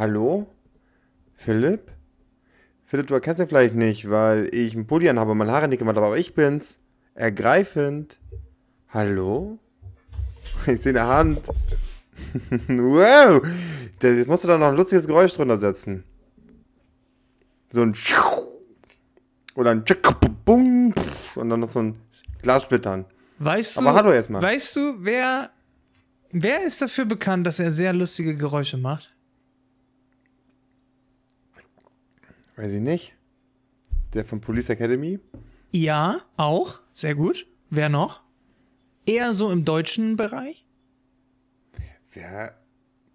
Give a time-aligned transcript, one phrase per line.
[0.00, 0.46] Hallo?
[1.34, 1.92] Philipp?
[2.86, 5.80] Philipp, du erkennst mich vielleicht nicht, weil ich einen Pulli anhabe und meine Haare nicht
[5.80, 6.78] gemacht habe, aber ich bin's.
[7.12, 8.18] Ergreifend.
[8.88, 9.58] Hallo?
[10.66, 11.48] Ich sehe eine Hand.
[12.68, 13.46] wow!
[14.02, 16.02] Jetzt musst du da noch ein lustiges Geräusch drunter setzen.
[17.68, 17.94] So ein
[19.54, 19.84] oder ein
[20.46, 20.94] Bum
[21.34, 21.98] und dann noch so ein
[22.40, 23.04] Glassplittern.
[23.38, 24.40] Weißt du, Aber hallo erstmal.
[24.40, 25.50] Weißt du, wer,
[26.32, 29.14] wer ist dafür bekannt, dass er sehr lustige Geräusche macht?
[32.60, 33.16] Weiß ich nicht.
[34.12, 35.18] Der von Police Academy?
[35.72, 36.80] Ja, auch.
[36.92, 37.46] Sehr gut.
[37.70, 38.22] Wer noch?
[39.06, 40.66] Eher so im deutschen Bereich?
[42.12, 42.54] Wer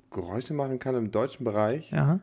[0.09, 1.91] Geräusche machen kann im deutschen Bereich?
[1.91, 2.22] Ja.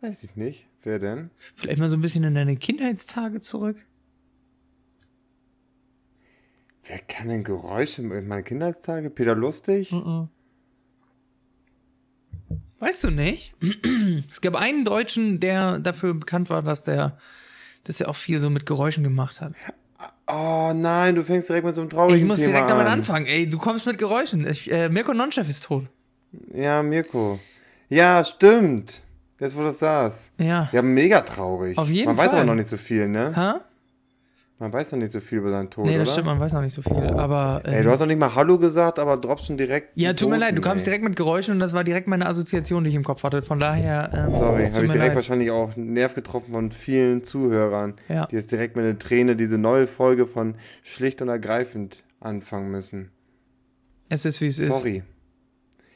[0.00, 0.68] Weiß ich nicht.
[0.82, 1.30] Wer denn?
[1.56, 3.84] Vielleicht mal so ein bisschen in deine Kindheitstage zurück?
[6.84, 9.10] Wer kann denn Geräusche in meinen Kindheitstage?
[9.10, 9.90] Peter Lustig?
[9.90, 10.28] Mhm.
[12.80, 13.54] Weißt du nicht?
[14.30, 17.18] es gab einen Deutschen, der dafür bekannt war, dass der,
[17.84, 19.52] dass er auch viel so mit Geräuschen gemacht hat.
[20.30, 22.92] Oh nein, du fängst direkt mit so einem traurigen Ich muss Thema direkt damit an.
[22.92, 23.26] anfangen.
[23.26, 24.46] Ey, du kommst mit Geräuschen.
[24.46, 25.86] Ich, äh, Mirko Nonchef ist tot.
[26.54, 27.40] Ja, Mirko.
[27.88, 29.02] Ja, stimmt.
[29.40, 30.30] Jetzt, wo du das sagst.
[30.38, 30.68] Ja.
[30.72, 31.78] Ja, mega traurig.
[31.78, 32.40] Auf jeden Man weiß Fall.
[32.40, 33.34] aber noch nicht so viel, ne?
[33.34, 33.60] Ha?
[34.60, 36.00] Man weiß noch nicht so viel über seinen Tod, Nee, oder?
[36.00, 36.92] das stimmt, man weiß noch nicht so viel.
[36.92, 37.60] Aber.
[37.64, 39.90] Ey, ähm, du hast noch nicht mal Hallo gesagt, aber droppst schon direkt.
[39.96, 40.90] ja, tut mir leid, du kamst ey.
[40.90, 43.42] direkt mit Geräuschen und das war direkt meine Assoziation, die ich im Kopf hatte.
[43.42, 44.10] Von daher.
[44.12, 45.14] Ähm, Sorry, habe ich direkt leid.
[45.14, 48.26] wahrscheinlich auch einen Nerv getroffen von vielen Zuhörern, Ja.
[48.26, 53.10] die jetzt direkt mit einer Träne diese neue Folge von Schlicht und Ergreifend anfangen müssen.
[54.08, 54.74] Es ist, wie es ist.
[54.78, 55.04] Sorry.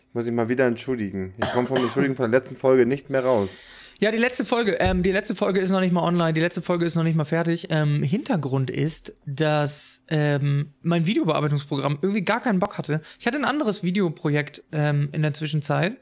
[0.09, 1.35] Ich muss mich mal wieder entschuldigen.
[1.39, 3.61] Ich komme vom Entschuldigen von der letzten Folge nicht mehr raus.
[4.03, 6.61] Ja, die letzte Folge, ähm, die letzte Folge ist noch nicht mal online, die letzte
[6.61, 7.69] Folge ist noch nicht mal fertig.
[7.71, 13.01] Ähm, Hintergrund ist, dass ähm, mein Videobearbeitungsprogramm irgendwie gar keinen Bock hatte.
[13.21, 15.99] Ich hatte ein anderes Videoprojekt ähm, in der Zwischenzeit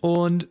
[0.00, 0.48] und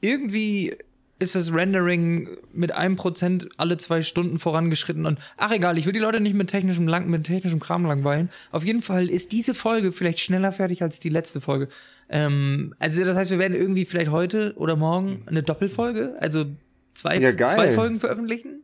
[0.00, 0.76] irgendwie
[1.18, 5.92] ist das Rendering mit einem Prozent alle zwei Stunden vorangeschritten und ach egal, ich will
[5.92, 8.30] die Leute nicht mit technischem lang, mit technischem Kram langweilen.
[8.50, 11.68] Auf jeden Fall ist diese Folge vielleicht schneller fertig als die letzte Folge.
[12.08, 16.46] Ähm, also das heißt, wir werden irgendwie vielleicht heute oder morgen eine Doppelfolge, also
[16.94, 18.63] zwei, Ja, zwei Folgen veröffentlichen.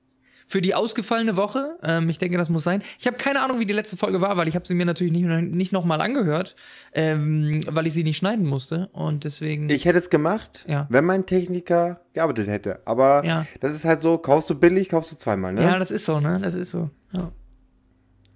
[0.50, 1.78] Für die ausgefallene Woche.
[1.84, 2.82] Ähm, ich denke, das muss sein.
[2.98, 5.12] Ich habe keine Ahnung, wie die letzte Folge war, weil ich habe sie mir natürlich
[5.12, 6.56] nicht, nicht nochmal angehört,
[6.92, 8.88] ähm, weil ich sie nicht schneiden musste.
[8.92, 9.70] Und deswegen.
[9.70, 10.88] Ich hätte es gemacht, Ja.
[10.90, 12.80] wenn mein Techniker gearbeitet hätte.
[12.84, 13.46] Aber Ja.
[13.60, 15.62] das ist halt so, kaufst du billig, kaufst du zweimal, ne?
[15.62, 16.40] ja, das ist so, ne?
[16.42, 16.90] Das ist so.
[17.12, 17.30] Ja.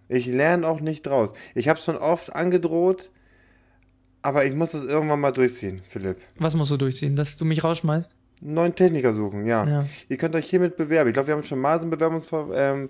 [0.07, 1.33] Ich lerne auch nicht draus.
[1.57, 3.11] Ich habe schon oft angedroht,
[4.23, 6.19] aber ich muss das irgendwann mal durchziehen, Philipp.
[6.39, 7.17] Was musst du durchziehen?
[7.17, 8.15] Dass du mich rausschmeißt?
[8.41, 9.67] Neuen Techniker suchen, ja.
[9.67, 9.87] Ja.
[10.09, 11.09] Ihr könnt euch hiermit bewerben.
[11.09, 12.89] Ich glaube, wir haben schon mal so ein Bewerbungsverfahren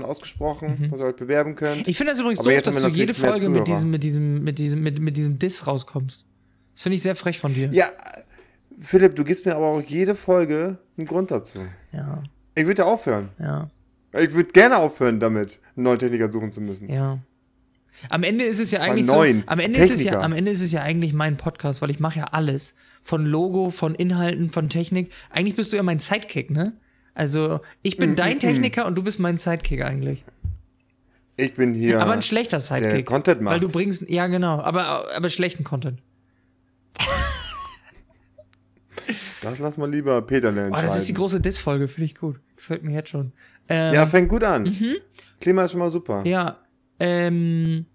[0.00, 1.78] ähm, ausgesprochen, dass ihr euch bewerben könnt.
[1.78, 1.84] Mhm.
[1.86, 4.82] Ich finde das übrigens doof, dass du jede Folge mit diesem, mit diesem, mit diesem,
[4.82, 6.26] mit, mit diesem Diss rauskommst.
[6.74, 7.68] Das finde ich sehr frech von dir.
[7.72, 7.86] Ja,
[8.80, 11.58] Philipp, du gibst mir aber auch jede Folge einen Grund dazu.
[11.92, 12.22] Ja,
[12.54, 13.30] Ich würde aufhören.
[13.38, 13.70] ja,
[14.18, 16.88] Ich würde gerne aufhören damit, einen neuen Techniker suchen zu müssen.
[16.90, 17.18] ja.
[18.08, 20.22] Am Ende ist es ja eigentlich so, am Ende ist es ja, Techniker.
[20.24, 22.74] am Ende ist es ja eigentlich mein Podcast, weil ich mache ja alles.
[23.02, 25.10] Von Logo, von Inhalten, von Technik.
[25.30, 26.72] Eigentlich bist du ja mein Sidekick, ne?
[27.14, 30.24] Also, ich Mm, bin dein Techniker und du bist mein Sidekick eigentlich.
[31.36, 32.00] Ich bin hier.
[32.00, 33.06] Aber ein schlechter Sidekick.
[33.06, 33.54] Content macht.
[33.54, 36.00] Weil du bringst, ja genau, aber, aber schlechten Content.
[39.42, 40.72] das lass mal lieber Peter entscheiden.
[40.74, 42.38] Oh, das ist die große Diss-Folge, finde ich gut.
[42.56, 43.32] Gefällt mir jetzt schon.
[43.68, 44.72] Ähm, Ja, fängt gut an.
[45.40, 46.22] Klima ist schon mal super.
[46.24, 46.58] Ja,
[47.02, 47.86] ja, ähm,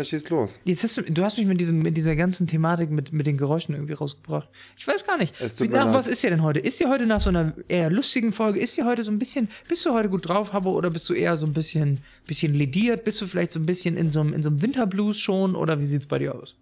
[0.00, 0.60] schieß los.
[0.64, 3.36] Jetzt hast du, du hast mich mit, diesem, mit dieser ganzen Thematik mit, mit den
[3.36, 4.48] Geräuschen irgendwie rausgebracht.
[4.76, 5.40] Ich weiß gar nicht.
[5.40, 5.94] Es nach leid.
[5.94, 6.60] was ist dir denn heute?
[6.60, 9.48] Ist dir heute nach so einer eher lustigen Folge, ist dir heute so ein bisschen,
[9.68, 13.04] bist du heute gut drauf, Habbo, oder bist du eher so ein bisschen, bisschen lediert?
[13.04, 15.80] Bist du vielleicht so ein bisschen in so einem, in so einem Winterblues schon, oder
[15.80, 16.56] wie sieht's bei dir aus?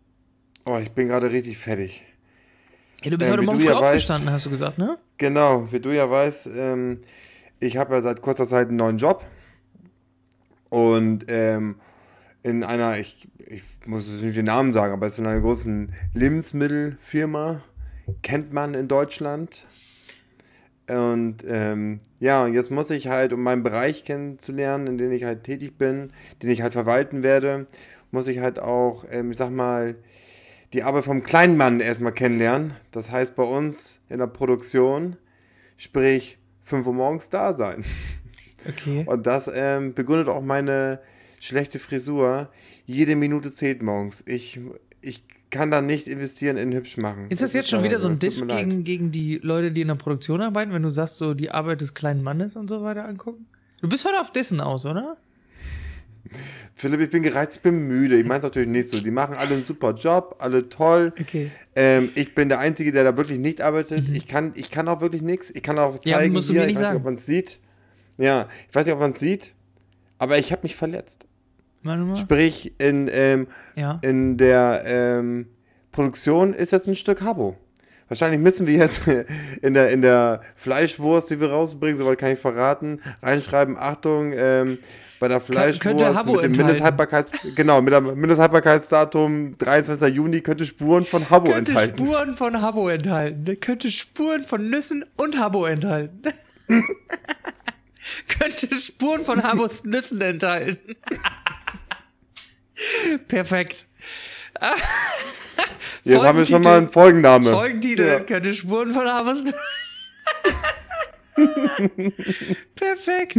[0.64, 2.02] Oh, ich bin gerade richtig fertig.
[3.02, 4.98] Hey, du bist Ähm, heute Morgen früh ja weißt- aufgestanden, hast du gesagt, ne?
[5.18, 7.00] Genau, wie du ja weißt, ähm,
[7.60, 9.24] ich habe ja seit kurzer Zeit einen neuen Job.
[10.68, 11.76] Und ähm,
[12.42, 15.40] in einer, ich, ich muss jetzt nicht den Namen sagen, aber es ist in einer
[15.40, 17.62] großen Lebensmittelfirma,
[18.22, 19.66] kennt man in Deutschland.
[20.88, 25.42] Und ähm, ja, jetzt muss ich halt, um meinen Bereich kennenzulernen, in dem ich halt
[25.42, 27.66] tätig bin, den ich halt verwalten werde,
[28.12, 29.96] muss ich halt auch, ähm, ich sag mal,
[30.72, 32.74] die Arbeit vom kleinen Mann erstmal kennenlernen.
[32.92, 35.16] Das heißt bei uns in der Produktion,
[35.76, 37.84] sprich 5 Uhr morgens da sein.
[38.68, 39.04] Okay.
[39.06, 41.00] Und das ähm, begründet auch meine
[41.40, 42.48] schlechte Frisur.
[42.86, 44.24] Jede Minute zählt morgens.
[44.26, 44.60] Ich,
[45.00, 47.26] ich kann da nicht investieren in hübsch machen.
[47.28, 49.94] Ist das jetzt schon wieder so ein Diss gegen, gegen die Leute, die in der
[49.94, 53.46] Produktion arbeiten, wenn du sagst, so die Arbeit des kleinen Mannes und so weiter angucken?
[53.80, 55.16] Du bist heute auf Dissen aus, oder?
[56.74, 58.18] Philipp, ich bin gereizt, ich bin müde.
[58.18, 59.00] Ich meine es natürlich nicht so.
[59.00, 61.12] Die machen alle einen super Job, alle toll.
[61.18, 61.50] Okay.
[61.74, 64.08] Ähm, ich bin der Einzige, der da wirklich nicht arbeitet.
[64.08, 65.50] Ich, kann, ich kann auch wirklich nichts.
[65.54, 67.14] Ich kann auch Ja, zeigen, musst du hier, mir ich nicht weiß nicht, ob man
[67.14, 67.60] es sieht.
[68.18, 69.54] Ja, ich weiß nicht, ob man es sieht,
[70.18, 71.26] aber ich habe mich verletzt.
[71.82, 72.16] Warte mal.
[72.16, 73.98] Sprich, in, ähm, Ja.
[74.02, 75.46] in der ähm,
[75.92, 77.56] Produktion ist jetzt ein Stück Habo.
[78.08, 79.02] Wahrscheinlich müssen wir jetzt
[79.62, 84.78] in der, in der Fleischwurst, die wir rausbringen, soweit kann ich verraten, reinschreiben, Achtung, ähm,
[85.18, 86.52] bei der Fleischwurst könnte mit dem.
[86.52, 90.14] Mindesthaltbarkeits genau, mit dem Mindesthaltbarkeitsdatum 23.
[90.14, 91.96] Juni könnte Spuren von Habo könnte enthalten.
[91.96, 93.44] Spuren von Habo enthalten.
[93.46, 96.20] Der könnte Spuren von Nüssen und Habo enthalten.
[98.28, 100.96] könnte Spuren von Habos Nüssen enthalten.
[103.28, 103.86] Perfekt.
[106.04, 107.50] Jetzt haben wir schon mal einen Folgenname.
[107.50, 108.20] Folgentitel Ja.
[108.20, 109.44] könnte Spuren von Habos
[112.74, 113.36] Perfekt.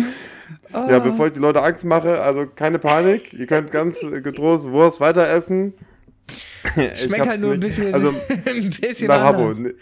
[0.72, 3.34] Ja, bevor ich die Leute Angst mache, also keine Panik.
[3.34, 5.74] Ihr könnt ganz getrost Wurst weiter essen.
[6.96, 9.58] Schmeckt halt nur ein bisschen, Also ein bisschen nach anders.
[9.58, 9.74] Nee,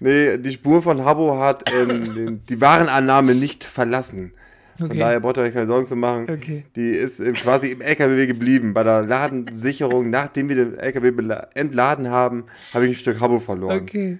[0.00, 4.32] Nee, die Spur von Habbo hat ähm, die Warenannahme nicht verlassen.
[4.78, 4.98] Von Okay.
[4.98, 6.26] daher braucht ihr euch keine Sorgen zu machen.
[6.30, 6.64] Okay.
[6.76, 8.74] Die ist ähm, quasi im LKW geblieben.
[8.74, 11.12] Bei der Ladensicherung, nachdem wir den LKW
[11.54, 12.44] entladen haben,
[12.74, 13.80] habe ich ein Stück Habbo verloren.
[13.80, 14.18] Okay.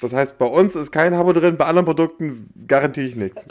[0.00, 3.46] Das heißt, bei uns ist kein Habbo drin, bei anderen Produkten garantiere ich nichts.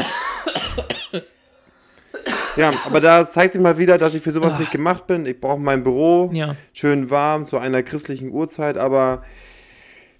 [2.57, 5.25] Ja, aber da zeigt sich mal wieder, dass ich für sowas nicht gemacht bin.
[5.25, 6.55] Ich brauche mein Büro, Ja.
[6.73, 9.23] schön warm, zu einer christlichen Uhrzeit, aber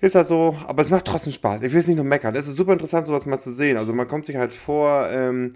[0.02, 1.62] ist halt so, aber es macht trotzdem Spaß.
[1.62, 2.36] Ich will es nicht nur meckern.
[2.36, 3.78] Es ist super interessant, sowas mal zu sehen.
[3.78, 5.54] Also man kommt sich halt vor, ähm,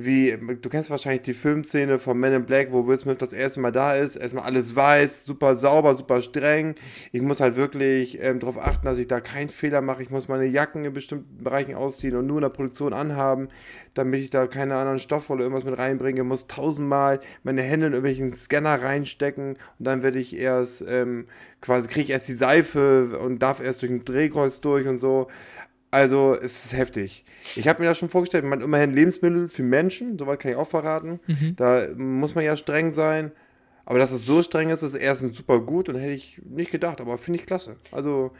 [0.00, 3.58] wie, du kennst wahrscheinlich die Filmszene von Men in Black, wo Will Smith das erste
[3.58, 6.76] Mal da ist, erstmal alles weiß, super sauber, super streng.
[7.10, 10.04] Ich muss halt wirklich ähm, darauf achten, dass ich da keinen Fehler mache.
[10.04, 13.48] Ich muss meine Jacken in bestimmten Bereichen ausziehen und nur in der Produktion anhaben,
[13.94, 16.22] damit ich da keine anderen Stoffe oder irgendwas mit reinbringe.
[16.22, 21.26] Muss tausendmal meine Hände in irgendwelchen Scanner reinstecken und dann werde ich erst ähm,
[21.60, 25.26] quasi, kriege ich erst die Seife und darf erst durch ein Drehkreuz durch und so.
[25.90, 27.24] Also es ist heftig.
[27.56, 30.68] Ich habe mir das schon vorgestellt, man immerhin Lebensmittel für Menschen, soweit kann ich auch
[30.68, 31.20] verraten.
[31.56, 33.32] Da muss man ja streng sein.
[33.86, 37.00] Aber dass es so streng ist, ist erstens super gut und hätte ich nicht gedacht,
[37.00, 37.76] aber finde ich klasse.
[37.90, 38.32] Also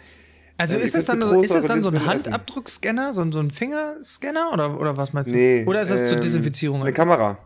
[0.59, 2.05] Also ihr ist das dann, getrost ist das dann so ein.
[2.05, 5.35] Handabdruckscanner, so ein, so ein Fingerscanner oder, oder was meinst du?
[5.35, 5.65] nee.
[5.67, 6.83] oder ist das zur ähm, Desinfizierung?
[6.83, 7.39] Eine Kamera.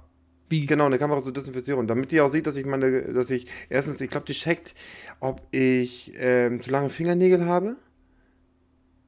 [0.48, 0.66] Wie?
[0.66, 4.00] Genau, eine Kamera zur Desinfizierung, damit die auch sieht, dass ich meine, dass ich erstens,
[4.00, 4.74] ich glaube, die checkt,
[5.20, 7.76] ob ich ähm, zu lange Fingernägel habe.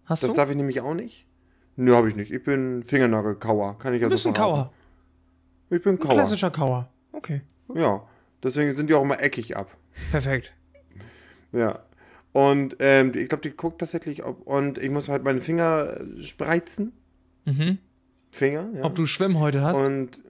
[0.04, 0.36] Hast Das du?
[0.36, 1.26] darf ich nämlich auch nicht.
[1.76, 2.30] Nö, habe ich nicht.
[2.30, 4.32] Ich bin Fingernagelkauer, kann ich ja Du bist ein.
[4.32, 4.72] Kauer.
[5.70, 6.12] Ich bin Ein Kauer.
[6.14, 6.88] klassischer Kauer.
[7.12, 7.42] Okay.
[7.74, 8.06] Ja,
[8.42, 9.76] deswegen sind die auch immer eckig ab.
[10.10, 10.52] Perfekt.
[11.52, 11.84] Ja.
[12.32, 16.92] Und ähm, ich glaube, die guckt tatsächlich, ob, und ich muss halt meine Finger spreizen.
[17.44, 17.78] Mhm.
[18.32, 18.82] Finger, ja.
[18.82, 19.76] Ob du Schwimmhäute hast?
[19.76, 20.20] Und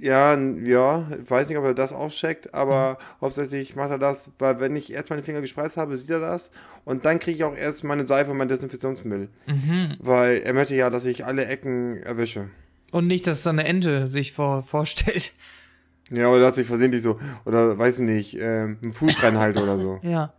[0.00, 3.20] ja, ja, ich weiß nicht, ob er das auch checkt, aber Mhm.
[3.20, 6.50] hauptsächlich macht er das, weil wenn ich erst meine Finger gespreizt habe, sieht er das
[6.84, 9.28] und dann kriege ich auch erst meine Seife und mein Desinfektionsmittel.
[9.46, 9.96] Mhm.
[9.98, 12.48] Weil er möchte ja, dass ich alle Ecken erwische.
[12.92, 15.32] Und nicht, dass dann eine Ente sich vor, vorstellt.
[16.10, 19.78] Ja, oder dass ich versehentlich so, oder weiß ich nicht, ähm, einen Fuß reinhalte oder
[19.78, 20.00] so.
[20.02, 20.32] Ja,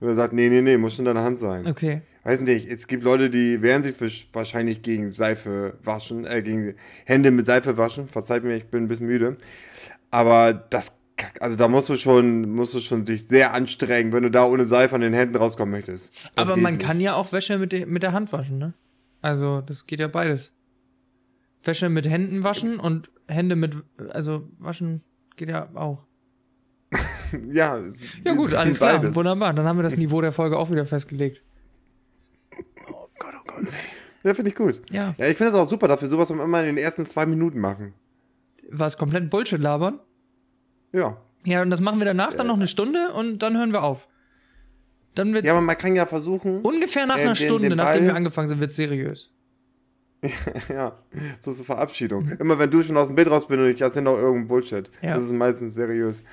[0.00, 1.66] Oder sagt, nee, nee, nee, muss schon deine Hand sein.
[1.66, 2.00] okay.
[2.26, 6.74] Weiß nicht, es gibt Leute, die wehren sich für, wahrscheinlich gegen Seife waschen, äh, gegen
[7.04, 8.08] Hände mit Seife waschen.
[8.08, 9.36] Verzeiht mir, ich bin ein bisschen müde.
[10.10, 10.92] Aber das,
[11.38, 14.64] also da musst du schon, musst du schon dich sehr anstrengen, wenn du da ohne
[14.64, 16.12] Seife an den Händen rauskommen möchtest.
[16.34, 16.84] Das Aber man nicht.
[16.84, 18.74] kann ja auch Wäsche mit, de mit der Hand waschen, ne?
[19.22, 20.52] Also, das geht ja beides.
[21.62, 23.76] Wäsche mit Händen waschen und Hände mit,
[24.10, 25.02] also waschen
[25.36, 26.06] geht ja auch.
[27.52, 27.80] Ja,
[28.24, 29.14] Ja gut, alles klar, beides.
[29.16, 29.52] wunderbar.
[29.52, 31.42] Dann haben wir das Niveau der Folge auch wieder festgelegt.
[32.88, 33.45] Oh Gott, oh Gott.
[34.22, 34.80] Ja, finde ich gut.
[34.90, 37.26] Ja, Ja, ich finde es auch super, dass wir sowas immer in den ersten zwei
[37.26, 37.94] Minuten machen.
[38.70, 40.00] was komplett Bullshit labern.
[40.92, 41.16] Ja.
[41.44, 44.08] Ja, und das machen wir danach dann noch eine Stunde und dann hören wir auf.
[45.14, 46.60] Dann wird's Ja, aber man kann ja versuchen.
[46.62, 49.30] ungefähr nach äh, einer den- Stunde, den nachdem wir angefangen sind, wird's seriös.
[50.68, 50.98] Ja,
[51.40, 52.28] so ist eine Verabschiedung.
[52.40, 54.90] Immer wenn du schon aus dem Bild raus bist und ich erzähle noch irgendeinen Bullshit.
[55.02, 55.14] Ja.
[55.14, 56.24] Das ist meistens seriös.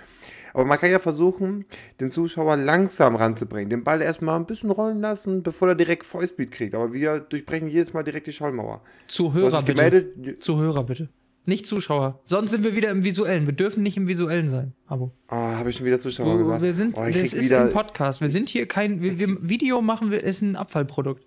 [0.54, 1.66] Aber man kann ja versuchen,
[2.00, 3.70] den Zuschauer langsam ranzubringen.
[3.70, 6.76] Den Ball erstmal ein bisschen rollen lassen, bevor er direkt Vollspeed kriegt.
[6.76, 8.82] Aber wir durchbrechen jedes Mal direkt die Schallmauer.
[9.08, 10.36] Zuhörer bitte.
[10.40, 11.10] Zuhörer bitte.
[11.46, 12.22] Nicht Zuschauer.
[12.26, 13.46] Sonst sind wir wieder im Visuellen.
[13.46, 14.74] Wir dürfen nicht im Visuellen sein.
[14.88, 15.12] Abo.
[15.30, 16.62] Oh, habe ich schon wieder Zuschauer gesagt.
[16.62, 18.22] Wir sind, oh, das ist wieder, ein Podcast.
[18.22, 21.26] Wir sind hier kein, wir, wir, Video machen wir, ist ein Abfallprodukt.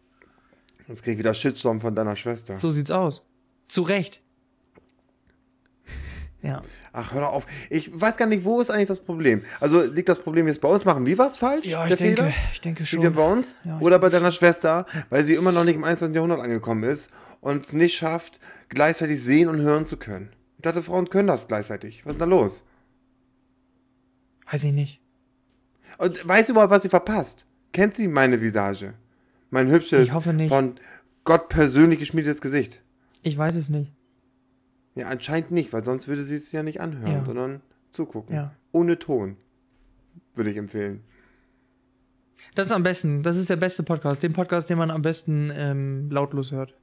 [0.88, 2.56] Jetzt krieg ich wieder Shitstorm von deiner Schwester.
[2.56, 3.22] So sieht's aus.
[3.68, 4.22] Zu Recht.
[6.46, 6.62] Ja.
[6.92, 7.46] Ach, hör doch auf.
[7.70, 9.42] Ich weiß gar nicht, wo ist eigentlich das Problem?
[9.60, 10.84] Also liegt das Problem jetzt bei uns?
[10.84, 11.66] Machen wir was falsch?
[11.66, 12.34] Ja, ich der denke, Fehler?
[12.52, 13.14] ich denke Liegt der schon.
[13.14, 13.56] bei uns?
[13.64, 16.14] Ja, Oder bei deiner Schwester, weil sie immer noch nicht im 21.
[16.14, 17.10] Jahrhundert angekommen ist
[17.40, 18.38] und es nicht schafft,
[18.68, 20.30] gleichzeitig sehen und hören zu können.
[20.58, 22.06] Ich dachte, Frauen können das gleichzeitig.
[22.06, 22.62] Was ist da los?
[24.50, 25.00] Weiß ich nicht.
[25.98, 27.46] Und weiß überhaupt, was sie verpasst?
[27.72, 28.94] Kennt sie meine Visage?
[29.50, 30.48] Mein hübsches, Ich hoffe nicht.
[30.50, 30.76] von
[31.24, 32.82] Gott persönlich geschmiedetes Gesicht?
[33.22, 33.92] Ich weiß es nicht.
[34.96, 37.24] Ja, anscheinend nicht, weil sonst würde sie es ja nicht anhören, Ja.
[37.24, 37.60] sondern
[37.90, 38.34] zugucken.
[38.34, 38.52] Ja.
[38.72, 39.36] Ohne Ton.
[40.34, 41.02] Würde ich empfehlen.
[42.54, 43.22] Das ist am besten.
[43.22, 44.22] Das ist der beste Podcast.
[44.22, 46.74] Den Podcast, den man am besten ähm, lautlos hört.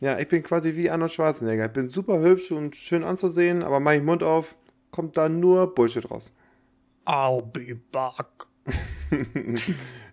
[0.00, 1.66] Ja, ich bin quasi wie Arnold Schwarzenegger.
[1.66, 4.56] Ich bin super hübsch und schön anzusehen, aber mach ich Mund auf,
[4.90, 6.34] kommt da nur Bullshit raus.
[7.06, 8.46] I'll be back.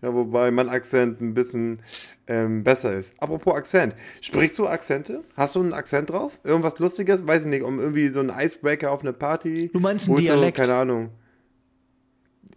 [0.02, 1.80] Ja, wobei mein Akzent ein bisschen
[2.28, 3.14] ähm, besser ist.
[3.20, 3.96] Apropos Akzent.
[4.22, 5.24] Sprichst du Akzente?
[5.36, 6.40] Hast du einen Akzent drauf?
[6.44, 7.26] Irgendwas Lustiges?
[7.26, 9.70] Weiß ich nicht, um irgendwie so einen Icebreaker auf eine Party?
[9.74, 10.58] Du meinst einen ist so, Dialekt?
[10.58, 11.10] keine Ahnung.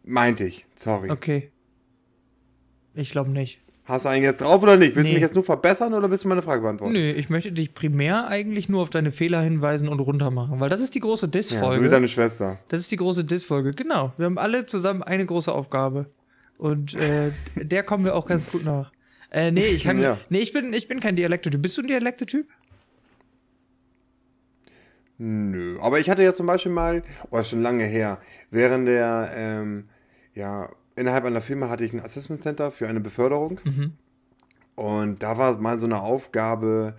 [0.04, 1.10] Meinte ich, sorry.
[1.10, 1.50] Okay.
[2.94, 3.60] Ich glaube nicht.
[3.87, 4.97] Hast du einen jetzt drauf oder nicht?
[4.97, 5.11] Willst Nee.
[5.11, 6.93] du mich jetzt nur verbessern oder willst du meine Frage beantworten?
[6.95, 10.81] Nö, ich möchte dich primär eigentlich nur auf deine Fehler hinweisen und runtermachen, weil das
[10.81, 11.88] ist die große Ja, so wie Diss-Folge.
[11.88, 12.59] deine Schwester.
[12.69, 14.12] das ist die große Diss-Folge, genau.
[14.16, 16.07] Wir haben alle zusammen eine große Aufgabe.
[16.59, 18.90] Und äh, der kommen wir auch ganz gut nach.
[19.31, 20.00] Äh, nee, ich kann.
[20.00, 20.19] Ja.
[20.31, 21.61] Nee, ich bin, ich bin kein Dialektetyp.
[21.62, 22.47] Bist du ein Dialektetyp?
[25.19, 28.19] Nö, aber ich hatte ja zum Beispiel mal, oh, ist schon lange her,
[28.50, 29.88] während der, ähm,
[30.35, 33.60] ja, innerhalb einer Firma hatte ich ein Assessment Center für eine Beförderung.
[34.74, 36.96] Und da war mal so eine Aufgabe,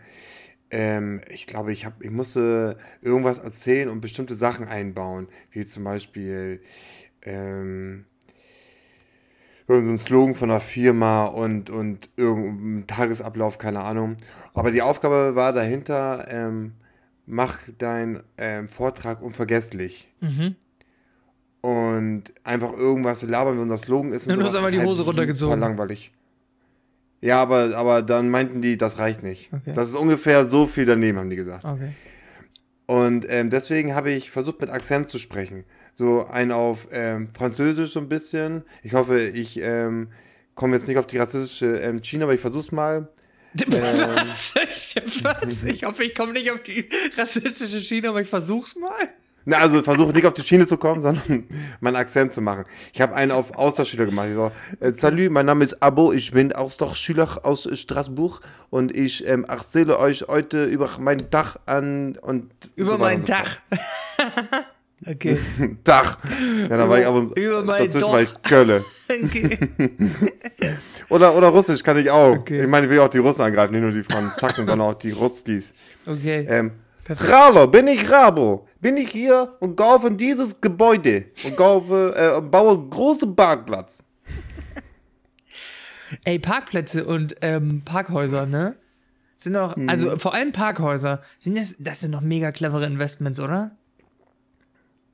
[0.71, 5.83] ähm, ich glaube, ich, hab, ich musste irgendwas erzählen und bestimmte Sachen einbauen, wie zum
[5.83, 6.61] Beispiel,
[7.21, 8.05] ähm,
[9.67, 14.17] irgendein Slogan von einer Firma und, und irgendein Tagesablauf, keine Ahnung.
[14.53, 16.73] Aber die Aufgabe war dahinter, ähm,
[17.25, 20.09] mach deinen ähm, Vortrag unvergesslich.
[20.21, 20.55] Mhm.
[21.61, 24.27] Und einfach irgendwas labern, wie unser Slogan ist.
[24.27, 25.59] Ja, du hast aber die ist Hose super runtergezogen.
[25.59, 26.13] langweilig.
[27.19, 29.51] Ja, aber, aber dann meinten die, das reicht nicht.
[29.51, 29.73] Okay.
[29.73, 31.65] Das ist ungefähr so viel daneben, haben die gesagt.
[31.65, 31.93] Okay.
[32.85, 35.65] Und ähm, deswegen habe ich versucht, mit Akzent zu sprechen.
[35.93, 38.63] So ein auf ähm, Französisch so ein bisschen.
[38.83, 40.09] Ich hoffe, ich ähm,
[40.55, 43.09] komme jetzt nicht auf die rassistische ähm, China, aber ich versuch's mal.
[43.57, 44.53] Was?
[44.71, 45.63] Ich, was?
[45.63, 46.87] ich hoffe, ich komme nicht auf die
[47.17, 49.09] rassistische Schiene, aber ich versuch's mal.
[49.49, 51.45] Na, also versuche nicht auf die Schiene zu kommen, sondern
[51.79, 52.65] meinen Akzent zu machen.
[52.93, 54.27] Ich habe einen auf Austauschschüler gemacht.
[54.27, 54.51] Ich so,
[54.81, 59.99] äh, Salut, mein Name ist Abo, ich bin Austauschschüler aus Straßburg und ich ähm, erzähle
[59.99, 63.61] euch heute über meinen Tag an und Über so meinen so Tag.
[65.09, 65.37] okay.
[65.85, 66.17] Tag.
[66.69, 68.41] Ja, da war ich aber Über meinen dazwischen war ich Doch.
[68.41, 68.83] Kölle.
[69.09, 69.59] okay.
[71.07, 72.35] Oder, oder Russisch kann ich auch.
[72.35, 72.63] Okay.
[72.63, 75.11] Ich meine, ich will auch die Russen angreifen, nicht nur die Franzaken, sondern auch die
[75.11, 75.73] Ruskis.
[76.05, 76.45] okay.
[76.49, 76.71] Ähm,
[77.09, 78.67] Hallo, bin ich Rabo.
[78.81, 84.03] Bin ich hier und kaufe dieses Gebäude und kaufe, äh, und baue großen Parkplatz.
[86.25, 88.75] Ey, Parkplätze und ähm, Parkhäuser, ne?
[89.35, 89.89] Sind doch, Mhm.
[89.89, 93.71] also vor allem Parkhäuser, sind das, das sind doch mega clevere Investments, oder?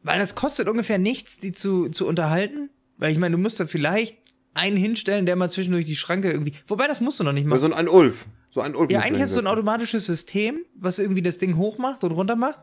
[0.01, 2.69] Weil das kostet ungefähr nichts, die zu, zu unterhalten.
[2.97, 4.17] Weil ich meine, du musst da vielleicht
[4.53, 6.53] einen hinstellen, der mal zwischendurch die Schranke irgendwie.
[6.67, 7.59] Wobei, das musst du noch nicht mal.
[7.59, 8.25] So ein Ulf.
[8.53, 8.75] So ein.
[8.89, 12.35] Ja, eigentlich hast du so ein automatisches System, was irgendwie das Ding hochmacht und runter
[12.35, 12.59] macht.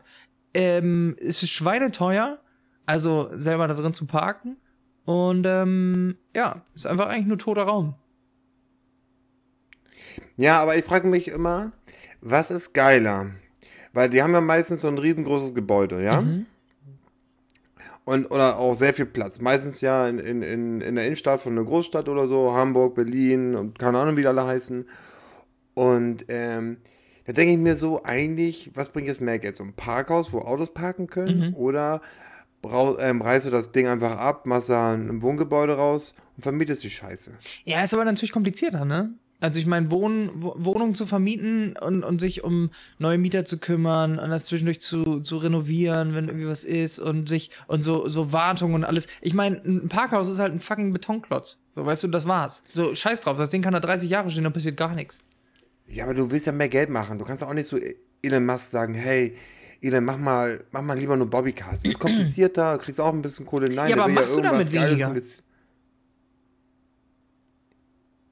[0.53, 2.39] Ähm, es ist schweineteuer,
[2.85, 4.55] also selber da drin zu parken.
[5.03, 7.95] Und ähm, ja, ist einfach eigentlich nur toter Raum.
[10.37, 11.73] Ja, aber ich frage mich immer,
[12.21, 13.31] was ist geiler?
[13.91, 16.21] Weil die haben ja meistens so ein riesengroßes Gebäude, ja?
[16.21, 16.45] Mhm.
[18.05, 19.41] Und, oder auch sehr viel Platz.
[19.41, 23.55] Meistens ja in, in, in, in der Innenstadt von einer Großstadt oder so, Hamburg, Berlin
[23.55, 24.85] und keine Ahnung, wie die alle heißen.
[25.73, 26.77] Und ähm,
[27.25, 29.55] da denke ich mir so, eigentlich, was bringt jetzt mehr Geld?
[29.55, 31.49] So ein Parkhaus, wo Autos parken können?
[31.49, 31.55] Mhm.
[31.55, 32.01] Oder
[32.61, 36.83] brau, ähm, reißt du das Ding einfach ab, machst da ein Wohngebäude raus und vermietest
[36.83, 37.31] die Scheiße?
[37.65, 39.13] Ja, ist aber natürlich komplizierter, ne?
[39.39, 43.57] Also ich meine, Wohn Wo- Wohnungen zu vermieten und, und sich um neue Mieter zu
[43.57, 48.07] kümmern und das zwischendurch zu, zu renovieren, wenn irgendwie was ist und sich und so,
[48.07, 49.07] so Wartung und alles.
[49.19, 51.57] Ich meine, ein Parkhaus ist halt ein fucking Betonklotz.
[51.73, 52.61] So, weißt du, das war's.
[52.73, 55.23] So, scheiß drauf, das Ding kann da 30 Jahre stehen, da passiert gar nichts.
[55.91, 57.19] Ja, aber du willst ja mehr Geld machen.
[57.19, 57.77] Du kannst auch nicht so
[58.21, 59.35] Elon Musk sagen, hey,
[59.81, 61.85] Elon, mach mal, mach mal lieber nur Bobbycast.
[61.85, 63.73] Ist komplizierter, kriegst auch ein bisschen Kohle.
[63.73, 65.13] Nein, Ja, aber machst du damit weniger?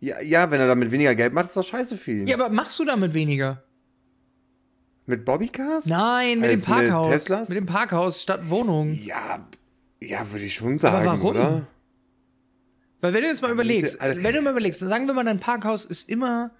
[0.02, 2.28] Ja, ja, wenn er damit weniger Geld macht, ist doch scheiße ihn.
[2.28, 3.64] Ja, aber machst du damit weniger?
[5.06, 5.88] Mit Bobbycast?
[5.88, 7.08] Nein, mit dem Als Parkhaus.
[7.08, 7.50] Mit Teslas?
[7.50, 8.94] Mit dem Parkhaus statt Wohnung.
[9.04, 9.46] ja,
[10.02, 11.26] ja, würde ich schon sagen, warum?
[11.26, 11.68] oder?
[13.02, 15.40] Weil wenn du jetzt mal überlegst, also- wenn du mal überlegst, sagen wir mal, dein
[15.40, 16.52] Parkhaus ist immer.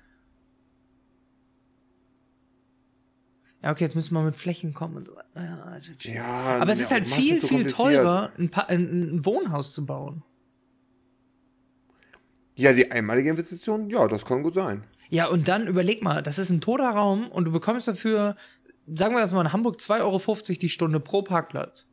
[3.62, 5.16] Ja, okay, jetzt müssen wir mit Flächen kommen und so.
[5.36, 9.18] Ja, also- Ja, Aber es ist ja, halt machst viel, viel teurer, ein, pa ein,
[9.18, 10.24] ein Wohnhaus zu bauen.
[12.56, 14.84] Ja, die einmalige Investition, ja, das kann gut sein.
[15.10, 18.36] Ja, und dann überleg mal, das ist ein toter Raum und du bekommst dafür
[18.94, 21.86] sagen wir das mal in Hamburg 2,50 Euro die Stunde pro Parkplatz.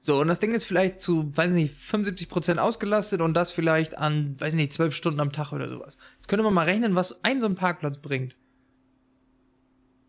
[0.00, 3.98] So, und das Ding ist vielleicht zu, weiß nicht, 75 Prozent ausgelastet und das vielleicht
[3.98, 5.98] an, weiß nicht, 12 Stunden am Tag oder sowas.
[6.14, 8.36] Jetzt könnte man mal rechnen, was ein so ein Parkplatz bringt.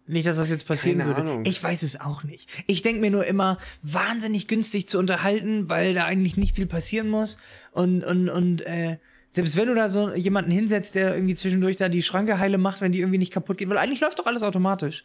[0.10, 1.22] Nicht, dass das jetzt passieren Keine würde.
[1.22, 1.46] Ahnung.
[1.46, 2.50] Ich weiß es auch nicht.
[2.66, 7.10] Ich denke mir nur immer, wahnsinnig günstig zu unterhalten, weil da eigentlich nicht viel passieren
[7.10, 7.38] muss.
[7.72, 8.98] Und, und, und äh,
[9.30, 12.82] selbst wenn du da so jemanden hinsetzt, der irgendwie zwischendurch da die Schranke heile macht,
[12.82, 15.04] wenn die irgendwie nicht kaputt geht, weil eigentlich läuft doch alles automatisch.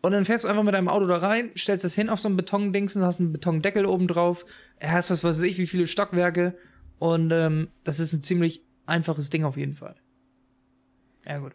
[0.00, 2.28] Und dann fährst du einfach mit deinem Auto da rein, stellst das hin auf so
[2.28, 4.46] einen Betondings und hast einen Betondeckel oben drauf,
[4.80, 6.56] hast das, was weiß ich, wie viele Stockwerke.
[6.98, 9.96] Und ähm, das ist ein ziemlich einfaches Ding auf jeden Fall.
[11.26, 11.52] Ja, gut.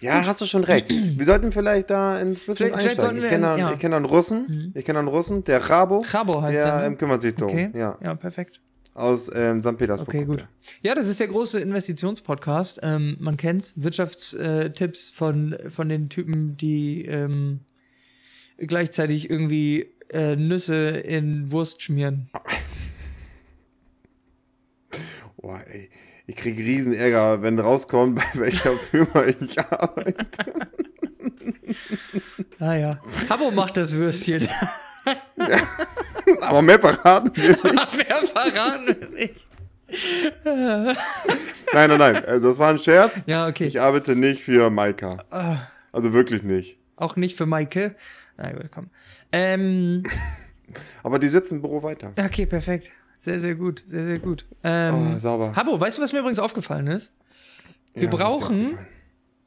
[0.00, 0.88] Ja, hast du schon recht.
[0.88, 3.16] Wir sollten vielleicht da ins Business einsteigen.
[3.22, 3.66] Ich kenne in- einen, ja.
[3.68, 3.72] Mhm.
[3.74, 6.86] ich kenn einen Russen, ich kenne einen Russen, der Rabo, Chabo heißt der der, ne?
[6.86, 7.50] ähm, kümmert sich drum.
[7.50, 7.70] Okay.
[7.74, 8.60] Ja, ja, perfekt.
[8.94, 9.76] aus ähm, St.
[9.76, 10.08] Petersburg.
[10.08, 10.46] Okay, gut.
[10.82, 12.80] Ja, das ist der große Investitionspodcast.
[12.82, 13.72] Ähm, man kennt's.
[13.76, 17.60] Wirtschaftstipps von, von den Typen, die ähm,
[18.58, 22.30] gleichzeitig irgendwie äh, Nüsse in Wurst schmieren.
[25.36, 25.88] Boah, ey.
[26.30, 30.22] Ich krieg riesen Ärger, wenn rauskommt, bei welcher Firma ich arbeite.
[32.60, 33.00] Ah ja.
[33.28, 34.46] Habo macht das Würstchen.
[36.42, 37.64] Aber mehr verraten wir nicht.
[37.64, 39.46] Wer verraten wir nicht.
[40.44, 42.24] Nein, nein, nein.
[42.26, 43.24] Also das war ein Scherz.
[43.26, 43.64] Ja, okay.
[43.64, 45.24] Ich arbeite nicht für Maika.
[45.30, 45.68] Ah.
[45.90, 46.78] Also wirklich nicht.
[46.96, 47.96] Auch nicht für Maike.
[48.36, 48.90] Na gut, komm.
[49.32, 50.02] Ähm,
[51.02, 52.12] Aber die sitzen im Büro weiter.
[52.18, 52.92] okay, perfekt.
[53.20, 53.82] Sehr, sehr gut.
[53.86, 54.46] Sehr, sehr gut.
[54.64, 55.54] Ähm, Oh, sauber.
[55.54, 57.12] Habo, weißt du, was mir übrigens aufgefallen ist?
[57.94, 58.76] Wir Ja, brauchen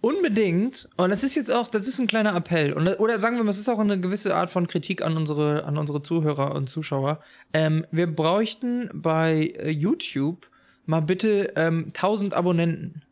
[0.02, 3.44] unbedingt, und das ist jetzt auch, das ist ein kleiner Appell, und, oder sagen wir
[3.44, 6.70] mal, es ist auch eine gewisse Art von Kritik an unsere, an unsere Zuhörer und
[6.70, 7.20] Zuschauer.
[7.54, 10.50] Ähm, wir bräuchten bei äh, YouTube
[10.86, 13.04] mal bitte ähm, 1000 Abonnenten.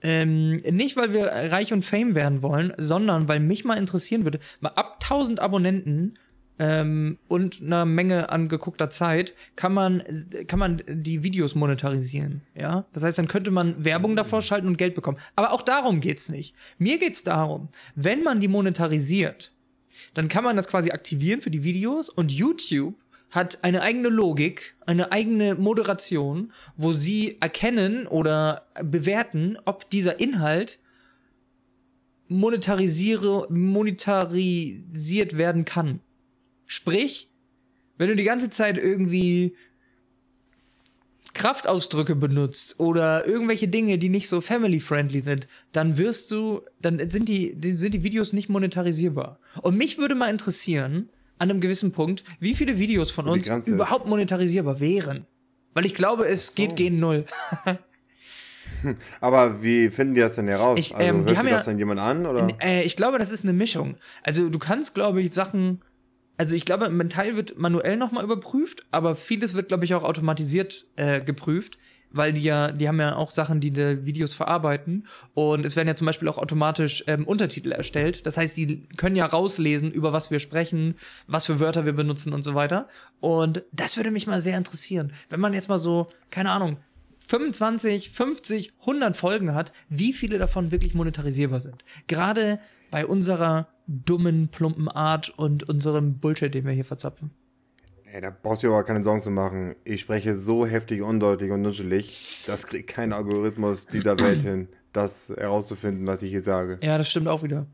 [0.00, 4.38] Ähm, nicht, weil wir reich und fame werden wollen, sondern weil mich mal interessieren würde,
[4.60, 6.14] mal ab 1000 Abonnenten
[6.58, 10.02] ähm, und einer Menge an geguckter Zeit kann man,
[10.46, 12.42] kann man die Videos monetarisieren.
[12.54, 15.18] Ja, das heißt, dann könnte man Werbung davor schalten und Geld bekommen.
[15.36, 16.54] Aber auch darum geht's nicht.
[16.78, 19.52] Mir geht's darum, wenn man die monetarisiert,
[20.14, 22.94] dann kann man das quasi aktivieren für die Videos und YouTube
[23.30, 30.80] hat eine eigene Logik, eine eigene Moderation, wo sie erkennen oder bewerten, ob dieser Inhalt
[32.28, 36.00] monetarisiere, monetarisiert werden kann.
[36.68, 37.30] Sprich,
[37.96, 39.56] wenn du die ganze Zeit irgendwie
[41.34, 47.28] Kraftausdrücke benutzt oder irgendwelche Dinge, die nicht so family-friendly sind, dann wirst du, dann sind
[47.28, 49.38] die, sind die Videos nicht monetarisierbar.
[49.62, 54.06] Und mich würde mal interessieren, an einem gewissen Punkt, wie viele Videos von uns überhaupt
[54.06, 55.26] monetarisierbar wären.
[55.74, 57.24] Weil ich glaube, es geht gegen null.
[59.20, 60.78] Aber wie finden die das denn heraus?
[60.78, 62.26] Ich, also ähm, die hört sich ja- das dann jemand an?
[62.26, 62.48] Oder?
[62.60, 63.96] Äh, ich glaube, das ist eine Mischung.
[64.22, 65.82] Also du kannst, glaube ich, Sachen.
[66.38, 70.04] Also ich glaube, ein Teil wird manuell nochmal überprüft, aber vieles wird, glaube ich, auch
[70.04, 71.78] automatisiert äh, geprüft,
[72.10, 75.08] weil die ja, die haben ja auch Sachen, die die Videos verarbeiten.
[75.34, 78.24] Und es werden ja zum Beispiel auch automatisch ähm, Untertitel erstellt.
[78.24, 80.94] Das heißt, die können ja rauslesen, über was wir sprechen,
[81.26, 82.88] was für Wörter wir benutzen und so weiter.
[83.18, 85.12] Und das würde mich mal sehr interessieren.
[85.28, 86.78] Wenn man jetzt mal so, keine Ahnung,
[87.26, 91.84] 25, 50, 100 Folgen hat, wie viele davon wirklich monetarisierbar sind.
[92.06, 97.30] Gerade bei unserer dummen, plumpen Art und unserem Bullshit, den wir hier verzapfen.
[98.12, 99.74] Ey, da brauchst du aber keine Sorgen zu machen.
[99.84, 102.42] Ich spreche so heftig, undeutig und nuschelig.
[102.46, 106.78] Das kriegt kein Algorithmus dieser Welt hin, das herauszufinden, was ich hier sage.
[106.82, 107.66] Ja, das stimmt auch wieder.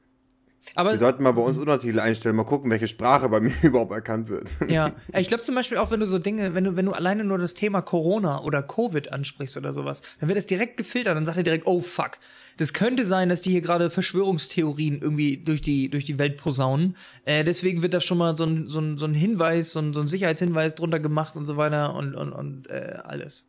[0.74, 3.92] Aber Wir sollten mal bei uns Untertitel einstellen, mal gucken, welche Sprache bei mir überhaupt
[3.92, 4.48] erkannt wird.
[4.68, 7.24] Ja, ich glaube zum Beispiel auch, wenn du so Dinge, wenn du, wenn du alleine
[7.24, 11.24] nur das Thema Corona oder Covid ansprichst oder sowas, dann wird das direkt gefiltert, dann
[11.24, 12.18] sagt er direkt, oh fuck.
[12.56, 16.96] Das könnte sein, dass die hier gerade Verschwörungstheorien irgendwie durch die, durch die Welt posaunen.
[17.24, 19.92] Äh, deswegen wird da schon mal so ein, so ein, so ein Hinweis, so ein,
[19.92, 23.44] so ein Sicherheitshinweis drunter gemacht und so weiter und, und, und äh, alles.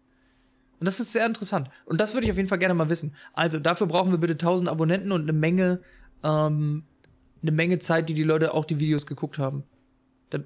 [0.80, 1.70] Und das ist sehr interessant.
[1.86, 3.14] Und das würde ich auf jeden Fall gerne mal wissen.
[3.34, 5.82] Also dafür brauchen wir bitte 1000 Abonnenten und eine Menge,
[6.24, 6.84] ähm,
[7.48, 9.64] eine Menge Zeit, die die Leute auch die Videos geguckt haben.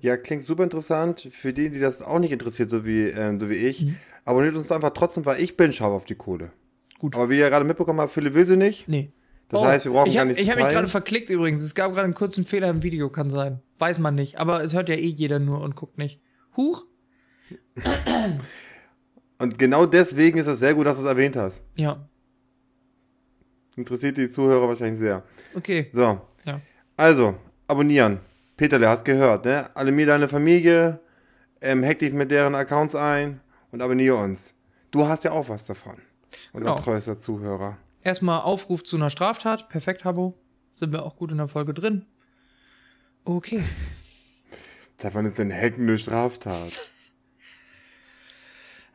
[0.01, 1.27] Ja, klingt super interessant.
[1.31, 3.95] Für die, die das auch nicht interessiert, so wie, ähm, so wie ich, Mhm.
[4.25, 6.51] abonniert uns einfach trotzdem, weil ich bin scharf auf die Kohle.
[6.99, 7.15] Gut.
[7.15, 8.87] Aber wie ihr gerade mitbekommen habt, viele will sie nicht.
[8.87, 9.11] Nee.
[9.47, 11.63] Das heißt, wir brauchen ich gar hab, nichts Ich habe mich gerade verklickt übrigens.
[11.63, 13.61] Es gab gerade einen kurzen Fehler im Video, kann sein.
[13.79, 14.37] Weiß man nicht.
[14.37, 16.19] Aber es hört ja eh jeder nur und guckt nicht.
[16.55, 16.85] Huch.
[19.39, 21.63] Und genau deswegen ist es sehr gut, dass du es erwähnt hast.
[21.75, 22.07] Ja.
[23.75, 25.23] Interessiert die Zuhörer wahrscheinlich sehr.
[25.55, 25.89] Okay.
[25.93, 26.61] So, Ja.
[26.99, 28.19] Also, abonnieren.
[28.57, 29.69] Peter, der hast gehört, ne?
[29.73, 30.99] Alle mir deine Familie,
[31.61, 33.39] ähm, hack dich mit deren Accounts ein
[33.71, 34.53] und abonniere uns.
[34.91, 35.95] Du hast ja auch was davon.
[36.51, 36.81] Unser Genau.
[36.81, 37.77] treuester Zuhörer.
[38.03, 39.69] Erstmal Aufruf zu einer Straftat.
[39.69, 40.33] Perfekt, Habo.
[40.75, 42.05] Sind wir auch gut in der Folge drin.
[43.23, 43.63] Okay.
[45.13, 46.91] Wann ist denn Hacken eine Straftat?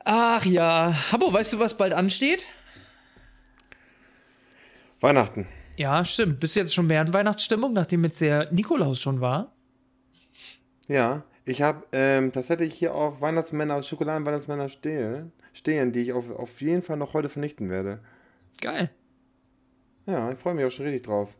[0.05, 0.95] Ach ja.
[1.11, 2.43] Habo, weißt du, was bald ansteht?
[5.01, 5.47] Weihnachten.
[5.77, 6.41] Ja, stimmt.
[6.41, 9.53] Bist du jetzt schon mehr in Weihnachtsstimmung, nachdem jetzt der Nikolaus schon war?
[10.89, 16.61] Ja, ich habe ähm, tatsächlich hier auch Weihnachtsmänner, Schokoladen-Weihnachtsmänner stehen, stehen, die ich auf, auf
[16.61, 18.01] jeden Fall noch heute vernichten werde.
[18.61, 18.91] Geil.
[20.07, 21.35] Ja, ich freue mich auch schon richtig drauf.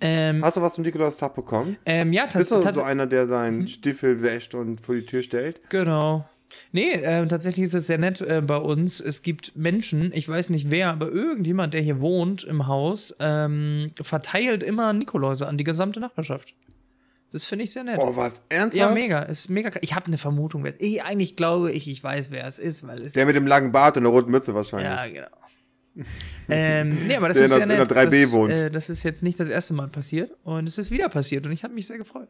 [0.00, 1.76] Ähm, Hast du was zum Nikolaustag bekommen?
[1.84, 2.84] ähm, ja, Bist du so tatsächlich.
[2.88, 5.68] einer, der seinen Stiefel wäscht und vor die Tür stellt?
[5.70, 6.28] Genau.
[6.72, 9.00] Nee, äh, tatsächlich ist es sehr nett äh, bei uns.
[9.00, 13.90] Es gibt Menschen, ich weiß nicht wer, aber irgendjemand, der hier wohnt im Haus, ähm,
[14.00, 16.54] verteilt immer Nikoläuse an die gesamte Nachbarschaft.
[17.30, 17.98] Das finde ich sehr nett.
[18.00, 18.44] Oh, was?
[18.48, 18.76] Ernsthaft?
[18.76, 19.18] ja, mega.
[19.20, 19.68] Ist mega.
[19.68, 19.82] krass.
[19.84, 20.64] Ich habe eine Vermutung.
[20.64, 23.12] wer es- Ich, eigentlich glaube ich, ich weiß, wer es ist, weil es.
[23.12, 24.88] Der mit dem langen Bart und der roten Mütze wahrscheinlich.
[24.88, 26.06] ja, genau.
[26.48, 27.88] ähm, nee, aber das Der ist in sehr der- nett.
[27.90, 28.52] in der 3B das, wohnt.
[28.52, 31.52] Äh, das ist jetzt nicht das erste Mal passiert und es ist wieder passiert und
[31.52, 32.28] ich habe mich sehr gefreut.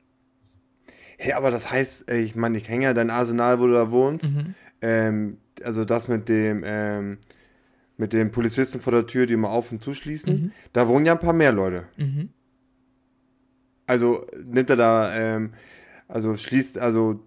[1.19, 3.91] Hey, aber das heißt, äh, ich meine, ich kenne ja dein Arsenal, wo du da
[3.91, 4.37] wohnst.
[4.37, 4.55] Mhm.
[4.81, 7.19] Ähm, also das mit dem, ähm,
[7.97, 10.33] mit den Polizisten vor der Tür, die immer auf und zuschließen.
[10.33, 10.53] Mhm.
[10.73, 11.89] Da wohnen ja ein paar mehr Leute.
[11.97, 12.29] Mhm.
[13.87, 15.55] Also nimmt er da, ähm,
[16.07, 17.21] also schließt, also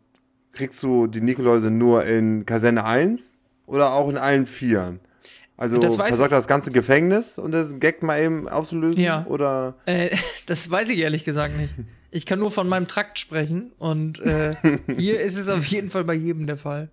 [0.54, 5.02] kriegst du die Nikoläuse nur in Kaserne 1 oder auch in allen Vieren?
[5.58, 9.04] Also Das versorgt er das ganze Gefängnis und das Gag mal eben auszulösen?
[9.04, 9.26] Ja.
[9.28, 11.74] Oder Äh, das weiß ich ehrlich gesagt nicht.
[12.12, 14.56] Ich kann nur von meinem Trakt sprechen und äh,
[14.96, 16.92] hier ist es auf jeden Fall bei jedem der Fall.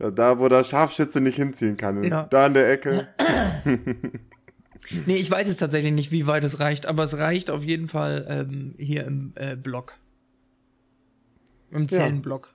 [0.00, 2.02] ja, da, wo der Scharfschütze nicht hinziehen kann.
[2.02, 2.24] Ja.
[2.24, 3.08] Da in der Ecke.
[5.06, 7.88] Nee, ich weiß es tatsächlich nicht, wie weit es reicht, aber es reicht auf jeden
[7.88, 9.94] Fall ähm, hier im äh, Block.
[11.70, 12.54] Im Zellenblock.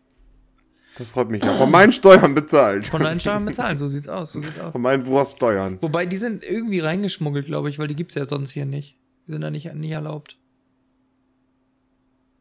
[0.98, 1.56] Das freut mich ja.
[1.56, 2.88] Von meinen Steuern bezahlt.
[2.88, 4.72] Von deinen Steuern bezahlen, so sieht's aus, so sieht's aus.
[4.72, 5.82] Von meinen Wurststeuern.
[5.82, 8.98] Wobei, die sind irgendwie reingeschmuggelt, glaube ich, weil die gibt's ja sonst hier nicht.
[9.28, 10.38] Die sind da nicht, nicht erlaubt.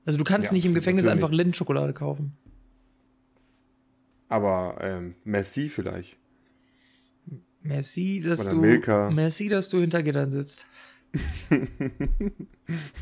[0.04, 1.24] Also du kannst Ja, nicht im Gefängnis natürlich.
[1.24, 2.32] einfach Lindenschokolade kaufen.
[4.28, 6.16] Aber ähm, Merci vielleicht.
[7.62, 9.10] Merci, dass Oder du Milka.
[9.10, 10.66] Merci, dass du hinter Gittern sitzt.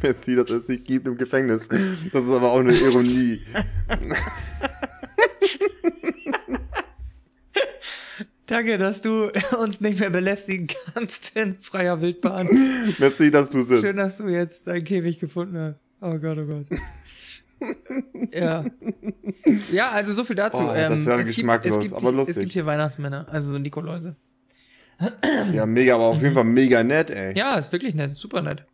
[0.02, 1.68] Merci, dass es nicht gibt im Gefängnis.
[1.68, 3.40] Das ist aber auch eine Ironie.
[8.48, 9.30] Danke, dass du
[9.60, 12.48] uns nicht mehr belästigen kannst in freier Wildbahn.
[12.98, 13.82] Merci, dass du sitzt.
[13.82, 15.84] Schön, dass du jetzt deinen Käfig gefunden hast.
[16.00, 16.66] Oh Gott, oh Gott.
[18.32, 18.64] ja.
[19.70, 20.62] Ja, also so viel dazu.
[20.62, 22.36] Oh, das wäre es gibt, geschmacklos, es gibt, aber lustig.
[22.36, 24.16] Es gibt hier Weihnachtsmänner, also so Nikoläuse.
[25.52, 27.36] Ja, mega, aber auf jeden Fall mega nett, ey.
[27.36, 28.64] Ja, ist wirklich nett, super nett.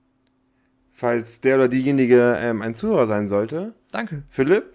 [0.92, 4.22] Falls der oder diejenige ähm, ein Zuhörer sein sollte, Danke.
[4.30, 4.72] Philipp,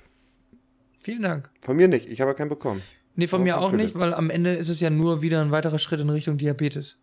[1.03, 1.49] Vielen Dank.
[1.61, 2.07] von mir nicht.
[2.07, 2.83] Ich habe ja keinen bekommen.
[3.19, 5.77] Nee, von mir auch nicht, weil am Ende ist es ja nur wieder ein weiterer
[5.77, 6.97] Schritt in Richtung Diabetes.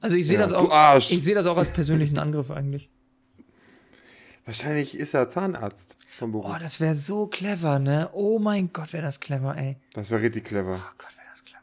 [0.00, 0.70] Also ich sehe Ja, das auch.
[0.70, 1.10] Arsch.
[1.12, 2.90] Ich sehe das auch als persönlichen Angriff eigentlich.
[4.44, 6.52] Wahrscheinlich ist er Zahnarzt vom Beruf.
[6.54, 8.10] Oh, das wäre so clever, ne?
[8.12, 9.78] Oh mein Gott, wäre das clever, ey.
[9.94, 10.74] Das wäre richtig clever.
[10.78, 11.62] Oh Gott, wäre das clever.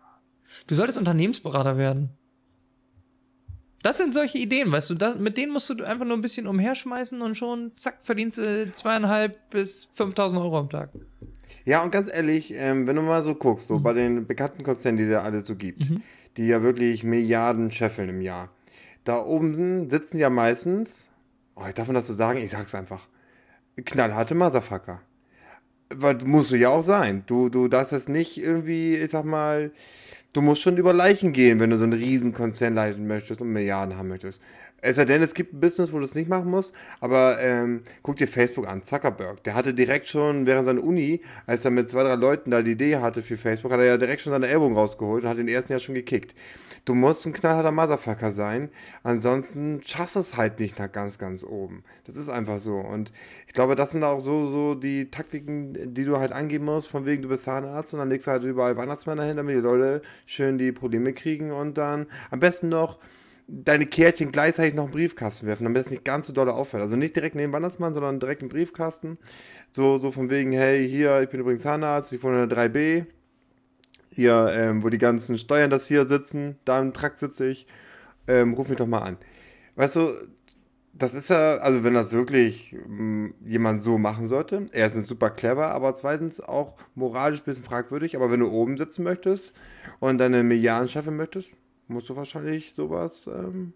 [0.65, 2.09] Du solltest Unternehmensberater werden.
[3.83, 6.47] Das sind solche Ideen, weißt du, das, mit denen musst du einfach nur ein bisschen
[6.47, 10.89] umherschmeißen und schon, zack, verdienst du zweieinhalb bis 5000 Euro am Tag.
[11.65, 13.75] Ja, und ganz ehrlich, ähm, wenn du mal so guckst, Mhm.
[13.75, 15.91] so bei den bekannten Konzernen, die da alle so gibt,
[16.37, 18.49] die ja wirklich Milliarden scheffeln im Jahr,
[19.03, 21.09] da oben sitzen ja meistens,
[21.55, 23.07] oh, ich darf man das so sagen, ich sag's einfach,
[23.85, 25.01] knallharte Motherfucker.
[25.95, 27.23] Weil musst du ja auch sein.
[27.27, 29.71] Du, du darfst es nicht irgendwie, ich sag mal,
[30.31, 33.49] du musst schon über Leichen gehen, wenn du so einen riesen Konzern leiten möchtest und
[33.49, 34.41] Milliarden haben möchtest.
[34.85, 37.83] Es sei denn, es gibt ein Business, wo du es nicht machen musst, aber ähm,
[38.01, 39.41] guck dir Facebook an, Zuckerberg.
[39.45, 42.71] Der hatte direkt schon während seiner Uni, als er mit zwei, drei Leuten da die
[42.71, 45.47] Idee hatte für Facebook, hat er ja direkt schon seine Ellbogen rausgeholt und hat den
[45.47, 46.35] ersten Jahr schon gekickt.
[46.83, 48.69] Du musst ein knallharter Motherfucker sein,
[49.03, 51.85] ansonsten schaffst du es halt nicht nach ganz, ganz oben.
[52.03, 52.75] Das ist einfach so.
[52.75, 53.13] Und
[53.47, 57.05] ich glaube, das sind auch so, so die Taktiken, die du halt angeben musst, von
[57.05, 60.01] wegen du bist Zahnarzt und dann legst du halt überall Weihnachtsmänner hin, damit die Leute
[60.25, 62.99] schön die Probleme kriegen und dann am besten noch
[63.47, 66.83] deine Kärtchen gleichzeitig noch den Briefkasten werfen, damit es nicht ganz so doll auffällt.
[66.83, 69.17] Also nicht direkt neben Weihnachtsmann, sondern direkt im Briefkasten.
[69.71, 73.05] So, so von wegen, hey, hier, ich bin übrigens Zahnarzt, ich wohne in der 3b.
[74.09, 77.67] Hier, ähm, wo die ganzen Steuern das hier sitzen, da im Trakt sitze ich.
[78.27, 79.17] Ähm, ruf mich doch mal an.
[79.75, 80.13] Weißt du,
[80.93, 85.71] das ist ja, also wenn das wirklich mh, jemand so machen sollte, erstens super clever,
[85.71, 88.15] aber zweitens auch moralisch ein bisschen fragwürdig.
[88.15, 89.53] Aber wenn du oben sitzen möchtest
[89.99, 91.51] und deine Milliarden schaffen möchtest,
[91.87, 93.73] musst du wahrscheinlich sowas ähm,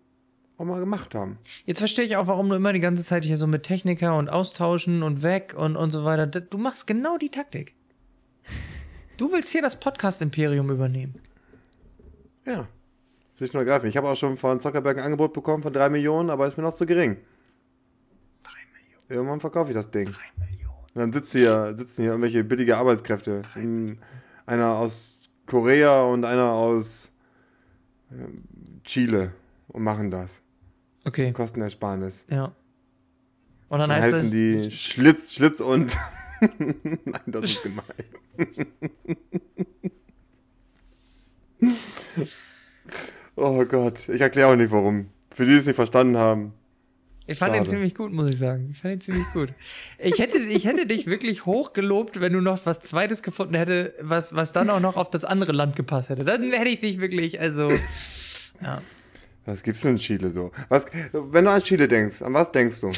[0.57, 1.37] auch mal gemacht haben.
[1.65, 4.29] Jetzt verstehe ich auch, warum du immer die ganze Zeit hier so mit Techniker und
[4.29, 6.27] austauschen und weg und, und so weiter.
[6.27, 7.75] Du machst genau die Taktik.
[9.17, 11.15] Du willst hier das Podcast-Imperium übernehmen.
[12.45, 12.67] Ja.
[13.35, 13.89] Schlicht und ergreifend.
[13.89, 16.63] Ich habe auch schon von Zuckerberg ein Angebot bekommen von 3 Millionen, aber ist mir
[16.63, 17.17] noch zu gering.
[18.43, 19.05] 3 Millionen.
[19.09, 20.05] Irgendwann verkaufe ich das Ding.
[20.07, 20.57] Drei Millionen.
[20.93, 23.43] Und dann sitzen hier, sitzen hier irgendwelche billige Arbeitskräfte.
[24.47, 27.11] Einer aus Korea und einer aus
[28.83, 29.33] Chile
[29.67, 30.41] und machen das.
[31.05, 32.25] Okay, Kostenersparnis.
[32.29, 32.53] ja.
[33.69, 35.97] Und dann Dann heißt heißen die Schlitz, Schlitz und.
[36.57, 37.83] Nein, das ist gemein.
[43.35, 45.09] oh Gott, ich erkläre auch nicht warum.
[45.33, 46.53] Für die, die es nicht verstanden haben.
[47.27, 47.69] Ich fand ihn schade.
[47.69, 48.69] ziemlich gut, muss ich sagen.
[48.71, 49.49] Ich fand ihn ziemlich gut.
[49.99, 53.93] Ich hätte, ich hätte dich wirklich hoch gelobt, wenn du noch was Zweites gefunden hätte,
[53.99, 56.23] was, was dann auch noch auf das andere Land gepasst hätte.
[56.23, 57.69] Dann hätte ich dich wirklich, also,
[58.61, 58.81] ja.
[59.45, 60.51] Was gibt's denn in Chile so?
[60.69, 62.91] Was, wenn du an Chile denkst, an was denkst du?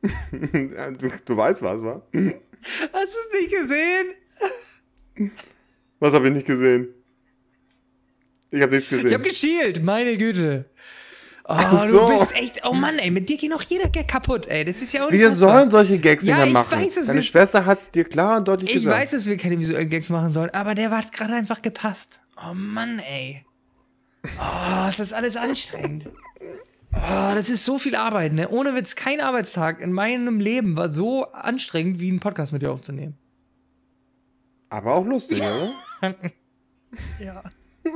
[0.00, 2.02] Du, du weißt was, wa?
[2.12, 5.30] Hast du es nicht gesehen?
[6.00, 6.88] Was habe ich nicht gesehen?
[8.50, 9.06] Ich habe nichts gesehen.
[9.06, 10.66] Ich hab geschielt, meine Güte.
[11.44, 12.08] Oh, so.
[12.08, 14.64] du bist echt, oh Mann, ey, mit dir geht auch jeder Gag kaputt, ey.
[14.64, 15.32] Das ist ja wir unfassbar.
[15.58, 16.78] sollen solche Gags Ja, nicht mehr ich machen.
[16.80, 18.96] weiß es, Deine wir- Schwester hat's dir klar und deutlich Ich gesagt.
[19.00, 22.20] weiß, dass wir keine visuellen Gags machen sollen, aber der hat gerade einfach gepasst.
[22.36, 23.44] Oh Mann, ey.
[24.24, 26.08] Oh, ist das alles anstrengend.
[26.94, 28.48] Oh, das ist so viel Arbeit, ne?
[28.50, 32.70] Ohne Witz, kein Arbeitstag in meinem Leben war so anstrengend, wie einen Podcast mit dir
[32.70, 33.16] aufzunehmen.
[34.70, 35.42] Aber auch lustig,
[36.02, 36.14] oder?
[37.18, 37.42] Ja.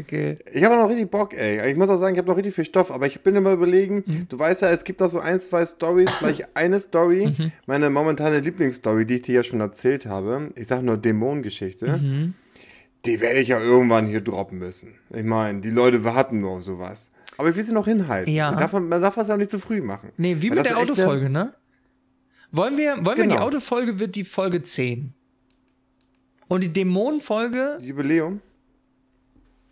[0.00, 0.38] Okay.
[0.52, 1.70] Ich habe noch richtig Bock, ey.
[1.70, 4.02] Ich muss auch sagen, ich habe noch richtig viel Stoff, aber ich bin immer überlegen,
[4.06, 4.26] Mhm.
[4.28, 7.52] du weißt ja, es gibt da so ein, zwei Stories, gleich eine Story, Mhm.
[7.66, 10.48] meine momentane Lieblingsstory, die ich dir ja schon erzählt habe.
[10.56, 11.86] Ich sag nur Dämonengeschichte.
[11.98, 12.34] Mhm.
[13.06, 14.94] Die werde ich ja irgendwann hier droppen müssen.
[15.10, 17.10] Ich meine, die Leute warten nur auf sowas.
[17.38, 18.32] Aber ich will sie noch hinhalten.
[18.32, 18.50] Ja.
[18.50, 20.10] Man darf, man darf das ja auch nicht zu früh machen.
[20.18, 21.54] Nee, wie Weil mit der Autofolge, ne?
[22.52, 23.42] Wollen wir, wollen wir die Genau.
[23.42, 25.14] Autofolge wird die Folge 10.
[26.48, 28.40] Und die Dämonenfolge Jubiläum?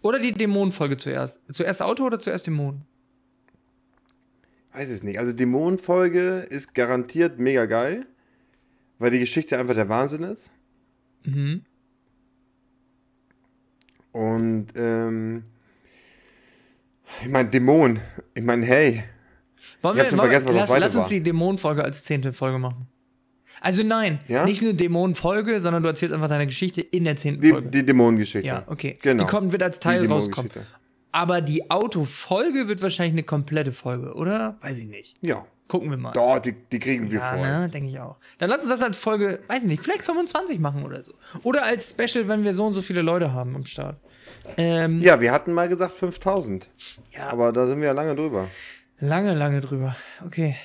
[0.03, 1.41] Oder die Dämonenfolge zuerst?
[1.51, 2.85] Zuerst Auto oder zuerst Dämonen?
[4.73, 5.19] Weiß es nicht.
[5.19, 8.07] Also Dämonenfolge ist garantiert mega geil,
[8.99, 10.51] weil die Geschichte einfach der Wahnsinn ist.
[11.25, 11.65] Mhm.
[14.13, 15.45] Und ähm,
[17.23, 18.01] ich meine, Dämon.
[18.35, 19.05] Ich meine, hey.
[19.83, 21.09] Wollen Ich hab schon vergessen, was das lass, zweite lass uns war.
[21.11, 22.89] die Dämonenfolge als zehnte Folge machen.
[23.61, 24.45] Also nein, Ja?
[24.45, 27.69] nicht eine Dämonenfolge, sondern du erzählst einfach deine Geschichte in der zehnten Die, Folge.
[27.71, 28.47] die Dämonengeschichte.
[28.47, 28.95] ja, okay.
[29.03, 29.25] Genau.
[29.25, 30.51] Die kommt, wird als Teil rauskommen.
[31.13, 34.57] Aber die Autofolge wird wahrscheinlich eine komplette Folge, oder?
[34.61, 35.17] Weiß ich nicht.
[35.23, 35.45] Ja.
[35.67, 36.13] Gucken wir mal.
[36.13, 37.41] Doch, die, die kriegen wir ja, voll.
[37.43, 38.19] ne, denke ich auch.
[38.39, 41.13] Dann lass uns das als Folge, weiß ich nicht, vielleicht 25 machen oder so.
[41.43, 43.97] Oder als Special, wenn wir so und so viele Leute haben am Start.
[44.57, 46.71] Ähm, Ja, wir hatten mal gesagt 5000.
[47.11, 47.29] Ja.
[47.29, 48.49] Aber da sind wir ja lange drüber.
[49.01, 49.95] Lange, lange drüber.
[50.25, 50.57] Okay.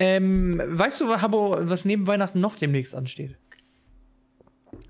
[0.00, 3.36] Ähm, weißt du, Habo, was neben Weihnachten noch demnächst ansteht?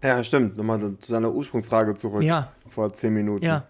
[0.03, 0.57] Ja, stimmt.
[0.57, 2.23] Nochmal zu deiner Ursprungsfrage zurück.
[2.23, 2.53] Ja.
[2.68, 3.44] Vor 10 Minuten.
[3.44, 3.68] Ja.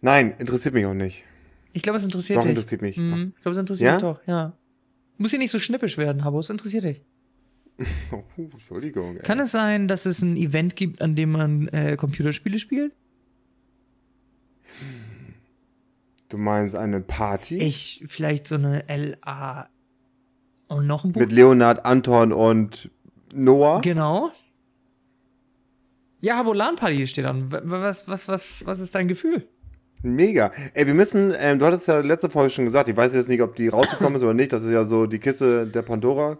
[0.00, 1.24] Nein, interessiert mich auch nicht.
[1.72, 2.50] Ich glaube, es interessiert Doch, dich.
[2.50, 2.96] interessiert mich.
[2.98, 3.32] Mhm.
[3.34, 3.96] Ich glaube, es interessiert Ja?
[3.96, 4.52] dich doch, ja.
[5.16, 7.02] Muss hier nicht so schnippisch werden, Habo, es interessiert dich.
[8.12, 9.16] Oh, Entschuldigung.
[9.16, 9.22] Ey.
[9.22, 12.92] Kann es sein, dass es ein Event gibt, an dem man äh, Computerspiele spielt?
[16.28, 17.58] Du meinst eine Party?
[17.58, 19.68] Ich, vielleicht so eine LA
[20.68, 21.20] und noch ein Buch.
[21.20, 22.90] Mit Leonard, Anton und
[23.32, 23.80] Noah?
[23.80, 24.30] Genau.
[26.20, 27.48] Ja, Habo LAN-Party steht an.
[27.50, 29.46] Was, was, was, was ist dein Gefühl?
[30.02, 30.50] Mega.
[30.74, 33.42] Ey, wir müssen, ähm, du hattest ja letzte Folge schon gesagt, ich weiß jetzt nicht,
[33.42, 36.38] ob die rausgekommen ist oder nicht, das ist ja so die Kiste der Pandora.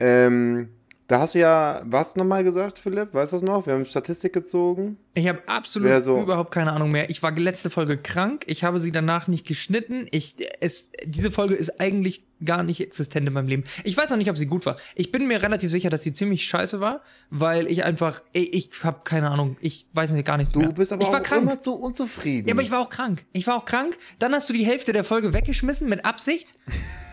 [0.00, 0.68] Ähm,
[1.08, 3.14] da hast du ja was nochmal gesagt, Philipp?
[3.14, 3.66] Weißt du das noch?
[3.66, 4.98] Wir haben Statistik gezogen.
[5.14, 7.08] Ich habe absolut so- überhaupt keine Ahnung mehr.
[7.08, 8.44] Ich war letzte Folge krank.
[8.46, 10.06] Ich habe sie danach nicht geschnitten.
[10.10, 13.64] Ich, es, diese Folge ist eigentlich gar nicht existent in meinem Leben.
[13.84, 14.76] Ich weiß auch nicht, ob sie gut war.
[14.94, 18.84] Ich bin mir relativ sicher, dass sie ziemlich scheiße war, weil ich einfach, ich, ich
[18.84, 19.56] habe keine Ahnung.
[19.60, 20.72] Ich weiß nicht gar nichts Du mehr.
[20.72, 21.42] bist aber ich war auch krank.
[21.42, 22.48] immer so unzufrieden.
[22.48, 23.24] Ja, aber ich war auch krank.
[23.32, 23.96] Ich war auch krank.
[24.18, 26.56] Dann hast du die Hälfte der Folge weggeschmissen mit Absicht.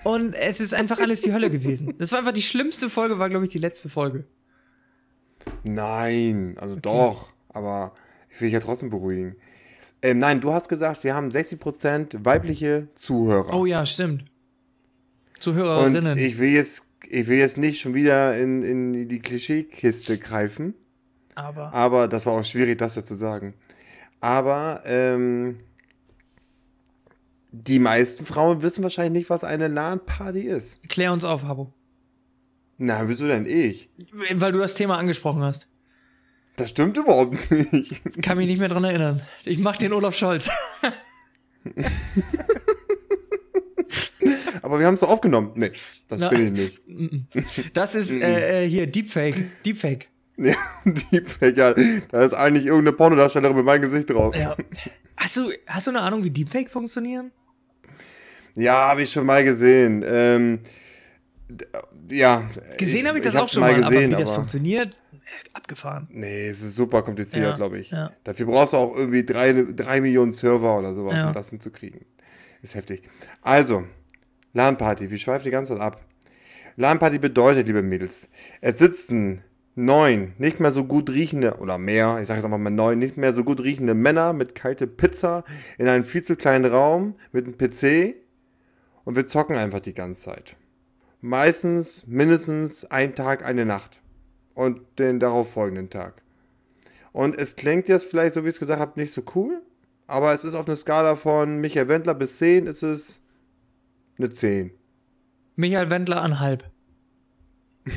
[0.03, 1.95] Und es ist einfach alles die Hölle gewesen.
[1.97, 4.25] Das war einfach die schlimmste Folge, war, glaube ich, die letzte Folge.
[5.63, 7.93] Nein, also doch, aber
[8.29, 9.35] ich will dich ja trotzdem beruhigen.
[10.01, 13.53] Ähm, nein, du hast gesagt, wir haben 60% weibliche Zuhörer.
[13.53, 14.25] Oh ja, stimmt.
[15.47, 16.17] Und Zuhörerinnen.
[16.17, 20.73] ich will jetzt, ich will jetzt nicht schon wieder in, in die Klischeekiste greifen,
[21.35, 21.73] aber.
[21.73, 23.53] aber das war auch schwierig, das ja zu sagen.
[24.21, 25.59] Aber ähm,
[27.51, 30.87] die meisten Frauen wissen wahrscheinlich nicht, was eine LAN-Party ist.
[30.89, 31.73] Klär uns auf, Habo.
[32.77, 33.89] Na, wieso denn ich?
[34.33, 35.67] Weil du das Thema angesprochen hast.
[36.57, 38.21] Das stimmt überhaupt nicht.
[38.21, 39.21] Kann mich nicht mehr dran erinnern.
[39.43, 40.49] Ich mach den Olaf Scholz.
[44.65, 45.51] Aber wir haben es so aufgenommen.
[45.55, 45.71] Nee,
[46.07, 46.29] das Na.
[46.29, 47.73] bin ich nicht.
[47.73, 49.35] Das ist äh, äh, hier Deepfake.
[49.63, 50.09] Deepfake.
[50.37, 51.73] Ja, Deepfake, ja.
[52.11, 54.35] Da ist eigentlich irgendeine Pornodarstellerin mit meinem Gesicht drauf.
[54.35, 54.57] Ja.
[55.15, 57.31] Hast du, hast du eine Ahnung, wie Deepfake funktionieren?
[58.55, 60.03] Ja, habe ich schon mal gesehen.
[60.05, 60.59] Ähm,
[62.11, 62.43] ja.
[62.77, 65.17] Gesehen habe ich das auch schon mal, gesehen, aber wie das aber- funktioniert, äh,
[65.53, 66.07] abgefahren.
[66.11, 67.91] Nee, es ist super kompliziert, Ja, glaube ich.
[67.91, 68.11] ja.
[68.25, 71.27] Dafür brauchst du auch irgendwie drei, drei Millionen Server oder sowas, Ja.
[71.27, 72.01] um das hinzukriegen.
[72.61, 73.03] Ist heftig.
[73.41, 73.85] Also,
[74.55, 75.99] LAN-Party, wir schweifen die ganze Zeit ab.
[76.77, 78.29] LAN-Party bedeutet, liebe Mädels,
[78.61, 79.43] es sitzen
[79.75, 83.17] neun nicht mehr so gut riechende, oder mehr, ich sage jetzt einfach mal neun, nicht
[83.17, 85.43] mehr so gut riechende Männer mit kalte Pizza
[85.77, 88.15] in einem viel zu kleinen Raum mit einem PC
[89.03, 90.55] und wir zocken einfach die ganze Zeit.
[91.19, 94.01] Meistens mindestens ein Tag, eine Nacht
[94.53, 96.21] und den darauf folgenden Tag.
[97.11, 99.61] Und es klingt jetzt vielleicht, so wie ich es gesagt habe, nicht so cool,
[100.07, 103.21] aber es ist auf einer Skala von Michael Wendler bis 10 ist es
[104.17, 104.71] eine 10.
[105.55, 106.63] Michael Wendler an halb.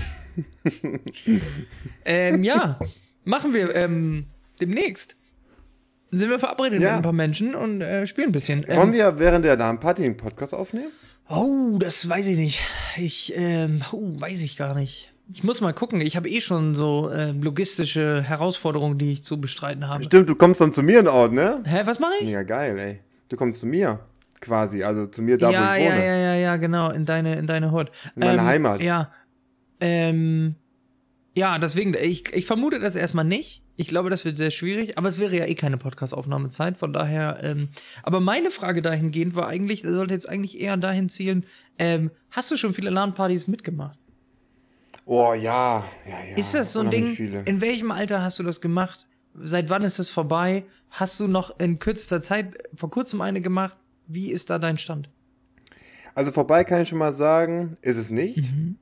[2.04, 2.78] ähm, ja,
[3.24, 4.26] machen wir ähm,
[4.60, 5.16] demnächst.
[6.10, 6.88] Sind wir verabredet Ja.
[6.90, 8.66] mit ein paar Menschen und äh, spielen ein bisschen.
[8.66, 10.90] Wollen Ähm, wir während der LAN-Party einen Podcast aufnehmen?
[11.28, 12.62] oh, das weiß ich nicht.
[12.96, 15.12] Ich, ähm, oh, weiß ich gar nicht.
[15.30, 16.00] Ich muss mal gucken.
[16.00, 20.02] Ich habe eh schon so äh, logistische Herausforderungen, die ich zu bestreiten habe.
[20.04, 21.62] Stimmt, du kommst dann zu mir in Ort, ne?
[21.66, 22.30] Hä, was mache ich?
[22.30, 23.00] Ja, geil, ey.
[23.28, 24.00] Du kommst zu mir,
[24.40, 26.04] quasi, also zu mir da, ja, wo ich ja, wohne.
[26.06, 27.90] ja, ja, ja, genau, in deine, in deine Hut.
[28.14, 28.80] In meine Heimat.
[28.80, 29.12] Ja.
[29.80, 30.56] Ähm,
[31.34, 33.62] ja, deswegen, ich, ich vermute das erstmal nicht.
[33.76, 37.38] Ich glaube, das wird sehr schwierig, aber es wäre ja eh keine Podcast-Aufnahmezeit, von daher,
[37.42, 37.68] ähm,
[38.02, 41.46] aber meine Frage dahingehend war eigentlich, sollte jetzt eigentlich eher dahin zielen,
[41.78, 43.96] ähm, hast du schon viele LAN-Partys mitgemacht?
[45.04, 46.36] Oh, ja, ja, ja.
[46.36, 47.16] Ist das so ein Ding?
[47.44, 49.06] In welchem Alter hast du das gemacht?
[49.40, 50.64] Seit wann ist das vorbei?
[50.90, 53.76] Hast du noch in kürzester Zeit vor kurzem eine gemacht?
[54.08, 55.10] Wie ist da dein Stand?
[56.14, 58.52] Also vorbei kann ich schon mal sagen, ist es nicht.
[58.52, 58.76] Mhm.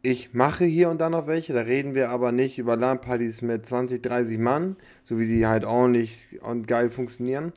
[0.00, 3.66] Ich mache hier und da noch welche, da reden wir aber nicht über LAN-Partys mit
[3.66, 7.52] 20, 30 Mann, so wie die halt ordentlich und geil funktionieren,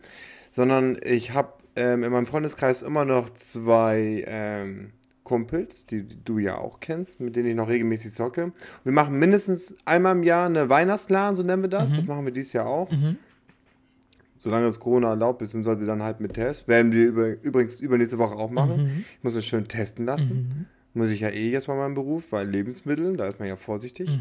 [0.52, 4.92] sondern ich habe ähm, in meinem Freundeskreis immer noch zwei ähm,
[5.24, 8.54] Kumpels, die, die du ja auch kennst, mit denen ich noch regelmäßig zocke.
[8.84, 11.92] Wir machen mindestens einmal im Jahr eine Weihnachtslan, so nennen wir das.
[11.98, 12.90] Das machen wir dieses Jahr auch.
[14.38, 16.68] Solange es Corona erlaubt, beziehungsweise dann halt mit Test.
[16.68, 19.06] Werden wir über, übrigens übernächste Woche auch machen.
[19.18, 20.68] Ich muss es schön testen lassen.
[20.94, 24.20] Muss ich ja eh jetzt bei meinem Beruf, weil Lebensmittel, da ist man ja vorsichtig.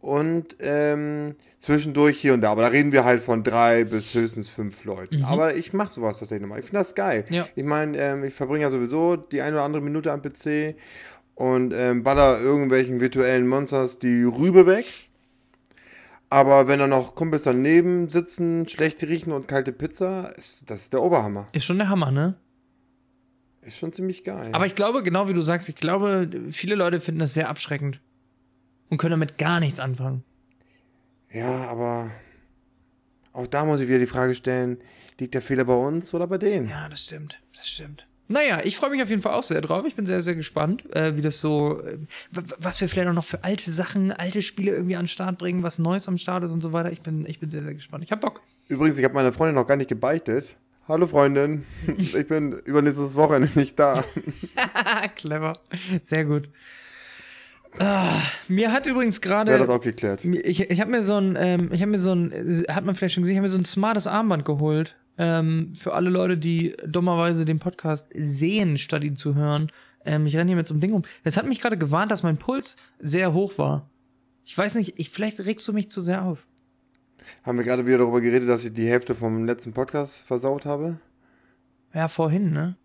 [0.00, 2.52] Und ähm, zwischendurch hier und da.
[2.52, 5.16] Aber da reden wir halt von drei bis höchstens fünf Leuten.
[5.24, 6.60] Aber ich mache sowas tatsächlich nochmal.
[6.60, 7.24] Ich finde das geil.
[7.30, 7.48] Ja.
[7.56, 10.76] Ich meine, ähm, ich verbringe ja sowieso die eine oder andere Minute am PC
[11.34, 14.86] und ähm, baller irgendwelchen virtuellen Monsters die Rübe weg.
[16.28, 20.92] Aber wenn da noch Kumpels daneben sitzen, schlecht riechen und kalte Pizza, ist, das ist
[20.92, 21.46] der Oberhammer.
[21.52, 22.34] Ist schon der Hammer, ne?
[23.62, 24.48] Ist schon ziemlich geil.
[24.52, 28.00] Aber ich glaube, genau wie du sagst, ich glaube, viele Leute finden das sehr abschreckend
[28.90, 30.24] und können damit gar nichts anfangen.
[31.32, 32.10] ja, aber
[33.32, 34.78] auch da muss ich wieder die Frage stellen,
[35.20, 36.68] liegt der Fehler bei uns oder bei denen?
[36.68, 37.40] Ja, das stimmt.
[37.54, 38.06] Das stimmt.
[38.28, 39.84] Naja, ich freue mich auf jeden Fall auch sehr drauf.
[39.86, 41.98] Ich bin sehr, sehr gespannt, äh, wie das so, äh,
[42.32, 45.62] was wir vielleicht auch noch für alte Sachen, alte Spiele irgendwie an den Start bringen,
[45.62, 46.90] was Neues am Start ist und so weiter.
[46.90, 48.02] Ich bin, ich bin sehr, sehr gespannt.
[48.02, 48.42] Ich hab Bock.
[48.68, 50.56] Übrigens, ich habe meiner Freundin noch gar nicht gebeichtet.
[50.88, 51.64] Hallo Freundin,
[51.98, 54.04] ich bin übernächstes Wochenende nicht da.
[55.16, 55.52] Clever.
[56.02, 56.48] Sehr gut.
[57.78, 59.72] Ah, mir hat übrigens Wer hat das gerade.
[59.72, 60.24] auch geklärt?
[60.24, 62.94] Ich, ich habe mir so ein, ähm, ich habe mir so ein, äh, hat man
[62.94, 64.96] vielleicht schon gesehen, ich habe mir so ein smartes Armband geholt.
[65.18, 69.72] Ähm, für alle Leute, die dummerweise den Podcast sehen, statt ihn zu hören.
[70.04, 71.02] Ähm, ich renne hier mit so einem Ding um.
[71.24, 73.88] Das hat mich gerade gewarnt, dass mein Puls sehr hoch war.
[74.44, 76.46] Ich weiß nicht, ich, vielleicht regst du mich zu sehr auf.
[77.42, 80.98] Haben wir gerade wieder darüber geredet, dass ich die Hälfte vom letzten Podcast versaut habe?
[81.92, 82.76] Ja, vorhin, ne?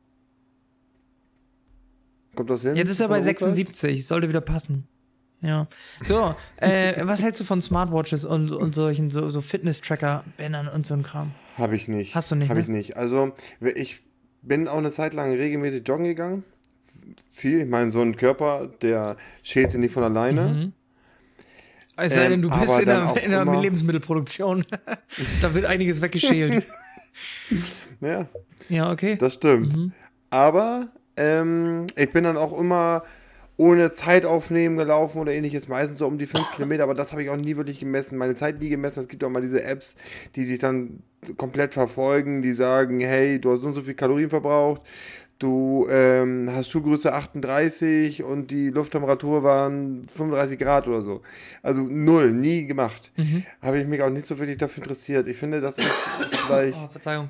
[2.35, 2.75] Kommt das hin?
[2.75, 3.39] Jetzt ist er bei der Uhrzeit?
[3.39, 4.87] 76, sollte wieder passen.
[5.41, 5.67] Ja.
[6.05, 10.93] So, äh, was hältst du von Smartwatches und, und solchen so, so Fitness-Tracker-Bändern und so
[10.93, 11.31] ein Kram?
[11.61, 12.15] Habe ich nicht.
[12.15, 12.63] Hast du nicht, Habe ne?
[12.63, 12.97] ich nicht.
[12.97, 13.33] Also,
[13.75, 14.01] ich
[14.41, 16.43] bin auch eine Zeit lang regelmäßig joggen gegangen.
[17.31, 17.61] Viel.
[17.61, 20.47] Ich meine, so ein Körper, der schält sich nicht von alleine.
[20.47, 20.73] Mhm.
[21.97, 24.65] Es sei Ähm, denn, du bist in der, in Lebensmittelproduktion.
[25.41, 26.65] da wird einiges weggeschält.
[27.99, 28.25] Ja,
[28.69, 29.15] ja, okay.
[29.17, 29.75] das stimmt.
[29.75, 29.91] Mhm.
[30.31, 30.87] Aber
[31.17, 33.03] ähm, ich bin dann auch immer
[33.61, 37.21] ohne Zeit aufnehmen gelaufen oder ähnliches, meistens so um die 5 Kilometer, aber das habe
[37.21, 38.17] ich auch nie wirklich gemessen.
[38.17, 39.01] Meine Zeit nie gemessen.
[39.01, 39.95] Es gibt auch mal diese Apps,
[40.35, 41.03] die dich dann
[41.37, 44.81] komplett verfolgen, die sagen, hey, du hast so und so viel Kalorien verbraucht,
[45.37, 51.21] du ähm, hast Schuhgröße 38 und die Lufttemperatur waren 35 Grad oder so.
[51.61, 53.11] Also null, nie gemacht.
[53.15, 53.45] Mhm.
[53.61, 55.27] Habe ich mich auch nicht so wirklich dafür interessiert.
[55.27, 55.87] Ich finde, das ist
[56.47, 57.29] vielleicht Oh, Verzeihung.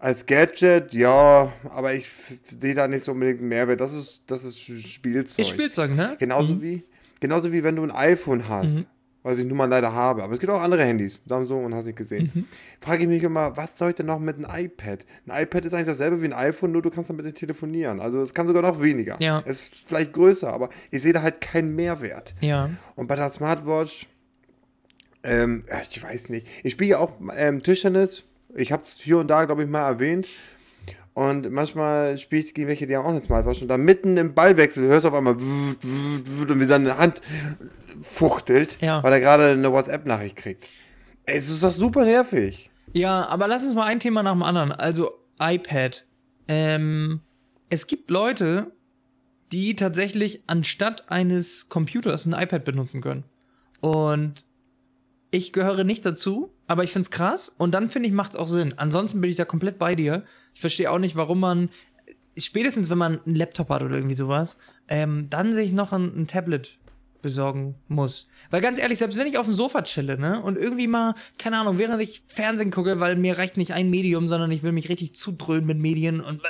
[0.00, 2.10] Als Gadget, ja, aber ich
[2.58, 3.80] sehe da nicht so unbedingt einen Mehrwert.
[3.80, 5.38] Das ist, das ist Spielzeug.
[5.38, 6.16] Ist Spielzeug, ne?
[6.18, 6.84] Genauso wie,
[7.20, 8.86] genauso wie wenn du ein iPhone hast.
[9.22, 10.22] was ich nun mal leider habe.
[10.22, 12.30] Aber es gibt auch andere Handys, Samsung und hast nicht gesehen.
[12.32, 12.44] Mhm.
[12.80, 15.04] Frage ich mich immer, was soll ich denn noch mit einem iPad?
[15.26, 18.00] Ein iPad ist eigentlich dasselbe wie ein iPhone, nur du kannst damit telefonieren.
[18.00, 19.16] Also es kann sogar noch weniger.
[19.20, 19.42] Ja.
[19.44, 22.32] Es ist vielleicht größer, aber ich sehe da halt keinen Mehrwert.
[22.40, 22.70] Ja.
[22.96, 24.08] Und bei der Smartwatch,
[25.22, 26.46] ähm, ich weiß nicht.
[26.62, 28.24] Ich spiele ja auch ähm, Tischtennis.
[28.54, 30.28] Ich habe es hier und da, glaube ich, mal erwähnt.
[31.14, 33.62] Und manchmal spiele ich gegen welche, die haben auch eine Smartwatch.
[33.62, 37.20] Und dann mitten im Ballwechsel hörst du auf einmal und wie seine Hand
[38.00, 39.02] fuchtelt, Ja.
[39.02, 40.68] weil er gerade eine WhatsApp-Nachricht kriegt.
[41.26, 42.70] Ey, Es ist doch super nervig.
[42.92, 44.72] Ja, aber lass uns mal ein Thema nach dem anderen.
[44.72, 46.04] Also iPad.
[46.48, 47.20] Ähm,
[47.68, 48.72] es gibt Leute,
[49.52, 53.24] die tatsächlich anstatt eines Computers ein iPad benutzen können.
[53.80, 54.44] Und
[55.30, 57.52] ich gehöre nicht dazu, aber ich find's krass.
[57.58, 58.74] Und dann finde ich, macht's auch Sinn.
[58.76, 60.22] Ansonsten bin ich da komplett bei dir.
[60.54, 61.68] Ich verstehe auch nicht, warum man
[62.36, 64.56] spätestens, wenn man einen Laptop hat oder irgendwie sowas,
[64.86, 66.78] ähm, dann sich noch ein, ein Tablet
[67.22, 68.28] besorgen muss.
[68.50, 71.58] Weil ganz ehrlich, selbst wenn ich auf dem Sofa chille, ne, und irgendwie mal, keine
[71.58, 74.88] Ahnung, während ich Fernsehen gucke, weil mir reicht nicht ein Medium, sondern ich will mich
[74.88, 76.40] richtig zudröhnen mit Medien und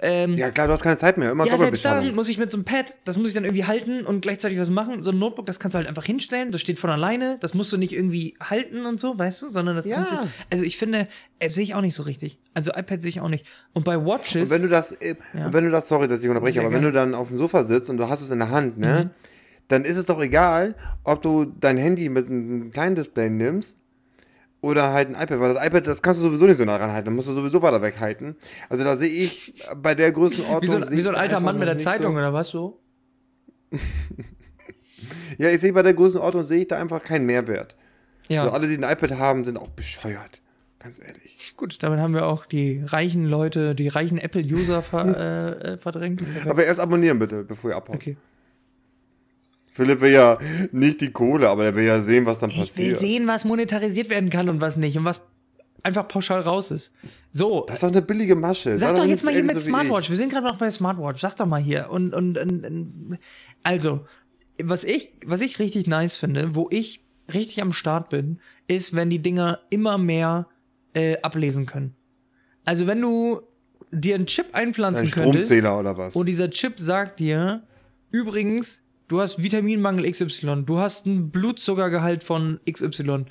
[0.00, 1.30] ähm, Ja, klar, du hast keine Zeit mehr.
[1.30, 3.64] Immer ja, selbst dann muss ich mit so einem Pad, das muss ich dann irgendwie
[3.64, 5.02] halten und gleichzeitig was machen.
[5.02, 7.72] So ein Notebook, das kannst du halt einfach hinstellen, das steht von alleine, das musst
[7.72, 10.22] du nicht irgendwie halten und so, weißt du, sondern das kannst Ja.
[10.22, 10.28] du.
[10.50, 12.38] Also ich finde, äh, sehe ich auch nicht so richtig.
[12.54, 13.46] Also iPad sehe ich auch nicht.
[13.72, 14.44] Und bei Watches.
[14.44, 15.52] Und wenn du das, äh, Ja.
[15.52, 16.92] wenn du das, sorry, dass ich unterbreche, aber wenn gerne.
[16.92, 19.10] du dann auf dem Sofa sitzt und du hast es in der Hand, ne, Mhm.
[19.68, 20.74] dann ist es doch egal,
[21.04, 23.76] ob du dein Handy mit einem kleinen Display nimmst
[24.60, 27.06] oder halt ein iPad, weil das iPad, das kannst du sowieso nicht so nah ranhalten,
[27.06, 28.36] dann musst du sowieso weiter weghalten.
[28.68, 30.62] Also da sehe ich bei der Größenordnung.
[30.62, 32.80] wie so, wie so ein alter Mann mit der Zeitung So, oder was so?
[35.38, 37.76] ja, ich sehe bei der Größenordnung sehe ich da einfach keinen Mehrwert.
[38.28, 38.42] Ja.
[38.42, 40.40] Also alle, die ein iPad haben, sind auch bescheuert.
[40.78, 41.54] Ganz ehrlich.
[41.56, 45.16] Gut, damit haben wir auch die reichen Leute, die reichen Apple-User ver,
[45.64, 46.22] äh, äh, verdrängt.
[46.44, 47.96] Aber erst abonnieren bitte, bevor ihr abhaut.
[47.96, 48.16] Okay.
[49.76, 50.38] Philipp will ja
[50.72, 52.98] nicht die Kohle, aber er will ja sehen, was dann Ich will passiert.
[52.98, 55.20] sehen, was monetarisiert werden kann und was nicht und was
[55.82, 56.92] einfach pauschal raus ist.
[57.30, 58.76] So, Das ist doch eine billige Masche.
[58.78, 59.64] Sei Sag doch nicht jetzt mal hier mit so ich.
[59.66, 60.08] Smartwatch.
[60.08, 61.20] Wir sind gerade noch bei Smartwatch.
[61.20, 61.90] Sag doch mal hier.
[61.90, 63.18] Und, und, und, und
[63.62, 64.06] also,
[64.62, 69.10] was ich, was ich richtig nice finde, wo ich richtig am Start bin, ist, wenn
[69.10, 70.48] die Dinger immer mehr
[70.94, 71.94] äh, ablesen können.
[72.64, 73.42] Also, wenn du
[73.92, 76.16] dir einen Chip einpflanzen Ein könntest Stromzähler oder was?
[76.16, 77.62] und dieser Chip sagt dir,
[78.10, 83.26] übrigens, du hast Vitaminmangel XY, du hast einen Blutzuckergehalt von XY,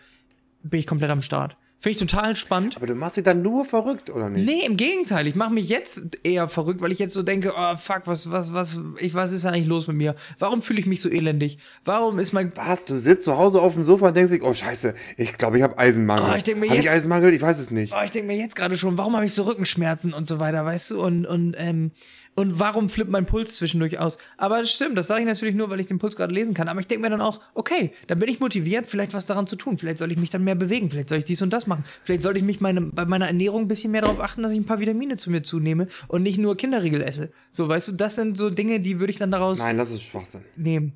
[0.63, 1.57] bin ich komplett am Start.
[1.85, 2.77] Finde ich total spannend.
[2.77, 4.47] Aber du machst dich dann nur verrückt, oder nicht?
[4.47, 5.27] Nee, im Gegenteil.
[5.27, 8.53] Ich mache mich jetzt eher verrückt, weil ich jetzt so denke, oh fuck, was, was,
[8.53, 10.15] was, ich, was ist eigentlich los mit mir?
[10.39, 11.59] Warum fühle ich mich so elendig?
[11.83, 12.51] Warum ist mein.
[12.55, 12.85] Was?
[12.85, 15.63] Du sitzt zu Hause auf dem Sofa und denkst dich, oh scheiße, ich glaube, ich
[15.63, 16.31] habe Eisenmangel.
[16.31, 17.31] Oh, ich denk mir hab ich Eisenmangel?
[17.35, 17.93] Ich weiß es nicht.
[17.95, 20.65] Oh, ich denke mir jetzt gerade schon, warum habe ich so Rückenschmerzen und so weiter,
[20.65, 21.03] weißt du?
[21.03, 21.91] Und, und, ähm,
[22.35, 24.17] und warum flippt mein Puls zwischendurch aus?
[24.37, 26.67] Aber stimmt, das sage ich natürlich nur, weil ich den Puls gerade lesen kann.
[26.67, 29.55] Aber ich denke mir dann auch, okay, dann bin ich motiviert, vielleicht was daran zu
[29.55, 29.77] tun.
[29.77, 30.89] Vielleicht soll ich mich dann mehr bewegen.
[30.89, 31.85] Vielleicht soll ich dies und das machen.
[32.03, 34.57] Vielleicht sollte ich mich meine, bei meiner Ernährung ein bisschen mehr darauf achten, dass ich
[34.59, 37.31] ein paar Vitamine zu mir zunehme und nicht nur Kinderriegel esse.
[37.51, 40.03] So, weißt du, das sind so Dinge, die würde ich dann daraus Nein, das ist
[40.03, 40.41] Schwachsinn.
[40.57, 40.91] nehmen.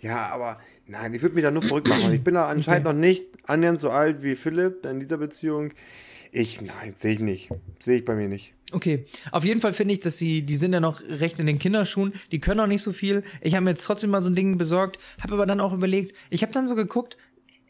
[0.00, 2.12] Ja, aber nein, ich würde mich da nur verrückt machen.
[2.12, 5.72] Ich bin da anscheinend noch nicht annähernd so alt wie Philipp in dieser Beziehung.
[6.32, 7.50] Ich, nein, sehe ich nicht.
[7.78, 8.54] Sehe ich bei mir nicht.
[8.72, 11.58] Okay, auf jeden Fall finde ich, dass sie, die sind ja noch recht in den
[11.58, 13.24] Kinderschuhen, die können auch nicht so viel.
[13.40, 16.14] Ich habe mir jetzt trotzdem mal so ein Ding besorgt, habe aber dann auch überlegt,
[16.30, 17.16] ich habe dann so geguckt,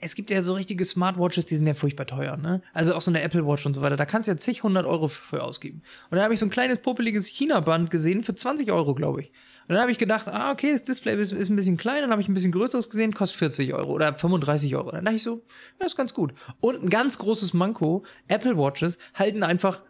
[0.02, 2.62] es gibt ja so richtige Smartwatches, die sind ja furchtbar teuer, ne?
[2.72, 4.86] Also auch so eine Apple Watch und so weiter, da kannst du ja zig hundert
[4.86, 5.82] Euro für ausgeben.
[6.10, 9.32] Und dann habe ich so ein kleines popeliges China-Band gesehen für 20 Euro, glaube ich.
[9.68, 12.10] Und dann habe ich gedacht, ah, okay, das Display ist, ist ein bisschen klein, dann
[12.10, 14.90] habe ich ein bisschen größeres gesehen, kostet 40 Euro oder 35 Euro.
[14.90, 15.42] Dann dachte ich so,
[15.78, 16.34] ja, ist ganz gut.
[16.60, 19.82] Und ein ganz großes Manko, Apple Watches halten einfach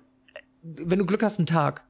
[0.62, 1.85] wenn du Glück hast, einen Tag.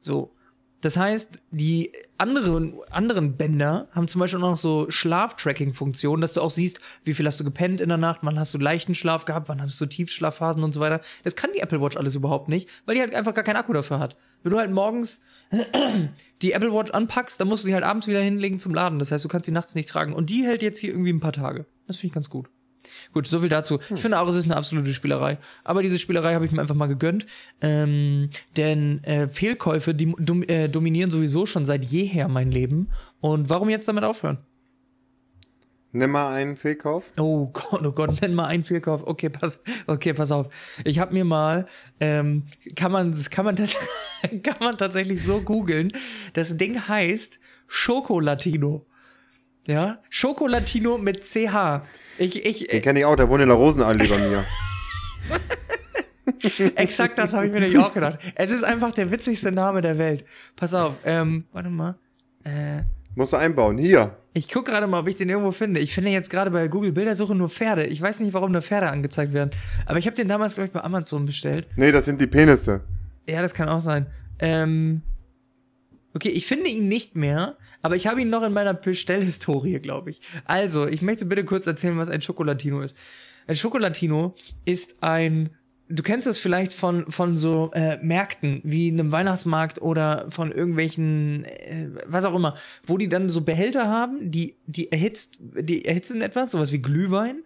[0.00, 0.34] So.
[0.80, 6.40] Das heißt, die anderen, anderen Bänder haben zum Beispiel auch noch so Schlaftracking-Funktionen, dass du
[6.40, 9.26] auch siehst, wie viel hast du gepennt in der Nacht, wann hast du leichten Schlaf
[9.26, 11.00] gehabt, wann hattest du Tiefschlafphasen und so weiter.
[11.22, 13.72] Das kann die Apple Watch alles überhaupt nicht, weil die halt einfach gar keinen Akku
[13.72, 14.16] dafür hat.
[14.42, 15.22] Wenn du halt morgens
[16.42, 18.98] die Apple Watch anpackst, dann musst du sie halt abends wieder hinlegen zum Laden.
[18.98, 20.14] Das heißt, du kannst sie nachts nicht tragen.
[20.14, 21.66] Und die hält jetzt hier irgendwie ein paar Tage.
[21.86, 22.48] Das finde ich ganz gut.
[23.12, 23.78] Gut, so viel dazu.
[23.94, 25.38] Ich finde auch, es ist eine absolute Spielerei.
[25.64, 27.26] Aber diese Spielerei habe ich mir einfach mal gegönnt.
[27.60, 32.88] Ähm, denn äh, Fehlkäufe die, dom, äh, dominieren sowieso schon seit jeher mein Leben.
[33.20, 34.38] Und warum jetzt damit aufhören?
[35.92, 37.12] Nimm mal einen Fehlkauf.
[37.18, 39.02] Oh Gott, oh Gott, nenn mal einen Fehlkauf.
[39.04, 40.48] Okay, pass, okay, pass auf.
[40.84, 41.66] Ich habe mir mal,
[41.98, 42.44] ähm,
[42.76, 43.56] kann man, kann man,
[44.42, 45.90] kann man tatsächlich so googeln.
[46.34, 48.86] Das Ding heißt Schokolatino.
[49.70, 51.82] Ja, Schokolatino mit CH.
[52.18, 54.44] Ich, ich, Den kenne ich auch, der wohnt in der Rosenallee bei mir.
[56.74, 58.18] Exakt das habe ich mir nämlich auch gedacht.
[58.34, 60.24] Es ist einfach der witzigste Name der Welt.
[60.56, 61.94] Pass auf, ähm, warte mal.
[62.42, 62.80] Äh,
[63.14, 63.78] Musst du einbauen.
[63.78, 64.16] Hier.
[64.34, 65.78] Ich gucke gerade mal, ob ich den irgendwo finde.
[65.78, 67.84] Ich finde jetzt gerade bei Google Bildersuche nur Pferde.
[67.84, 69.52] Ich weiß nicht, warum da Pferde angezeigt werden.
[69.86, 71.68] Aber ich habe den damals, glaube ich, bei Amazon bestellt.
[71.76, 72.80] Nee, das sind die Penisse.
[73.28, 74.06] Ja, das kann auch sein.
[74.40, 75.02] Ähm,
[76.12, 80.10] okay, ich finde ihn nicht mehr, aber ich habe ihn noch in meiner Bestellhistorie, glaube
[80.10, 80.20] ich.
[80.44, 82.94] Also, ich möchte bitte kurz erzählen, was ein Schokolatino ist.
[83.46, 85.50] Ein Schokolatino ist ein
[85.90, 91.44] du kennst das vielleicht von, von so äh, Märkten, wie einem Weihnachtsmarkt oder von irgendwelchen,
[91.44, 96.22] äh, was auch immer, wo die dann so Behälter haben, die, die erhitzt, die erhitzen
[96.22, 97.42] etwas, sowas wie Glühwein.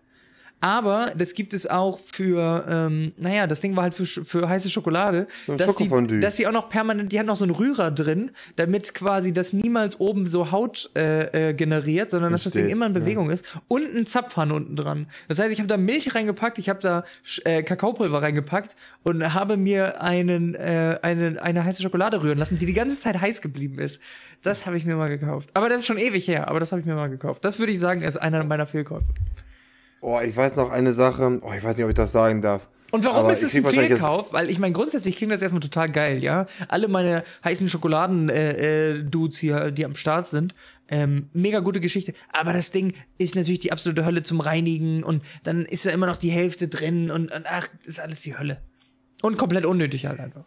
[0.64, 4.70] Aber das gibt es auch für, ähm, naja, das Ding war halt für, für heiße
[4.70, 5.26] Schokolade.
[5.46, 8.30] So dass, die, dass die auch noch permanent, die hat noch so einen Rührer drin,
[8.56, 12.76] damit quasi das niemals oben so Haut äh, äh, generiert, sondern dass das Ding Versteht,
[12.78, 13.00] immer in ja.
[13.00, 13.44] Bewegung ist.
[13.68, 15.06] Und ein Zapfhahn unten dran.
[15.28, 17.04] Das heißt, ich habe da Milch reingepackt, ich habe da
[17.44, 22.64] äh, Kakaopulver reingepackt und habe mir einen, äh, eine, eine heiße Schokolade rühren lassen, die
[22.64, 24.00] die ganze Zeit heiß geblieben ist.
[24.40, 25.50] Das habe ich mir mal gekauft.
[25.52, 27.44] Aber das ist schon ewig her, aber das habe ich mir mal gekauft.
[27.44, 29.12] Das würde ich sagen, ist einer meiner Fehlkäufe.
[30.06, 31.40] Oh, ich weiß noch eine Sache.
[31.40, 32.68] Oh, ich weiß nicht, ob ich das sagen darf.
[32.90, 34.34] Und warum Aber ist es ein Fehlkauf?
[34.34, 36.44] Weil ich meine, grundsätzlich klingt das erstmal total geil, ja.
[36.68, 40.54] Alle meine heißen Schokoladen-Dudes äh, hier, die am Start sind,
[40.88, 42.12] ähm, mega gute Geschichte.
[42.30, 46.06] Aber das Ding ist natürlich die absolute Hölle zum Reinigen und dann ist da immer
[46.06, 48.60] noch die Hälfte drin und, und ach, das ist alles die Hölle.
[49.22, 50.44] Und komplett unnötig halt einfach.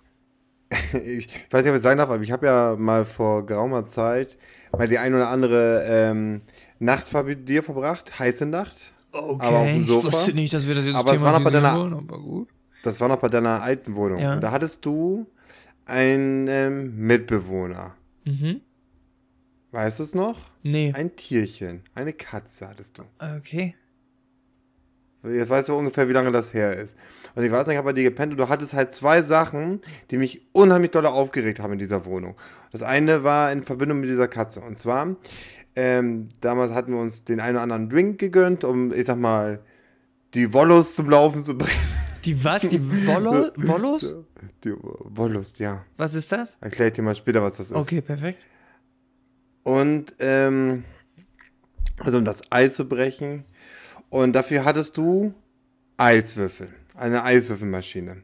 [1.03, 4.37] ich weiß nicht, ob ich sagen darf, aber ich habe ja mal vor geraumer Zeit
[4.71, 6.41] mal die ein oder andere ähm,
[6.77, 8.93] Nacht bei dir verbracht, heiße Nacht.
[9.11, 10.07] Okay, Aber auf dem ich Sofa.
[10.07, 12.49] wusste nicht, dass wir das jetzt Aber es war noch bei deiner- wollen, aber gut.
[12.83, 14.19] Das war noch bei deiner alten Wohnung.
[14.19, 14.33] Ja.
[14.35, 15.25] Und da hattest du
[15.85, 17.95] einen ähm, Mitbewohner.
[18.25, 18.61] Mhm.
[19.71, 20.37] Weißt du es noch?
[20.63, 20.93] Nee.
[20.95, 23.03] Ein Tierchen, eine Katze hattest du.
[23.37, 23.75] Okay.
[25.23, 26.95] Jetzt weißt du ungefähr, wie lange das her ist.
[27.35, 29.81] Und ich weiß nicht, ich habe bei dir gepennt und du hattest halt zwei Sachen,
[30.09, 32.35] die mich unheimlich doll aufgeregt haben in dieser Wohnung.
[32.71, 34.61] Das eine war in Verbindung mit dieser Katze.
[34.61, 35.15] Und zwar,
[35.77, 39.59] ähm, damals hatten wir uns den einen oder anderen Drink gegönnt, um, ich sag mal,
[40.33, 41.79] die Wollust zum Laufen zu bringen.
[42.25, 42.63] Die was?
[42.63, 44.15] Die Wollo Wollos?
[44.63, 45.85] Die Wollust, ja.
[45.97, 46.57] Was ist das?
[46.61, 47.77] Erkläre ich dir mal später, was das ist.
[47.77, 48.43] Okay, perfekt.
[49.61, 50.83] Und, ähm,
[51.99, 53.43] also um das Eis zu brechen.
[54.09, 55.35] Und dafür hattest du
[55.97, 56.69] Eiswürfel.
[56.95, 58.23] Eine Eiswürfelmaschine.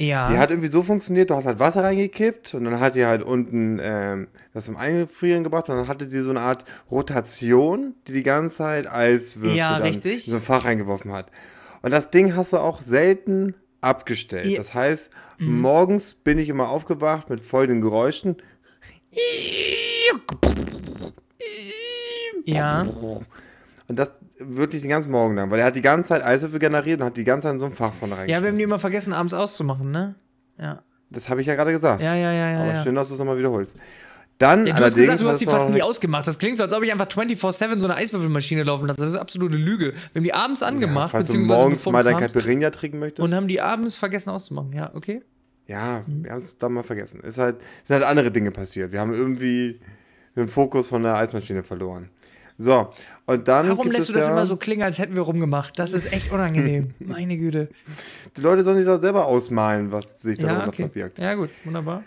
[0.00, 0.24] Ja.
[0.30, 3.22] Die hat irgendwie so funktioniert, du hast halt Wasser reingekippt und dann hat die halt
[3.22, 8.12] unten ähm, das zum Eingefrieren gebracht und dann hatte sie so eine Art Rotation, die
[8.12, 10.26] die ganze Zeit Eiswürfel Ja, dann richtig.
[10.26, 11.30] in so ein Fach reingeworfen hat.
[11.82, 14.46] Und das Ding hast du auch selten abgestellt.
[14.46, 14.52] Ja.
[14.52, 14.56] Mhm.
[14.56, 18.36] Das heißt, morgens bin ich immer aufgewacht mit folgenden Geräuschen.
[22.44, 22.86] ja.
[23.90, 27.00] Und das wirklich den ganzen Morgen lang, weil er hat die ganze Zeit Eiswürfel generiert
[27.00, 28.78] und hat die ganze Zeit in so ein Fach von Ja, wir haben die immer
[28.78, 30.14] vergessen, abends auszumachen, ne?
[30.60, 30.84] Ja.
[31.10, 32.00] das habe ich ja gerade gesagt.
[32.00, 32.60] Ja, ja, ja, ja.
[32.60, 32.82] Aber ja.
[32.84, 33.76] schön, dass du es nochmal wiederholst.
[34.38, 36.24] Dann Ja, du hast gesagt, du hast die fast nie ausgemacht.
[36.24, 39.00] Das klingt so, als ob ich einfach 24-7 so eine Eiswürfelmaschine laufen lasse.
[39.00, 39.92] Das ist absolute Lüge.
[40.12, 43.00] Wir haben die abends angemacht, Falls du beziehungsweise morgens bevor mal du dein Caipirinha trinken
[43.00, 43.24] möchtest.
[43.24, 44.72] und haben die abends vergessen auszumachen.
[44.72, 45.20] Ja, okay.
[45.66, 47.22] ja, wir haben es dann mal vergessen.
[47.24, 48.92] Es halt, sind halt andere Dinge passiert.
[48.92, 49.80] Wir haben irgendwie
[50.36, 52.08] den Fokus von der Eismaschine verloren.
[52.60, 52.90] So,
[53.24, 53.70] und dann.
[53.70, 55.78] Warum lässt du das ja, immer so klingen, als hätten wir rumgemacht?
[55.78, 56.90] Das ist echt unangenehm.
[56.98, 57.68] Meine Güte.
[58.36, 60.82] Die Leute sollen sich das selber ausmalen, was sich Ja, darunter okay.
[60.82, 61.18] verbirgt.
[61.18, 61.48] Ja, gut.
[61.64, 62.02] Wunderbar.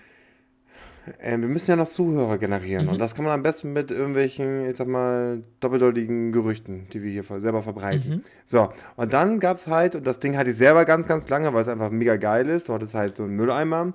[1.22, 2.86] Ähm, wir müssen ja noch Zuhörer generieren.
[2.86, 2.92] Mhm.
[2.94, 7.12] Und das kann man am besten mit irgendwelchen, ich sag mal, doppeldeutigen Gerüchten, die wir
[7.12, 8.18] hier selber verbreiten.
[8.18, 8.22] Mhm.
[8.46, 11.52] So, und dann gab es halt, und das Ding hatte ich selber ganz, ganz lange,
[11.54, 12.70] weil es einfach mega geil ist.
[12.70, 13.94] Du hattest halt so einen Mülleimer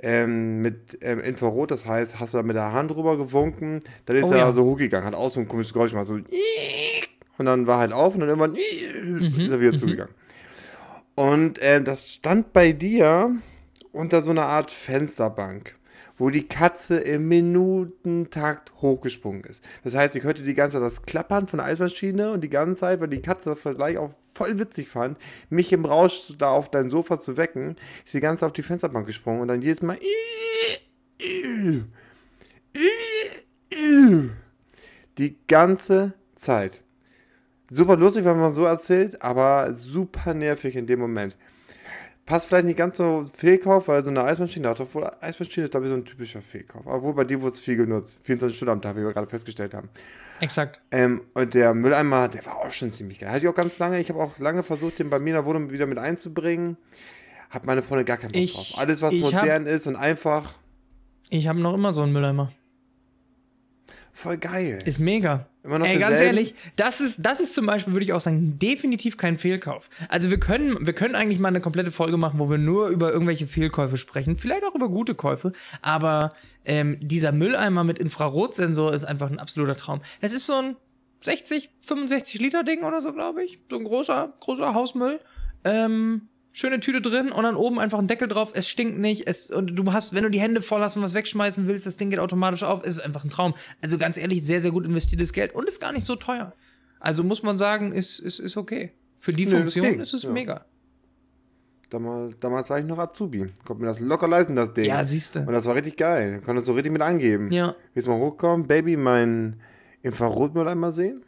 [0.00, 4.16] ähm, mit ähm, Infrarot, das heißt, hast du da mit der Hand drüber gewunken, dann
[4.16, 4.52] ist Oh er ja.
[4.52, 8.14] so hochgegangen, hat auch so ein komisches Geräusch gemacht, so und dann war halt auf
[8.14, 10.14] und dann irgendwann ist er wieder zugegangen.
[11.14, 13.36] Und ähm, das stand bei dir
[13.92, 15.74] unter so einer Art Fensterbank,
[16.18, 19.64] wo die Katze im Minutentakt hochgesprungen ist.
[19.84, 22.80] Das heißt, ich hörte die ganze Zeit das Klappern von der Eismaschine und die ganze
[22.80, 25.16] Zeit, weil die Katze das vielleicht auch voll witzig fand,
[25.48, 28.62] mich im Rausch da auf dein Sofa zu wecken, ist die ganze Zeit auf die
[28.62, 29.98] Fensterbank gesprungen und dann jedes Mal
[35.18, 36.82] die ganze Zeit.
[37.70, 41.36] Super lustig, wenn man so erzählt, aber super nervig in dem Moment.
[42.28, 45.86] Passt vielleicht nicht ganz so Fehlkauf, weil so eine Eismaschine, hat obwohl Eismaschine ist, glaube
[45.86, 46.82] ich, so ein typischer Fehlkauf.
[46.86, 48.18] Obwohl bei dir wurde es viel genutzt.
[48.22, 49.88] 24 Stunden am Tag, wie wir gerade festgestellt haben.
[50.40, 50.82] Exakt.
[50.90, 53.30] Ähm, und der Mülleimer, der war auch schon ziemlich geil.
[53.30, 53.98] Hatte ich auch ganz lange.
[53.98, 56.76] Ich habe auch lange versucht, den bei mir in der Wohnung wieder mit einzubringen.
[57.48, 58.74] Hat meine Freundin gar keinen Bock Ich- drauf.
[58.78, 60.52] Alles, was ich hab- modern ist und einfach
[61.30, 62.52] Ich habe noch immer so einen Mülleimer.
[64.12, 64.80] voll geil.
[64.84, 65.47] Ist mega.
[65.64, 68.58] Immer noch Ey, ganz ehrlich, das ist, das ist zum Beispiel, würde ich auch sagen,
[68.58, 69.90] definitiv kein Fehlkauf.
[70.08, 73.12] Also wir können, wir können eigentlich mal eine komplette Folge machen, wo wir nur über
[73.12, 75.52] irgendwelche Fehlkäufe sprechen, vielleicht auch über gute Käufe,
[75.82, 76.32] aber
[76.64, 80.00] ähm, dieser Mülleimer mit Infrarotsensor ist einfach ein absoluter Traum.
[80.20, 80.76] Es ist so ein,
[81.20, 83.58] 60, 65 Liter Ding oder so, glaube ich.
[83.70, 85.20] So ein großer, großer Hausmüll.
[85.64, 88.52] Ähm, schöne Tüte drin und dann oben einfach ein Deckel drauf.
[88.54, 89.26] Es stinkt nicht.
[89.26, 91.96] Es, und du hast, wenn du die Hände voll hast und was wegschmeißen willst, das
[91.96, 92.82] Ding geht automatisch auf.
[92.84, 93.54] Es ist einfach ein Traum.
[93.80, 96.54] Also ganz ehrlich, sehr, sehr gut investiertes Geld und ist gar nicht so teuer.
[97.00, 98.92] Also muss man sagen, ist, ist, ist okay.
[99.16, 100.30] Für die Nö, Funktion ist es ja.
[100.30, 100.64] mega.
[101.90, 103.46] Damals, damals war ich noch Azubi.
[103.64, 104.84] Konnte mir das locker leisten, das Ding.
[104.84, 105.40] Ja, siehste.
[105.40, 106.42] Und das war richtig geil.
[106.44, 107.50] Konntest du richtig mit angeben.
[107.50, 107.74] Ja.
[107.94, 108.66] Willst du mal hochkommen?
[108.66, 109.60] Baby, mein
[110.02, 111.22] Infrarotmüll einmal sehen?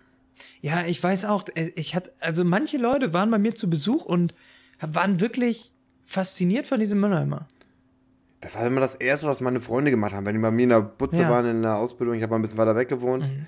[0.60, 4.04] Ja, ich weiß auch, äh, ich hatte, also manche Leute waren bei mir zu Besuch
[4.04, 4.34] und
[4.80, 5.72] waren wirklich
[6.02, 7.46] fasziniert von diesem Mülleimer.
[8.40, 10.68] Das war immer das Erste, was meine Freunde gemacht haben, wenn die bei mir in
[10.70, 11.30] der Butze Ja.
[11.30, 12.14] waren, in der Ausbildung.
[12.16, 13.46] Ich habe mal ein bisschen weiter weg gewohnt, Mhm.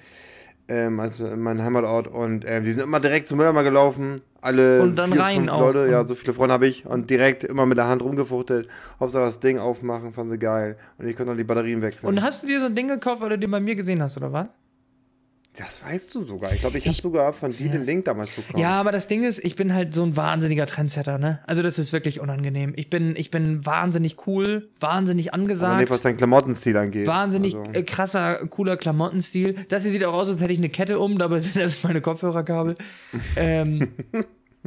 [0.68, 2.08] ähm, als in meinem Heimatort.
[2.08, 4.20] Und ähm, die sind immer direkt zum Mülleimer gelaufen.
[4.42, 5.52] Alle Und dann vier, rein fünf.
[5.52, 6.84] Leute, ja, Und- so viele Freunde habe ich.
[6.84, 8.68] Und direkt immer mit der Hand rumgefuchtelt.
[9.00, 10.76] Hauptsache das Ding aufmachen, fanden sie geil.
[10.98, 12.08] Und ich konnte noch die Batterien wechseln.
[12.08, 14.18] Und hast du dir so ein Ding gekauft, weil du den bei mir gesehen hast,
[14.18, 14.58] oder was?
[15.56, 16.52] Das weißt du sogar.
[16.54, 18.58] Ich glaube, ich habe Ich- sogar von dir den Link damals bekommen.
[18.62, 21.40] Ja, aber das Ding ist, ich bin halt so ein wahnsinniger Trendsetter, ne?
[21.46, 22.72] Also das ist wirklich unangenehm.
[22.76, 25.80] Ich bin, ich bin wahnsinnig cool, wahnsinnig Aber angesagt.
[25.80, 27.06] nicht, was deinen Klamottenstil angeht.
[27.06, 29.54] Wahnsinnig Also, äh, krasser, cooler Klamottenstil.
[29.68, 32.00] Das hier sieht auch aus, als hätte ich eine Kette um, dabei sind das meine
[32.00, 32.76] Kopfhörerkabel.
[33.36, 33.88] ähm,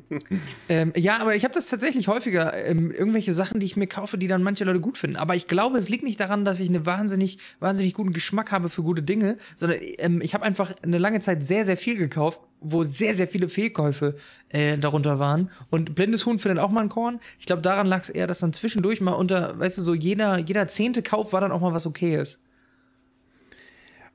[0.70, 4.18] ähm, ja, aber ich habe das tatsächlich häufiger, ähm, irgendwelche Sachen, die ich mir kaufe,
[4.18, 5.16] die dann manche Leute gut finden.
[5.16, 8.70] Aber ich glaube, es liegt nicht daran, dass ich einen wahnsinnig, wahnsinnig guten Geschmack habe
[8.70, 12.40] für gute Dinge, sondern ähm, ich habe einfach eine lange Zeit sehr, sehr viel gekauft,
[12.60, 14.16] wo sehr, sehr viele Fehlkäufe
[14.50, 15.50] äh, darunter waren.
[15.70, 17.20] Und blindes Huhn findet auch mal ein Korn.
[17.40, 20.40] Ich glaube, daran lag es eher, dass dann zwischendurch mal unter, weißt du, so jeder,
[20.40, 22.40] jeder zehnte Kauf war dann auch mal was Okayes.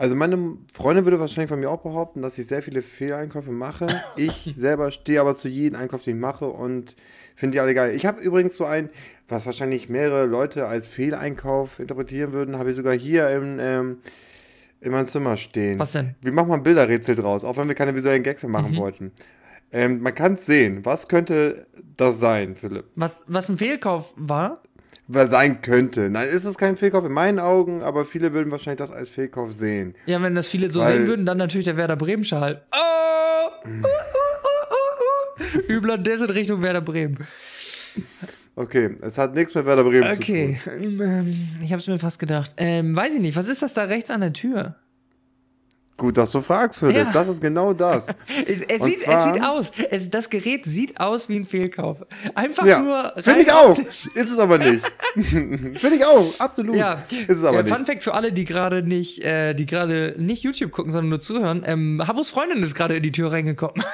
[0.01, 3.87] Also meine Freundin würde wahrscheinlich von mir auch behaupten, dass ich sehr viele Fehleinkäufe mache.
[4.17, 6.97] Ich selber stehe aber zu jedem Einkauf, den ich mache und
[7.37, 7.95] finde die alle geil.
[7.95, 8.89] Ich habe übrigens so ein,
[9.29, 13.99] was wahrscheinlich mehrere Leute als Fehleinkauf interpretieren würden, habe ich sogar hier im, ähm,
[14.81, 15.79] in meinem Zimmer stehen.
[15.79, 16.15] Was denn?
[16.23, 18.53] Wir machen mal ein Bilderrätsel draus, auch wenn wir keine visuellen Gags mehr Mhm.
[18.55, 19.13] machen wollten.
[19.71, 20.83] Ähm, man kann es sehen.
[20.87, 21.67] Was könnte
[21.99, 22.87] das sein, Philipp?
[22.97, 24.61] Was, was ein Fehlkauf war?
[25.13, 26.09] Was sein könnte.
[26.09, 29.53] Nein, ist es kein Fehlkauf in meinen Augen, aber viele würden wahrscheinlich das als Fehlkauf
[29.53, 29.97] sehen.
[30.07, 31.99] Ja, wenn das viele so Weil- sehen würden, dann natürlich der Werder.
[32.01, 32.07] Oh!
[32.07, 33.81] Uh, uh, uh,
[34.71, 35.73] uh, uh.
[35.73, 37.19] Übler Diss in Richtung Werder Bremen.
[38.55, 40.23] Okay, es hat nichts mit Werder Bremen zu tun.
[40.23, 42.55] Okay, ähm, ich hab's mir fast gedacht.
[42.59, 44.77] Ähm, weiß ich nicht, was ist das da rechts an der Tür?
[46.01, 46.97] Gut, dass du fragst, Philipp.
[46.97, 47.13] Ja.
[47.13, 48.07] Das ist genau das.
[48.47, 51.99] Es, es, sieht, es zwar- sieht aus, es, das Gerät sieht aus wie ein Fehlkauf.
[52.35, 53.79] Einfach ja, nur finde ich auch.
[53.79, 54.81] Ist es aber nicht.
[55.15, 56.77] finde ich auch, absolut.
[56.77, 57.75] Ja, ist es aber ja, nicht.
[57.75, 61.21] Fun Fact für alle, die gerade nicht, äh, die gerade nicht YouTube gucken, sondern nur
[61.21, 61.65] zuhören.
[61.67, 63.85] Ähm, Habos Freundin ist gerade in die Tür reingekommen.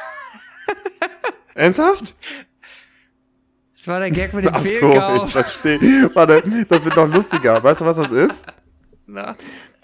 [1.57, 2.15] Ernsthaft?
[3.77, 5.33] Das war der Gag mit dem Ach so, ich Fehlkauf.
[5.33, 6.11] verstehe.
[6.15, 7.61] Warte, das wird noch lustiger.
[7.65, 8.47] Weißt du, was das ist?
[9.07, 9.37] Na.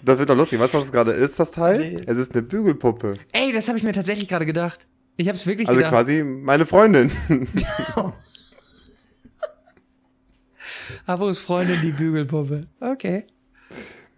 [0.03, 0.59] Das wird doch lustig.
[0.59, 1.79] Weißt du, was das gerade ist, das Teil?
[1.79, 2.01] Nee.
[2.07, 3.17] Es ist eine Bügelpuppe.
[3.31, 4.85] Ey, das habe ich mir tatsächlich gerade gedacht.
[5.15, 5.93] Ich habe es wirklich Also gedacht.
[5.93, 7.11] quasi meine Freundin.
[11.05, 12.67] Abos Freundin, die Bügelpuppe.
[12.79, 13.25] Okay.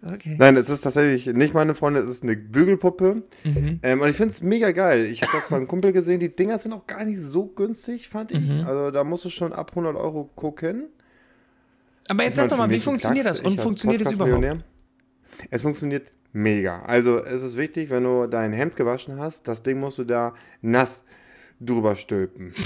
[0.02, 0.36] Okay.
[0.38, 3.22] Nein, es ist tatsächlich nicht meine Freundin, es ist eine Bügelpuppe.
[3.44, 3.80] Mhm.
[3.82, 5.06] Ähm, und ich finde es mega geil.
[5.06, 6.20] Ich habe das beim Kumpel gesehen.
[6.20, 8.40] Die Dinger sind auch gar nicht so günstig, fand ich.
[8.48, 8.64] Mhm.
[8.66, 10.84] Also da musst du schon ab 100 Euro gucken.
[12.08, 13.38] Aber jetzt Ich sag doch mal, wie funktioniert Klacks.
[13.40, 13.46] das?
[13.46, 14.64] Und funktioniert es überhaupt?
[15.50, 16.82] Es funktioniert mega.
[16.82, 20.34] Also es ist wichtig, wenn du dein Hemd gewaschen hast, das Ding musst du da
[20.62, 21.02] nass
[21.60, 22.52] drüber stülpen.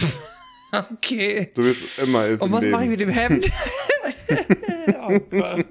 [0.73, 1.51] Okay.
[1.57, 2.43] So wie es immer ist.
[2.43, 3.45] Und was mache ich mit dem Hemd?
[5.09, 5.67] oh Gott.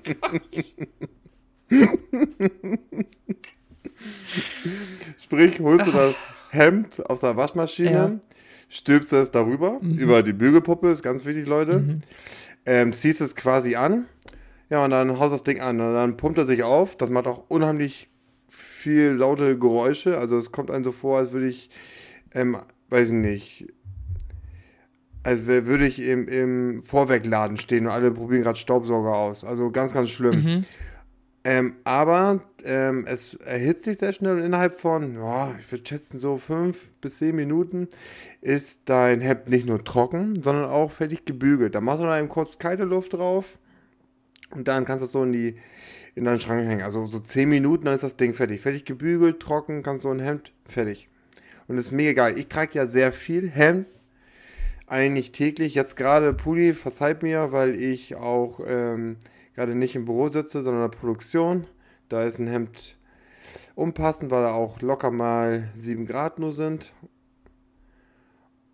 [5.17, 6.17] Sprich, holst du das
[6.49, 8.11] Hemd aus der Waschmaschine, Ja.
[8.69, 11.99] stülpst es darüber, über die Bügelpuppe, ist ganz wichtig, Leute.
[12.65, 14.05] Ähm, ziehst es quasi an.
[14.69, 15.79] Ja, und dann haust das Ding an.
[15.81, 16.95] Und dann pumpt er sich auf.
[16.95, 18.09] Das macht auch unheimlich
[18.47, 20.17] viel laute Geräusche.
[20.17, 21.69] Also es kommt einem so vor, als würde ich,
[22.33, 22.57] ähm,
[22.89, 23.67] weiß ich nicht,
[25.23, 29.43] als würde ich im, im Vorwerkladen stehen und alle probieren gerade Staubsauger aus.
[29.43, 30.43] Also ganz, ganz schlimm.
[30.43, 30.65] Mhm.
[31.45, 36.19] Ähm, aber ähm, es erhitzt sich sehr schnell und innerhalb von, ja, ich würde schätzen,
[36.19, 37.87] so fünf bis zehn Minuten
[38.41, 41.75] ist dein Hemd nicht nur trocken, sondern auch fertig gebügelt.
[41.75, 43.57] Da machst du dann eben kurz kalte Luft drauf
[44.51, 45.55] und dann kannst du es so in, die,
[46.15, 46.81] in deinen Schrank hängen.
[46.81, 48.61] Also so zehn Minuten, dann ist das Ding fertig.
[48.61, 51.09] Fertig gebügelt, trocken, kannst du ein Hemd, fertig.
[51.67, 52.39] Und das ist mega geil.
[52.39, 53.85] Ich trage ja sehr viel Hemd,
[54.87, 55.75] eigentlich täglich.
[55.75, 59.17] Jetzt gerade Pulli, verzeiht mir, weil ich auch ähm,
[59.53, 61.67] gerade nicht im Büro sitze, sondern in der Produktion.
[62.09, 62.97] Da ist ein Hemd
[63.75, 66.91] unpassend, weil da auch locker mal 7 Grad nur sind.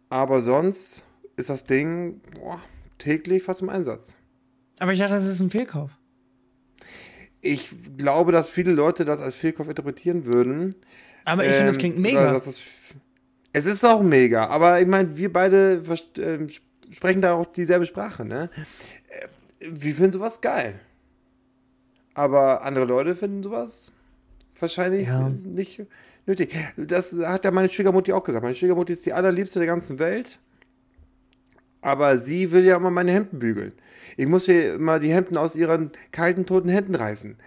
[0.10, 1.04] Aber sonst
[1.36, 2.62] ist das Ding boah,
[2.98, 4.16] täglich fast im Einsatz.
[4.80, 5.92] Aber ich dachte, das ist ein Fehlkauf.
[7.42, 10.76] Ich glaube, dass viele Leute das als Fehlkauf interpretieren würden.
[11.26, 12.36] Aber ich finde, das klingt mega.
[12.36, 12.62] es,
[13.54, 15.82] es ist auch mega, aber ich meine, wir beide
[16.18, 18.50] ähm, sp- sprechen da auch dieselbe Sprache, ne?
[19.60, 20.80] Äh, Wir finden sowas geil.
[22.14, 23.92] Aber andere Leute finden sowas
[24.60, 25.30] wahrscheinlich Ja.
[25.30, 25.82] nicht
[26.26, 26.56] nötig.
[26.78, 28.44] Das hat ja meine Schwiegermutti auch gesagt.
[28.44, 30.40] Meine Schwiegermutti ist die allerliebste der ganzen Welt.
[31.86, 33.74] Aber sie will ja immer meine Hemden bügeln.
[34.18, 37.38] Ich muss ihr immer die Hemden aus ihren kalten, toten Händen reißen.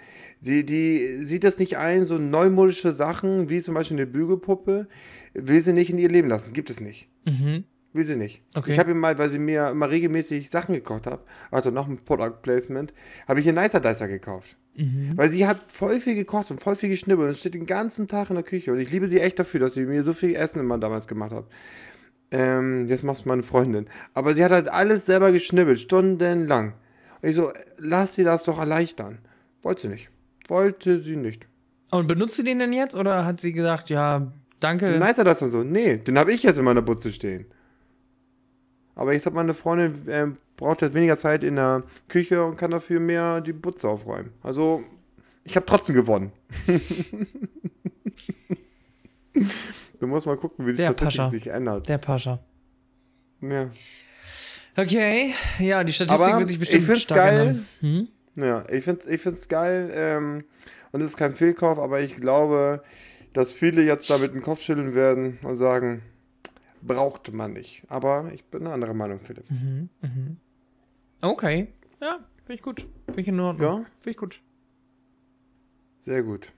[0.43, 4.86] Die, die sieht das nicht ein, so neumodische Sachen, wie zum Beispiel eine Bügelpuppe,
[5.34, 6.53] will sie nicht in ihr Leben lassen.
[6.53, 7.09] Gibt es nicht.
[7.24, 7.64] Mhm.
[7.93, 8.45] Will sie nicht.
[8.55, 8.74] Okay.
[8.74, 11.99] Ich habe ihr mal, weil sie mir immer regelmäßig Sachen gekocht hat, also noch ein
[11.99, 12.95] Product Placement,
[13.26, 14.57] habe ich ihr Nicer Dicer gekauft.
[14.76, 15.14] Mhm.
[15.16, 18.30] Weil sie hat voll viel gekocht und voll viel geschnibbelt und steht den ganzen Tag
[18.30, 18.70] in der Küche.
[18.70, 21.32] Und ich liebe sie echt dafür, dass sie mir so viel Essen immer damals gemacht
[21.32, 21.47] hat.
[22.30, 23.86] Ähm, jetzt machst du meine Freundin.
[24.14, 26.74] Aber sie hat halt alles selber geschnibbelt, stundenlang.
[27.22, 29.18] Und ich so, lass sie das doch erleichtern.
[29.62, 30.10] Wollte sie nicht.
[30.46, 31.48] Wollte sie nicht.
[31.90, 34.90] Und benutzt sie den denn jetzt oder hat sie gesagt, ja, danke?
[34.90, 37.46] Den Nicer Dicer so, nee, den habe ich jetzt in meiner Butze stehen.
[38.94, 42.72] Aber jetzt hat meine Freundin, ähm, braucht jetzt weniger Zeit in der Küche und kann
[42.72, 44.32] dafür mehr die Butze aufräumen.
[44.42, 44.82] Also,
[45.44, 46.32] ich habe trotzdem gewonnen.
[50.01, 51.28] du musst mal gucken, wie Der die Statistik Pascha.
[51.28, 51.88] sich ändert.
[51.88, 52.40] Der Pascha.
[53.40, 53.70] Ja.
[54.76, 57.64] Okay, ja, die Statistik Aber wird sich bestimmt ich find's stark geil.
[57.80, 58.09] Hm?
[58.36, 60.44] Ja, ich finde es ich find's geil ähm,
[60.92, 62.82] und es ist kein Fehlkauf, aber ich glaube,
[63.32, 66.03] dass viele jetzt damit den Kopf schütteln werden und sagen,
[66.82, 67.82] braucht man nicht.
[67.88, 69.44] Aber ich bin eine andere Meinung, Philipp.
[71.20, 71.68] Okay,
[72.01, 72.86] ja, finde ich gut.
[73.07, 73.68] Finde ich in Ordnung.
[73.68, 73.76] Ja?
[74.01, 74.40] Finde ich gut.
[76.01, 76.53] Sehr gut.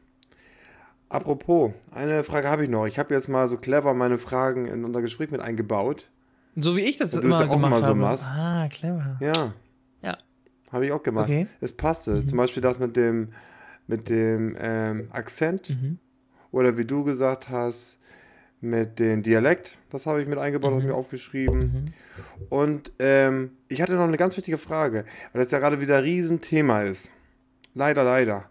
[1.10, 2.86] Apropos, eine Frage habe ich noch.
[2.86, 6.08] Ich habe jetzt mal so clever meine Fragen in unser Gespräch mit eingebaut.
[6.56, 7.98] So wie ich das Und du immer das auch gemacht mal so habe.
[7.98, 8.30] machst.
[8.30, 9.18] Ah, clever.
[9.20, 9.52] Ja,
[10.02, 10.16] Ja.
[10.72, 11.28] habe ich auch gemacht.
[11.28, 11.46] Okay.
[11.60, 12.24] Es passte.
[12.24, 13.32] Zum Beispiel das mit dem,
[13.88, 15.76] mit dem ähm, Akzent.
[16.52, 17.98] Oder wie du gesagt hast,
[18.60, 19.78] mit dem Dialekt.
[19.90, 21.92] Das habe ich mit eingebaut, habe ich mir aufgeschrieben.
[22.50, 26.04] Und ähm, ich hatte noch eine ganz wichtige Frage, weil das ja gerade wieder ein
[26.04, 27.10] Riesenthema ist.
[27.74, 28.49] Leider, leider.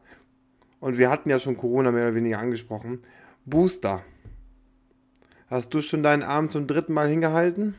[0.80, 3.00] Und wir hatten ja schon Corona mehr oder weniger angesprochen.
[3.46, 4.04] Booster.
[5.48, 7.76] Hast du schon deinen Arm zum dritten Mal hingehalten?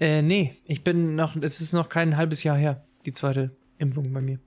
[0.00, 4.12] Äh, nee, ich bin noch, es ist noch kein halbes Jahr her, die zweite Impfung
[4.12, 4.38] bei mir.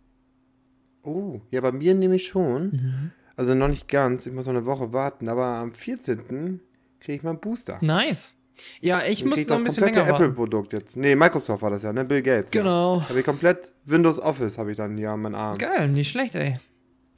[1.03, 2.71] Oh, ja, bei mir nämlich schon.
[2.71, 3.11] Mhm.
[3.35, 6.59] Also noch nicht ganz, ich muss noch eine Woche warten, aber am 14.
[6.99, 7.79] kriege ich meinen Booster.
[7.81, 8.33] Nice.
[8.79, 10.23] Ja, ich muss ich noch ein bisschen länger warten.
[10.23, 10.95] Apple-Produkt jetzt.
[10.95, 12.05] Nee, Microsoft war das ja, ne?
[12.05, 12.53] Bill Gates.
[12.53, 12.61] Ja.
[12.61, 13.01] Genau.
[13.07, 15.57] Habe ich komplett Windows Office, habe ich dann hier an meinen Arm.
[15.57, 16.59] Geil, nicht schlecht, ey.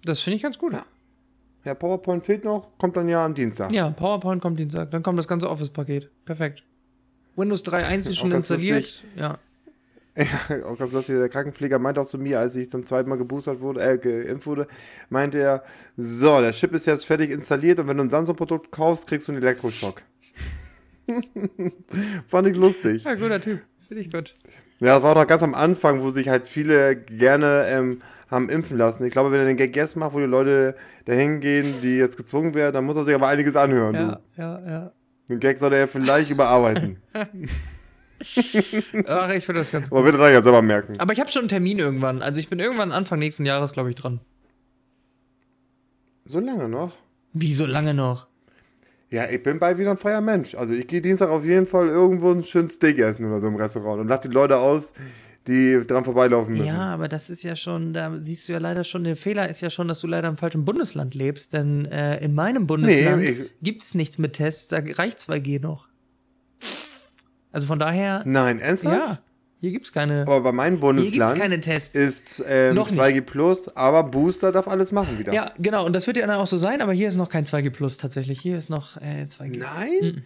[0.03, 0.73] Das finde ich ganz gut.
[0.73, 0.85] Ja.
[1.65, 3.71] Ja, PowerPoint fehlt noch, kommt dann ja am Dienstag.
[3.71, 4.91] Ja, PowerPoint kommt Dienstag.
[4.91, 6.09] Dann kommt das ganze Office-Paket.
[6.25, 6.63] Perfekt.
[7.37, 8.81] Windows 3.1 ist schon installiert.
[8.81, 9.03] lustig.
[9.15, 9.39] Ja.
[10.15, 13.17] Ja, auch ganz lustig, der Krankenpfleger meinte auch zu mir, als ich zum zweiten Mal
[13.17, 14.67] geboostert wurde, äh, geimpft wurde,
[15.09, 15.63] meinte er,
[15.97, 19.31] so, der Chip ist jetzt fertig installiert und wenn du ein Samsung-Produkt kaufst, kriegst du
[19.31, 20.03] einen Elektroschock.
[22.27, 23.03] Fand ich lustig.
[23.05, 23.61] Ja, guter Typ.
[23.87, 24.35] Finde ich gut.
[24.79, 28.77] Ja, das war noch ganz am Anfang, wo sich halt viele gerne ähm, haben impfen
[28.77, 29.03] lassen.
[29.05, 32.17] Ich glaube, wenn er den Gag jetzt macht, wo die Leute dahin gehen, die jetzt
[32.17, 33.95] gezwungen werden, dann muss er sich aber einiges anhören.
[33.95, 34.41] Ja, Du.
[34.41, 34.91] ja, ja.
[35.29, 36.97] Den Gag sollte er vielleicht überarbeiten.
[39.07, 39.97] Ach, ich finde das ganz gut.
[39.97, 40.93] aber wird er dann ja selber merken.
[40.99, 42.21] Aber ich habe schon einen Termin irgendwann.
[42.21, 44.19] Also ich bin irgendwann Anfang nächsten Jahres, glaube ich, dran.
[46.25, 46.95] So lange noch?
[47.33, 48.27] Wie so lange noch?
[49.09, 50.55] Ja, ich bin bald wieder ein freier Mensch.
[50.55, 53.55] Also ich gehe Dienstag auf jeden Fall irgendwo ein schönes Steak essen oder so im
[53.55, 54.93] Restaurant und lach die Leute aus,
[55.47, 56.65] die dran vorbeilaufen müssen.
[56.65, 59.61] Ja, aber das ist ja schon, da siehst du ja leider schon, der Fehler ist
[59.61, 63.45] ja schon, dass du leider im falschen Bundesland lebst, denn äh, in meinem Bundesland Nee,
[63.61, 65.87] gibt es nichts mit Tests, da reicht 2G noch.
[67.51, 68.95] Also von daher, Nein, ernsthaft?
[69.09, 69.19] ja,
[69.61, 71.95] hier gibt es keine, Aber bei meinem Bundesland keine Tests.
[71.95, 72.99] ist ähm, Noch nicht.
[72.99, 75.33] 2G Plus, aber Booster darf alles machen wieder.
[75.33, 77.45] ja, genau, und das wird ja dann auch so sein, aber hier ist noch kein
[77.45, 79.59] 2G Plus tatsächlich, hier ist noch äh, 2G.
[79.59, 80.23] Nein?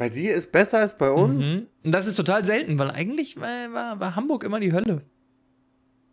[0.00, 1.56] Bei dir ist besser als bei uns?
[1.56, 1.66] Mhm.
[1.84, 5.02] Und das ist total selten, weil eigentlich äh, war, war Hamburg immer die Hölle.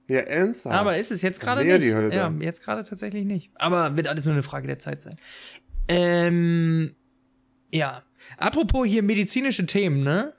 [0.10, 0.76] Ja, ernsthaft.
[0.76, 1.82] Aber ist es jetzt gerade nicht.
[1.82, 2.44] die Hölle ja, da.
[2.44, 3.50] jetzt gerade tatsächlich nicht.
[3.56, 5.16] Aber wird alles nur eine Frage der Zeit sein.
[5.88, 6.96] Ähm,
[7.72, 8.04] ja.
[8.38, 10.34] Apropos hier medizinische Themen, ne?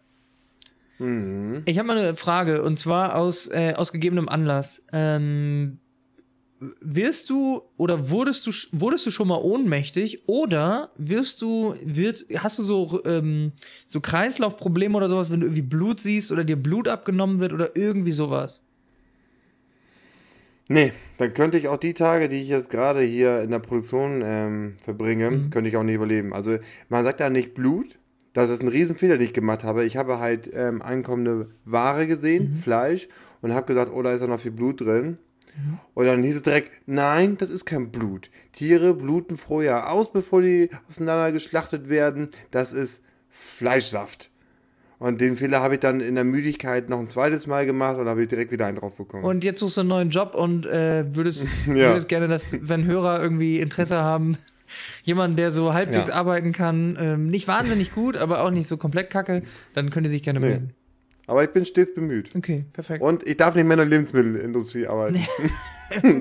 [0.99, 1.63] Mhm.
[1.65, 4.85] Ich habe mal eine Frage und zwar aus, äh, aus gegebenem Anlass.
[4.93, 5.79] Ähm,
[6.81, 12.59] wirst du oder wurdest du wurdest du schon mal ohnmächtig oder wirst du wird hast
[12.59, 13.53] du so ähm,
[13.87, 17.77] so Kreislaufprobleme oder sowas, wenn du irgendwie Blut siehst oder dir Blut abgenommen wird oder
[17.77, 18.61] irgendwie sowas?
[20.71, 24.23] Nee, dann könnte ich auch die Tage, die ich jetzt gerade hier in der Produktion
[24.25, 25.51] ähm, verbringe, Mhm.
[25.51, 26.35] könnte ich auch nicht überleben.
[26.35, 27.99] Also man sagt ja nicht Blut.
[28.35, 29.85] Das ist ein Riesenfehler, den ich gemacht habe.
[29.87, 32.57] Ich habe halt ähm, ankommende Ware gesehen, Mhm.
[32.57, 33.09] Fleisch,
[33.41, 35.17] und habe gesagt, oh, da ist ja noch viel Blut drin.
[35.95, 38.31] Und dann hieß es direkt, nein, das ist kein Blut.
[38.53, 42.29] Tiere bluten vorher aus, bevor die auseinander geschlachtet werden.
[42.51, 44.31] Das ist Fleischsaft.
[45.01, 48.09] Und den Fehler habe ich dann in der Müdigkeit noch ein zweites Mal gemacht und
[48.09, 49.25] habe ich direkt wieder einen drauf bekommen.
[49.25, 51.91] Und jetzt suchst du einen neuen Job und äh, würdest, Ja.
[51.91, 54.37] würdest gerne, dass, wenn Hörer irgendwie Interesse haben,
[55.05, 56.15] jemanden, der so halbwegs Ja.
[56.15, 59.43] arbeiten kann, ähm, nicht wahnsinnig gut, aber auch nicht so komplett kacke,
[59.75, 60.47] dann könnt ihr sich gerne Nee.
[60.49, 60.75] melden.
[61.29, 62.31] Aber ich bin stets bemüht.
[62.35, 63.03] Okay, perfekt.
[63.03, 65.21] Und ich darf nicht mehr in der Lebensmittelindustrie arbeiten.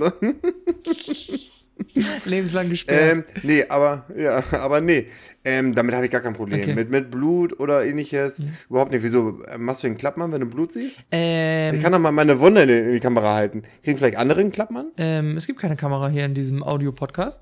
[2.26, 3.26] Lebenslang gesperrt.
[3.30, 5.08] ähm, nee, aber, ja, aber nee.
[5.46, 6.60] Ähm, damit habe ich gar kein Problem.
[6.60, 6.72] Okay.
[6.72, 6.76] Mhm.
[6.76, 8.42] Mit, mit Blut oder ähnliches.
[8.70, 9.04] Überhaupt nicht.
[9.04, 9.42] Wieso?
[9.44, 11.04] äh, Machst du den Klappmann, wenn du Blut siehst?
[11.12, 13.64] Ähm, Ich kann doch mal meine Wunde in die, in die Kamera halten.
[13.84, 14.92] Kriegen vielleicht andere einen Klappmann?
[14.98, 17.42] Ähm, es gibt keine Kamera hier in diesem Audio-Podcast.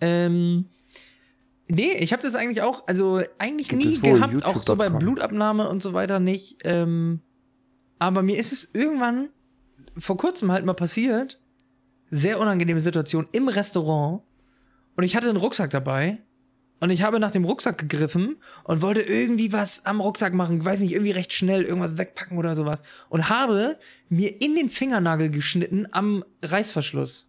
[0.00, 0.66] Ähm,
[1.70, 4.88] nee, ich habe das eigentlich auch, also eigentlich Gibt nie gehabt, auch so bei.
[4.88, 6.58] Blutabnahme und so weiter nicht.
[6.64, 7.20] Ähm,
[7.98, 9.28] aber mir ist es irgendwann
[9.96, 11.40] vor kurzem halt mal passiert,
[12.10, 14.22] sehr unangenehme Situation im Restaurant
[14.96, 16.18] und ich hatte einen Rucksack dabei
[16.80, 20.80] und ich habe nach dem Rucksack gegriffen und wollte irgendwie was am Rucksack machen, weiß
[20.80, 25.86] nicht, irgendwie recht schnell irgendwas wegpacken oder sowas und habe mir in den Fingernagel geschnitten
[25.92, 27.28] am Reißverschluss.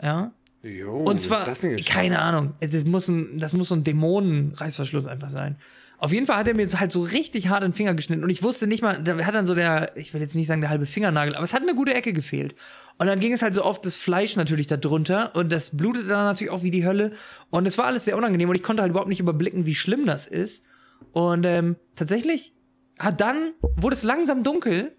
[0.00, 0.32] Ja?
[0.62, 1.44] Jo, Und zwar,
[1.86, 5.56] keine Ahnung, das muss ein, das muss so ein Dämonen-Reißverschluss einfach sein.
[5.98, 8.42] Auf jeden Fall hat er mir halt so richtig hart den Finger geschnitten und ich
[8.42, 10.86] wusste nicht mal, da hat dann so der, ich will jetzt nicht sagen der halbe
[10.86, 12.54] Fingernagel, aber es hat eine gute Ecke gefehlt.
[12.98, 16.08] Und dann ging es halt so auf das Fleisch natürlich da drunter und das blutete
[16.08, 17.12] dann natürlich auch wie die Hölle
[17.50, 20.06] und es war alles sehr unangenehm und ich konnte halt überhaupt nicht überblicken, wie schlimm
[20.06, 20.64] das ist.
[21.12, 22.52] Und ähm, tatsächlich
[22.98, 24.96] hat dann, wurde es langsam dunkel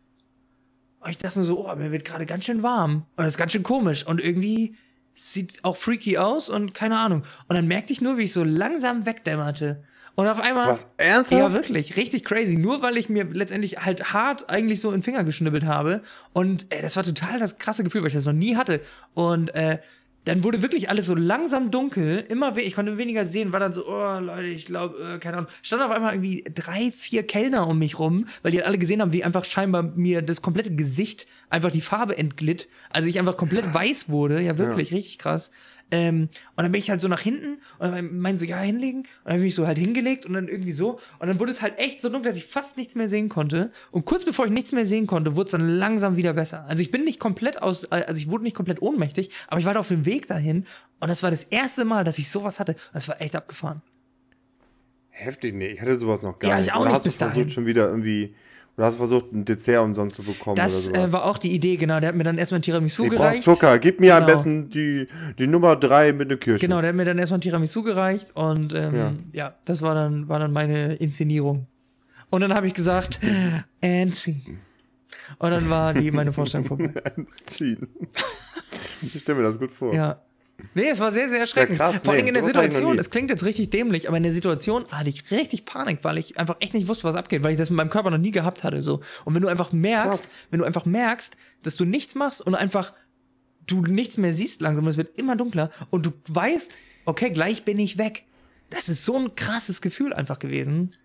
[0.99, 3.38] und ich dachte nur so, oh, mir wird gerade ganz schön warm und das ist
[3.38, 4.76] ganz schön komisch und irgendwie
[5.16, 7.24] sieht auch freaky aus und keine Ahnung.
[7.47, 9.84] Und dann merkte ich nur, wie ich so langsam wegdämmerte.
[10.16, 10.68] Und auf einmal.
[10.68, 10.88] Was?
[10.97, 11.41] Ernsthaft?
[11.41, 12.57] Ja, wirklich, richtig crazy.
[12.57, 16.01] Nur weil ich mir letztendlich halt hart eigentlich so in den Finger geschnibbelt habe.
[16.34, 18.82] Und äh, das war total das krasse Gefühl, weil ich das noch nie hatte.
[19.16, 19.80] Und äh,
[20.26, 23.74] dann wurde wirklich alles so langsam dunkel, immer we ich konnte weniger sehen, war dann
[23.74, 25.49] so, oh Leute, ich glaube, äh, keine Ahnung.
[25.61, 29.11] Stand auf einmal irgendwie drei, vier Kellner um mich rum, weil die alle gesehen haben,
[29.11, 32.69] wie einfach scheinbar mir das komplette Gesicht einfach die Farbe entglitt.
[32.89, 35.51] Also ich einfach komplett weiß wurde, ja wirklich, richtig krass.
[35.94, 39.02] Ähm, und dann bin ich halt so nach hinten und meinen so, ja, hinlegen.
[39.02, 41.00] Und dann bin ich so halt hingelegt und dann irgendwie so.
[41.20, 43.72] Und dann wurde es halt echt so dunkel, dass ich fast nichts mehr sehen konnte.
[43.91, 46.66] Und kurz bevor ich nichts mehr sehen konnte, wurde es dann langsam wieder besser.
[46.68, 49.76] Also ich bin nicht komplett aus, also ich wurde nicht komplett ohnmächtig, aber ich war
[49.76, 50.66] da auf dem Weg dahin.
[51.00, 52.76] Und das war das erste Mal, dass ich sowas hatte.
[52.91, 53.82] Das war echt abgefahren.
[55.12, 56.68] Heftig, nee, ich hatte sowas noch gar Ja, nicht.
[56.68, 57.50] ich auch oder nicht hast bis du versucht dahin.
[57.52, 58.34] schon wieder irgendwie,
[58.76, 61.99] oder hast versucht, ein Dessert umsonst zu bekommen Das äh, war auch die Idee, genau.
[61.99, 63.43] Der hat mir dann erstmal ein Tiramisu ich gereicht.
[63.43, 64.34] Zucker, gib mir am Genau.
[64.34, 65.07] besten die,
[65.38, 66.65] die Nummer 3 mit einer Kirsche.
[66.65, 69.13] Genau, der hat mir dann erstmal ein Tiramisu gereicht und ähm, ja.
[69.34, 69.55] Ja.
[69.65, 71.67] das war dann, war dann meine Inszenierung.
[72.32, 73.19] Und dann habe ich gesagt,
[73.84, 74.41] Anzi.
[75.38, 76.91] Und dann war die meine Vorstellung vorbei.
[77.17, 77.88] Ins Ziehen.
[79.01, 79.93] Ich stelle mir das gut vor.
[79.93, 80.19] Ja.
[80.76, 81.80] Nee, es war sehr, sehr erschreckend.
[81.80, 84.24] Ja, krass, Vor allem nee, in der Situation, das klingt jetzt richtig dämlich, aber in
[84.24, 87.51] der Situation hatte ich richtig Panik, weil ich einfach echt nicht wusste, was abgeht, weil
[87.51, 88.82] ich das mit meinem Körper noch nie gehabt hatte.
[88.82, 89.01] So.
[89.26, 90.34] Und wenn du einfach merkst, Krass.
[90.51, 92.93] wenn du einfach merkst, dass du nichts machst und einfach
[93.66, 97.80] du nichts mehr siehst langsam, es wird immer dunkler und du weißt, okay, gleich bin
[97.80, 98.26] ich weg.
[98.70, 100.95] Das ist so ein krasses Gefühl einfach gewesen.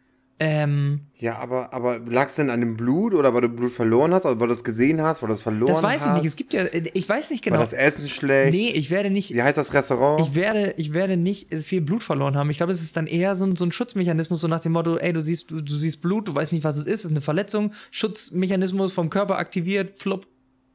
[0.41, 4.15] Ähm, Ja, aber, aber lag es denn an dem Blut oder weil du Blut verloren
[4.15, 5.83] hast, oder weil du es gesehen hast, weil du es verloren das hast?
[5.83, 6.25] weiß ich nicht.
[6.27, 7.65] Es gibt ja, ich weiß nicht War genau.
[7.65, 8.53] das Essen schlecht?
[8.53, 10.21] Nee, ich werde nicht, Wie heißt das Restaurant?
[10.25, 12.51] Ich werde, ich werde nicht viel Blut verloren haben.
[12.51, 14.97] Ich glaube, es ist dann eher so ein, so ein Schutzmechanismus, so nach dem Motto,
[14.97, 17.11] ey, du siehst, du, du siehst Blut, du weißt nicht, was es ist, es ist
[17.11, 20.29] eine Verletzung, Schutzmechanismus vom Körper aktiviert, flupp,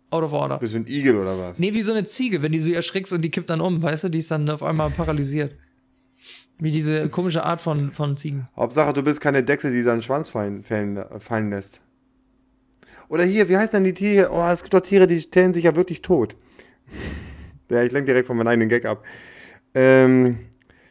[0.09, 0.57] out of order.
[0.59, 1.57] Bist du ein Igel oder was?
[1.57, 4.03] Nee, wie so eine Ziege, wenn du sie erschrickst und die kippt dann um, weißt
[4.03, 5.55] du, die ist dann auf einmal paralysiert.
[6.59, 8.47] Wie diese komische Art von, von Ziegen.
[8.55, 11.81] Hauptsache, du bist keine Dechse, die seinen Schwanz fallen, fallen, fallen lässt.
[13.09, 14.29] Oder hier, wie heißt denn die Tiere?
[14.31, 16.35] Oh, es gibt doch Tiere, die stellen sich ja wirklich tot.
[17.69, 19.03] ja, ich lenke direkt von meinem eigenen Gag ab.
[19.73, 20.37] Ähm,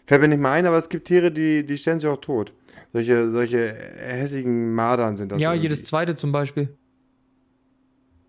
[0.06, 2.52] fällt mir nicht mal ein, aber es gibt Tiere, die, die stellen sich auch tot.
[2.92, 5.40] Solche, solche hässigen Madern sind das.
[5.40, 5.64] Ja, irgendwie.
[5.64, 6.76] jedes zweite zum Beispiel.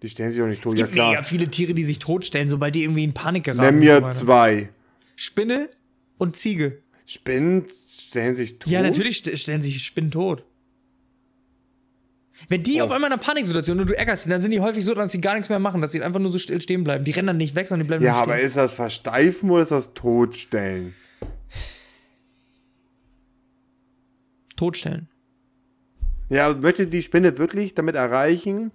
[0.01, 1.23] Die stellen sich auch nicht tot, Es ja gibt mega klar.
[1.23, 3.61] viele Tiere, die sich totstellen, sobald die irgendwie in Panik geraten.
[3.61, 4.69] Nenn und mir so zwei.
[5.15, 5.69] Spinne
[6.17, 6.82] und Ziege.
[7.05, 8.71] Spinnen stellen sich tot?
[8.71, 10.43] Ja, natürlich st stellen sich Spinnen tot.
[12.49, 12.85] Wenn die Oh.
[12.85, 15.21] auf einmal in einer Paniksituation und du ärgerst dann sind die häufig so, dass sie
[15.21, 17.05] gar nichts mehr machen, dass sie einfach nur so still stehen bleiben.
[17.05, 18.45] Die rennen dann nicht weg, sondern die bleiben Ja, nur aber stehen.
[18.47, 20.93] ist das Versteifen oder ist das Totstellen?
[24.55, 25.07] Totstellen.
[26.29, 28.71] Ja, möchte die Spinne wirklich damit erreichen,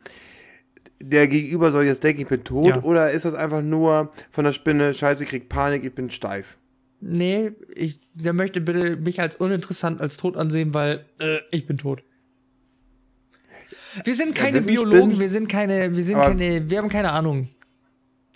[1.01, 2.77] der Gegenüber soll jetzt denken, ich bin tot?
[2.77, 2.83] Ja.
[2.83, 6.59] Oder ist das einfach nur von der Spinne, scheiße, ich krieg Panik, ich bin steif?
[7.01, 11.77] Nee, ich, der möchte bitte mich als uninteressant als tot ansehen, weil äh, ich bin
[11.77, 12.03] tot.
[14.05, 17.13] Wir sind keine wissen Biologen, wir sind keine, wir sind Aber- keine, wir haben keine
[17.13, 17.49] Ahnung.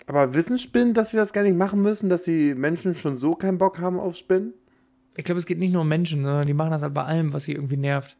[0.05, 3.35] Aber wissen Spinnen, dass sie das gar nicht machen müssen, dass die Menschen schon so
[3.35, 4.53] keinen Bock haben auf Spinnen?
[5.15, 7.31] Ich glaube, es geht nicht nur um Menschen, sondern die machen das halt bei allem,
[7.31, 8.17] was sie irgendwie nervt.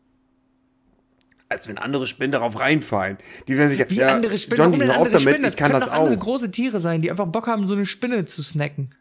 [1.49, 3.17] Als wenn andere Spinnen darauf reinfallen.
[3.47, 5.49] Die werden sich Wie ja, andere Spinnen, John, warum denn andere damit, Spinnen?
[5.49, 6.19] ich kann können das doch andere auch.
[6.21, 8.91] große Tiere sein, die einfach Bock haben, so eine Spinne zu snacken.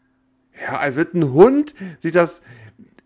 [0.61, 2.41] Ja, als wird ein Hund sich das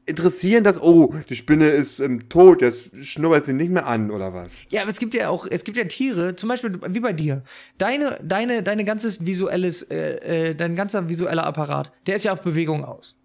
[0.05, 4.33] interessieren, dass, oh, die Spinne ist ähm, tot, jetzt schnuppert sie nicht mehr an, oder
[4.33, 4.57] was?
[4.69, 7.43] Ja, aber es gibt ja auch, es gibt ja Tiere, zum Beispiel wie bei dir.
[7.77, 12.41] Deine, deine, deine ganzes visuelles, äh, äh, dein ganzer visueller Apparat, der ist ja auf
[12.41, 13.19] Bewegung aus.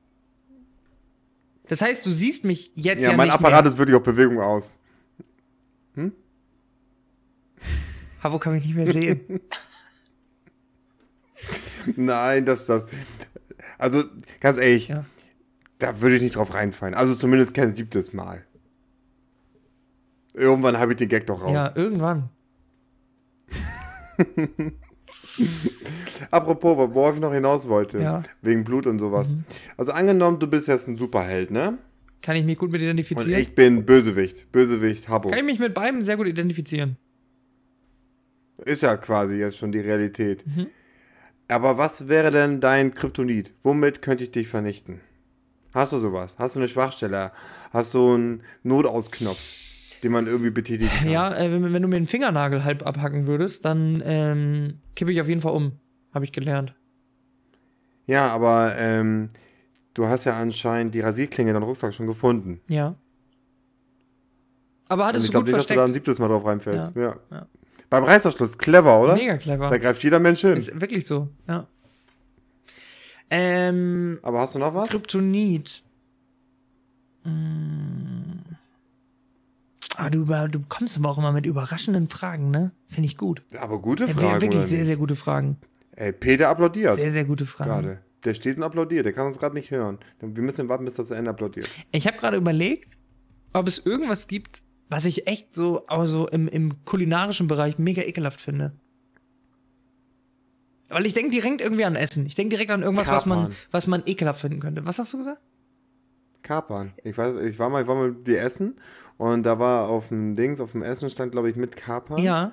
[1.68, 3.72] Das heißt, du siehst mich jetzt ja, Ja, mein nicht Apparat mehr.
[3.72, 4.78] ist wirklich auf Bewegung aus.
[8.22, 9.40] Havo kann mich nicht mehr sehen.
[11.96, 12.86] Nein, das, das.
[13.82, 14.04] Also,
[14.40, 15.04] ganz ehrlich, Ja.
[15.78, 16.94] da würde ich nicht drauf reinfallen.
[16.94, 18.44] Also, zumindest kein siebtes Mal.
[20.34, 21.52] Irgendwann habe ich den Gag doch raus.
[21.52, 22.28] ja, irgendwann.
[26.30, 28.18] Apropos, wo- worauf ich noch hinaus wollte, Ja.
[28.20, 28.24] Mhm.
[28.42, 29.32] wegen Blut und sowas.
[29.76, 31.78] Also, angenommen, du bist jetzt ein Superheld, ne?
[32.22, 33.40] Kann ich mich gut mit Und identifizieren?
[33.40, 34.52] ich bin Bösewicht.
[34.52, 35.30] Bösewicht, Habbo.
[35.30, 36.96] Kann ich mich mit beiden sehr gut identifizieren.
[38.64, 40.46] Ist ja quasi jetzt schon die Realität.
[40.46, 40.68] Mhm.
[41.48, 43.52] Aber was wäre denn dein Kryptonit?
[43.62, 45.00] Womit könnte ich dich vernichten?
[45.74, 46.36] Hast du sowas?
[46.38, 47.32] Hast du eine Schwachstelle?
[47.72, 49.38] Hast du einen Notausknopf,
[50.02, 51.10] den man irgendwie betätigen kann?
[51.10, 55.20] Ja, äh, wenn, wenn du mir den Fingernagel halb abhacken würdest, dann ähm, kippe ich
[55.20, 55.72] auf jeden Fall um.
[56.14, 56.74] Habe ich gelernt.
[58.06, 59.28] Ja, aber ähm,
[59.94, 62.60] du hast ja anscheinend die Rasierklinge in deinem Rucksack schon gefunden.
[62.68, 62.96] Ja.
[64.88, 66.04] Aber Und hattest ich du glaube gut nicht, dass du da ein versteckt.
[66.06, 66.96] siebtes Mal drauf reinfällst.
[66.96, 67.16] Ja.
[67.30, 67.46] ja.
[67.92, 69.14] Beim Reißverschluss, clever, oder?
[69.16, 69.68] Mega clever.
[69.68, 70.56] Da greift jeder Mensch hin.
[70.56, 71.66] Ist wirklich so, ja.
[73.28, 74.88] Ähm, Aber hast du noch was?
[74.88, 75.84] Kryptonit.
[77.24, 78.32] Mm.
[79.96, 82.72] Ah, du, du kommst aber auch immer mit überraschenden Fragen, ne?
[82.88, 83.42] Finde ich gut.
[83.60, 84.40] Aber gute Ja, Frage.
[84.40, 85.58] wirklich oder sehr, sehr gute Fragen.
[85.94, 87.68] Ey, Peter applaudiert Sehr, sehr gute Fragen.
[87.70, 87.98] gerade.
[88.24, 89.04] Der steht und applaudiert.
[89.04, 89.98] Der kann uns gerade nicht hören.
[90.18, 91.68] Wir müssen warten, bis das zu Ende applaudiert.
[91.90, 92.96] Ich habe gerade überlegt,
[93.52, 94.62] ob es irgendwas gibt,
[94.92, 98.72] was ich echt so, aber so im, im kulinarischen Bereich mega ekelhaft finde.
[100.88, 102.26] Weil ich denke direkt irgendwie an Essen.
[102.26, 104.86] Ich denke direkt an irgendwas, was man, was man ekelhaft finden könnte.
[104.86, 105.40] Was hast du gesagt?
[106.42, 106.92] Kapern.
[107.02, 108.76] Ich weiß, ich war mal, ich war mal die Essen
[109.16, 112.18] und da war auf dem Dings, auf dem Essen stand, glaube ich, mit Kapern.
[112.18, 112.52] Ja.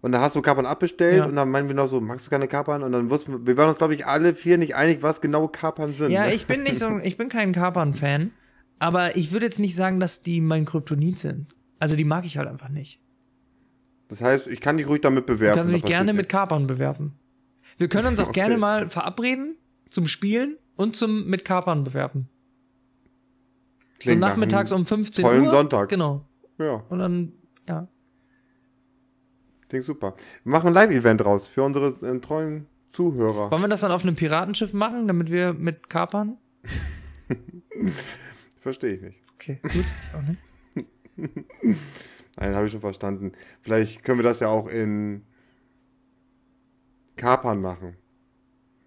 [0.00, 1.26] Und da hast du Kapern abbestellt Ja.
[1.26, 2.82] und dann meinen wir noch so, magst du keine Kapern?
[2.82, 5.48] Und dann wussten wir, wir waren uns, glaube ich, alle vier nicht einig, was genau
[5.48, 6.10] Kapern sind.
[6.10, 6.34] Ja, ne?
[6.34, 8.32] ich bin nicht so, ich bin kein Kapern-Fan,
[8.78, 11.46] aber ich würde jetzt nicht sagen, dass die mein Kryptonit sind.
[11.78, 13.00] Also die mag ich halt einfach nicht.
[14.08, 15.56] Das heißt, ich kann dich ruhig damit Du bewerfen.
[15.58, 16.28] kannst mich gerne mit.
[16.28, 17.12] Kapern bewerfen.
[17.76, 18.40] Wir können uns auch Okay.
[18.40, 19.56] gerne mal verabreden
[19.90, 22.28] zum Spielen und zum mit Kapern bewerfen.
[23.98, 25.50] So Klingt nach nachmittags um 15 tollen Uhr.
[25.50, 25.88] Sonntag.
[25.88, 26.24] Genau.
[26.58, 27.32] Ja, Und dann,
[27.68, 27.88] ja.
[29.68, 30.14] klingt super.
[30.44, 33.50] Wir machen ein Live-Event raus für unsere äh, treuen Zuhörer.
[33.50, 36.36] Wollen wir das dann auf einem Piratenschiff machen, damit wir mit Kapern?
[38.60, 39.18] Verstehe ich nicht.
[39.34, 39.84] Okay, gut.
[40.16, 40.40] Auch nicht.
[42.36, 43.32] Nein, habe ich schon verstanden.
[43.60, 45.22] Vielleicht können wir das ja auch in
[47.16, 47.96] Kapern machen.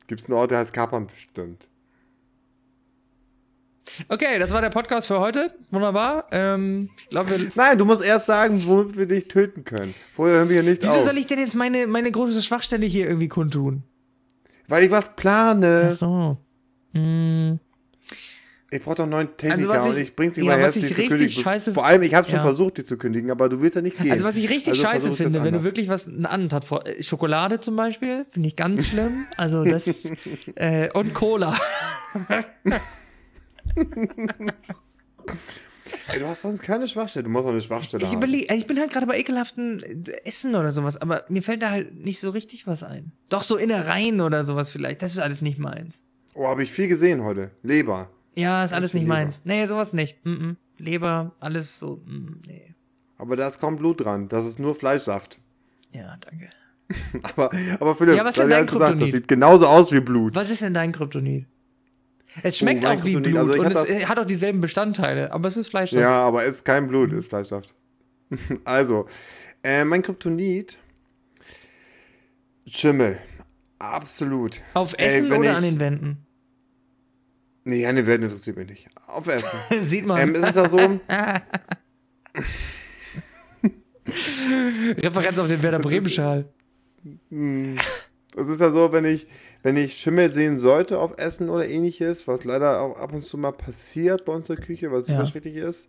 [0.08, 1.68] Gibt es einen Ort, der heißt Kapern bestimmt?
[4.08, 5.54] Okay, das war der Podcast für heute.
[5.70, 6.26] Wunderbar.
[6.32, 7.52] Ähm, ich glaube, wir.
[7.56, 9.94] Nein, du musst erst sagen, womit wir dich töten können.
[10.14, 11.04] Vorher hören wir hier nicht Wieso auf.
[11.04, 13.84] soll ich denn jetzt meine, meine große Schwachstelle hier irgendwie kundtun?
[14.68, 15.88] Weil ich was plane.
[15.88, 16.38] Ach so.
[16.94, 17.60] Hm.
[18.74, 20.78] Ich brauche doch einen neuen Techniker Also, was und ich- ich bring's ja, über was
[20.78, 21.44] ich zu richtig kündigen.
[21.44, 22.42] scheiße- Vor allem, ich habe schon Ja.
[22.42, 24.12] versucht, die zu kündigen, aber du willst ja nicht gehen.
[24.12, 27.04] Also was ich richtig Also scheiße finde, wenn du wirklich was ein Attentat vor äh,
[27.04, 29.26] Schokolade zum Beispiel, finde ich ganz schlimm.
[29.36, 29.88] Also das
[30.56, 31.60] äh, und Cola.
[36.08, 37.24] Ey, du hast sonst keine Schwachstelle.
[37.26, 38.34] Du musst noch eine Schwachstelle Ich haben.
[38.34, 41.94] ich bin halt gerade bei ekelhaften äh, Essen oder sowas, aber mir fällt da halt
[41.96, 43.12] nicht so richtig was ein.
[43.30, 45.02] Doch so Innereien oder sowas vielleicht.
[45.02, 46.04] Das ist alles nicht meins.
[46.34, 47.52] Oh, habe ich viel gesehen heute.
[47.62, 48.10] Leber.
[48.34, 49.16] Ja, ist alles nicht Leber.
[49.16, 49.42] meins.
[49.44, 50.24] Nee, sowas nicht.
[50.26, 50.56] Mm -mm.
[50.78, 51.98] Leber, alles so.
[52.06, 52.74] Mm, nee.
[53.18, 54.28] Aber da ist kaum Blut dran.
[54.30, 55.40] Das ist nur Fleischsaft.
[55.92, 56.50] Ja, danke.
[57.24, 59.14] Aber, aber Philipp, Ja, was denn dir dein eins gesagt, das Kryptonit?
[59.14, 60.36] sieht genauso aus wie Blut.
[60.36, 61.46] Was ist denn dein Kryptonit?
[62.44, 65.32] Es schmeckt Oh, auch wie Kryptonit, Blut also und es äh, hat auch dieselben Bestandteile,
[65.32, 66.02] aber es ist Fleischsaft.
[66.02, 67.76] Ja, aber es ist kein Blut, ist Fleischsaft.
[68.66, 69.08] also,
[69.64, 70.80] äh, mein Kryptonit.
[72.68, 73.18] Schimmel.
[73.80, 74.62] Absolut.
[74.74, 76.26] Auf Ey, Essen wenn oder ich- an den Wänden?
[77.64, 78.90] Nee, eine Welt interessiert mich nicht.
[79.08, 79.58] Auf Essen.
[79.82, 80.20] Sieht man.
[80.20, 80.78] ähm, ist es ja so,
[85.04, 86.46] Referenz auf den Werder Bremen-Schal.
[88.36, 89.28] es ist ja so, wenn ich,
[89.64, 93.38] wenn ich Schimmel sehen sollte auf Essen oder ähnliches, was leider auch ab und zu
[93.38, 95.26] mal passiert bei uns in der Küche, was super Ja.
[95.26, 95.88] schrecklich ist,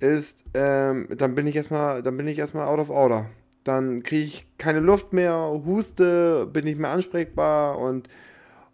[0.00, 3.28] ist, ähm, dann bin ich erstmal, dann bin ich erstmal out of order.
[3.64, 5.34] dann kriege ich keine Luft mehr,
[5.66, 8.08] huste, bin nicht mehr ansprechbar und,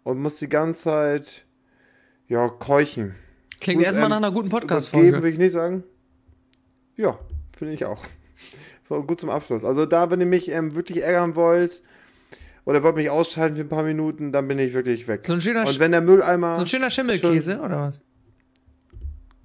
[0.03, 1.45] und muss die ganze Zeit,
[2.27, 3.15] ja, keuchen.
[3.59, 5.23] Klingt Gut, erstmal ähm, nach einer guten Podcast-Folge.
[5.23, 5.83] will ich nicht sagen.
[6.95, 7.17] Ja,
[7.57, 8.03] finde ich auch.
[8.89, 9.63] War gut zum Abschluss.
[9.63, 11.81] Also da, wenn ihr mich ähm, wirklich ärgern wollt
[12.65, 15.23] oder wollt mich ausschalten für ein paar Minuten, dann bin ich wirklich weg.
[15.25, 16.55] So ein schöner, Und wenn der Mülleimer...
[16.55, 17.99] so ein schöner Schimmelkäse, oder was?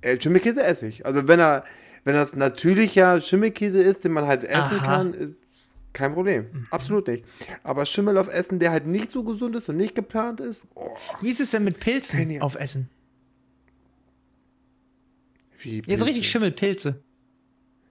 [0.00, 1.06] Äh, Schimmelkäse esse ich.
[1.06, 1.64] Also wenn er,
[2.04, 4.84] wenn das natürlicher Schimmelkäse ist, den man halt essen Aha.
[4.84, 5.36] kann,
[5.93, 6.66] kein Problem.
[6.70, 7.24] Absolut nicht.
[7.62, 10.90] Aber Schimmel auf Essen, der halt nicht so gesund ist und nicht geplant ist, oh,
[11.20, 12.88] Wie ist es denn mit Pilzen auf Essen?
[15.59, 16.28] wie Ja, so richtig.
[16.28, 17.03] Schimmelpilze.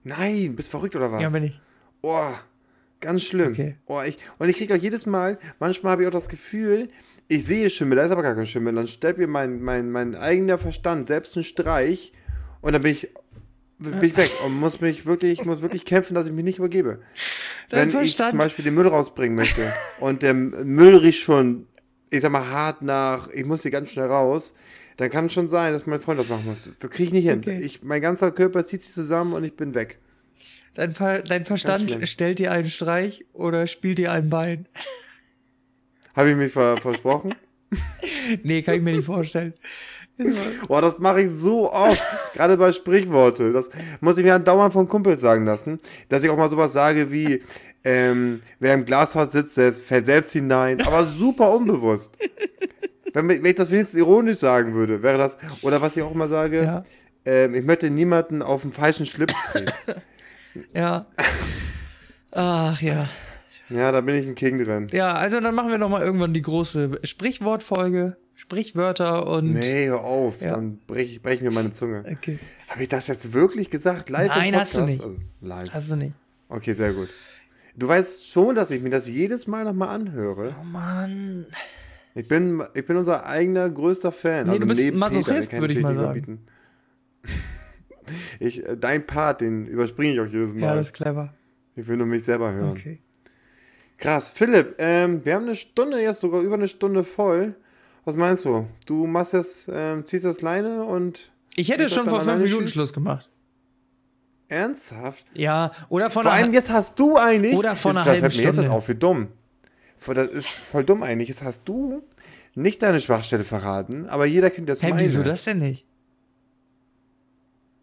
[0.04, 1.22] Nein, bist verrückt oder was?
[1.22, 1.60] Ja, bin ich.
[2.02, 2.32] Oh,
[3.00, 3.52] ganz schlimm.
[3.52, 3.76] Okay.
[3.86, 6.88] Oh, ich, und ich kriege auch jedes Mal, manchmal habe ich auch das Gefühl,
[7.28, 8.74] ich sehe Schimmel, da ist aber gar kein Schimmel.
[8.74, 12.12] Dann stellt mir mein, mein, mein eigener Verstand selbst einen Streich
[12.60, 13.08] und dann bin ich,
[13.90, 17.00] bin ich weg und muss mich wirklich, muss wirklich kämpfen, dass ich mich nicht übergebe.
[17.68, 19.62] Dein Wenn ich Verstand- zum Beispiel den Müll rausbringen möchte
[20.00, 21.66] und der Müll riecht schon,
[22.10, 24.54] ich sag mal, hart nach, ich muss hier ganz schnell raus,
[24.98, 26.68] dann kann es schon sein, dass mein Freund das machen muss.
[26.78, 27.38] Das kriege ich nicht hin.
[27.38, 27.60] Okay.
[27.60, 29.98] Ich, mein ganzer Körper zieht sich zusammen und ich bin weg.
[30.74, 34.66] Dein, Ver dein Verstand stellt dir einen Streich oder spielt dir ein Bein.
[36.14, 37.34] Habe ich mich ver versprochen?
[38.42, 39.54] Nee, kann ich mir nicht vorstellen.
[40.68, 42.02] Boah, das mache ich so oft.
[42.34, 43.52] Gerade bei Sprichworte.
[43.52, 45.80] Das muss ich mir andauernd von Kumpels sagen lassen.
[46.08, 47.42] Dass ich auch mal sowas sage wie,
[47.84, 50.80] ähm, wer im Glashaus sitzt, selbst, fällt selbst hinein.
[50.86, 52.16] Aber super unbewusst.
[53.14, 55.36] Wenn, wenn ich das wenigstens ironisch sagen würde, wäre das.
[55.62, 56.84] Oder was ich auch immer sage, Ja.
[57.24, 59.72] ähm, ich möchte niemanden auf den falschen Schlips treten.
[60.74, 61.06] Ja.
[62.30, 63.08] Ach ja.
[63.70, 64.88] ja, da bin ich ein King drin.
[64.92, 69.54] Ja, also dann machen wir noch mal irgendwann die große Sprichwortfolge, Sprichwörter und.
[69.54, 70.42] Nee, hör auf.
[70.42, 70.48] Ja.
[70.48, 72.04] Dann breche ich brech mir meine Zunge.
[72.10, 74.10] Okay, Habe ich das jetzt wirklich gesagt?
[74.10, 75.00] Live im Nein, hast du Podcast?
[75.00, 75.04] nicht.
[75.04, 75.70] Also, live.
[75.72, 76.12] hast du nicht.
[76.48, 77.08] Okay, sehr gut.
[77.76, 80.56] Du weißt schon, dass ich mir das jedes Mal nochmal anhöre.
[80.60, 81.46] Oh Mann.
[82.16, 84.48] Ich bin, ich bin unser eigener größter Fan.
[84.48, 86.40] Nee, du bist Masochist, würde ich mal sagen.
[88.40, 90.60] Ich, äh, dein Part, den überspringe ich auch jedes Mal.
[90.60, 91.32] Ja, das ist clever.
[91.76, 92.72] ich will nur mich selber hören.
[92.72, 92.98] Okay.
[93.96, 94.28] Krass.
[94.28, 97.54] Philipp, ähm, wir haben eine Stunde jetzt sogar über eine Stunde voll.
[98.04, 98.66] Was meinst du?
[98.86, 102.66] Du machst jetzt, ähm, ziehst das Leine und Ich hätte schon vor fünf Minuten.
[102.68, 103.28] Schluss gemacht.
[104.48, 105.24] ernsthaft?
[105.34, 107.54] Ja, oder von Vor allem, jetzt hast du eigentlich.
[107.54, 108.70] Oder vor das, einer das halben mir jetzt Stunde.
[108.72, 109.28] auf, wie dumm.
[110.06, 111.28] Das ist voll dumm eigentlich.
[111.28, 112.02] Jetzt hast du
[112.54, 115.00] nicht deine Schwachstelle verraten, aber jeder kennt jetzt Hä, meine.
[115.02, 115.86] wieso das denn nicht?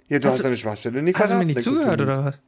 [0.09, 2.41] Ja, du Hast hast, deine Schwachstelle nicht Hast du mir verraten, nicht zugehört oder was?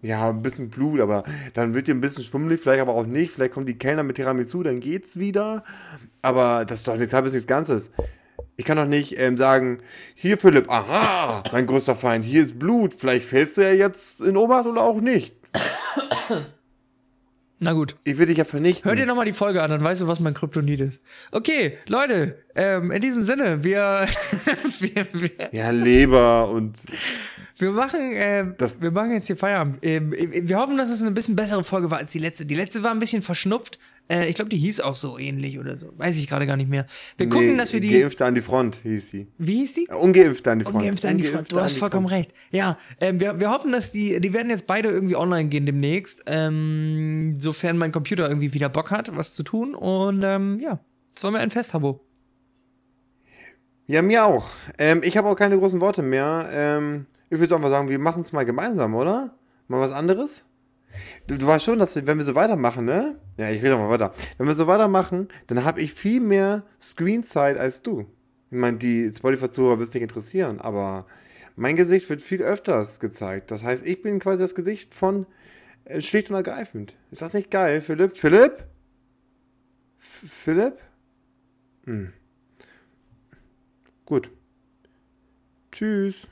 [0.00, 1.24] Ja, ein bisschen Blut, aber
[1.54, 3.32] dann wird dir ein bisschen schwummelig, vielleicht aber auch nicht.
[3.32, 5.64] Vielleicht kommen die Kellner mit Tiramisu, dann geht's wieder.
[6.22, 7.90] Aber das ist doch nichts halbes, nichts Ganzes.
[8.56, 9.78] Ich kann doch nicht ähm, sagen,
[10.14, 12.94] hier Philipp, aha, mein größter Feind, hier ist Blut.
[12.94, 15.34] Vielleicht fällst du ja jetzt in Obacht oder auch nicht.
[17.60, 17.96] Na gut.
[18.04, 18.88] Ich will dich ja vernichten.
[18.88, 21.02] Hör dir nochmal die Folge an, dann weißt du, was mein Kryptonit ist.
[21.32, 24.06] Okay, Leute, ähm, in diesem Sinne, wir,
[24.78, 26.82] wir, wir, ja, Leber und
[27.58, 29.78] wir machen, ähm, Das- wir machen jetzt hier Feierabend.
[29.82, 32.46] Ähm, wir hoffen, dass es eine bisschen bessere Folge war als die letzte.
[32.46, 33.78] Die letzte war ein bisschen verschnupft.
[34.10, 35.92] Äh, ich glaube, die hieß auch so ähnlich oder so.
[35.98, 36.86] Weiß ich gerade gar nicht mehr.
[37.18, 37.90] Wir gucken, Nee, dass wir die.
[38.00, 39.26] Geimpfte an die Front hieß sie.
[39.36, 39.86] Wie hieß die?
[39.90, 40.76] Äh, Ungeimpfte an die Front.
[40.76, 41.34] Ungeimpfte an die Front.
[41.34, 42.18] Ungeimpfte Du hast vollkommen Front.
[42.20, 42.34] recht.
[42.50, 46.22] Ja, ähm, wir, wir hoffen, dass die, die werden jetzt beide irgendwie online gehen demnächst,
[46.26, 49.74] ähm, sofern mein Computer irgendwie wieder Bock hat, was zu tun.
[49.74, 50.80] Und ähm, ja,
[51.10, 52.00] jetzt wollen wir ein Fest, Habo.
[53.86, 54.50] Ja, mir auch.
[54.78, 56.48] Ähm, ich habe auch keine großen Worte mehr.
[56.52, 59.34] Ähm, ich würde einfach sagen, wir machen es mal gemeinsam, oder?
[59.68, 60.44] Mal was anderes?
[61.26, 63.20] Du, du weißt schon, dass wenn wir so weitermachen, ne?
[63.36, 64.14] Ja, ich rede mal weiter.
[64.38, 68.06] Wenn wir so weitermachen, dann habe ich viel mehr Screenzeit als du.
[68.50, 71.06] Ich meine, die Spotify-Zuhörer wird es nicht interessieren, aber
[71.56, 73.50] mein Gesicht wird viel öfters gezeigt.
[73.50, 75.26] Das heißt, ich bin quasi das Gesicht von
[75.84, 76.96] äh, schlicht und ergreifend.
[77.10, 78.16] Ist das nicht geil, Philipp?
[78.16, 78.64] Philipp?
[79.98, 80.78] F Philipp?
[81.84, 82.12] Hm.
[84.06, 84.30] Gut.
[85.70, 86.26] Tschüss.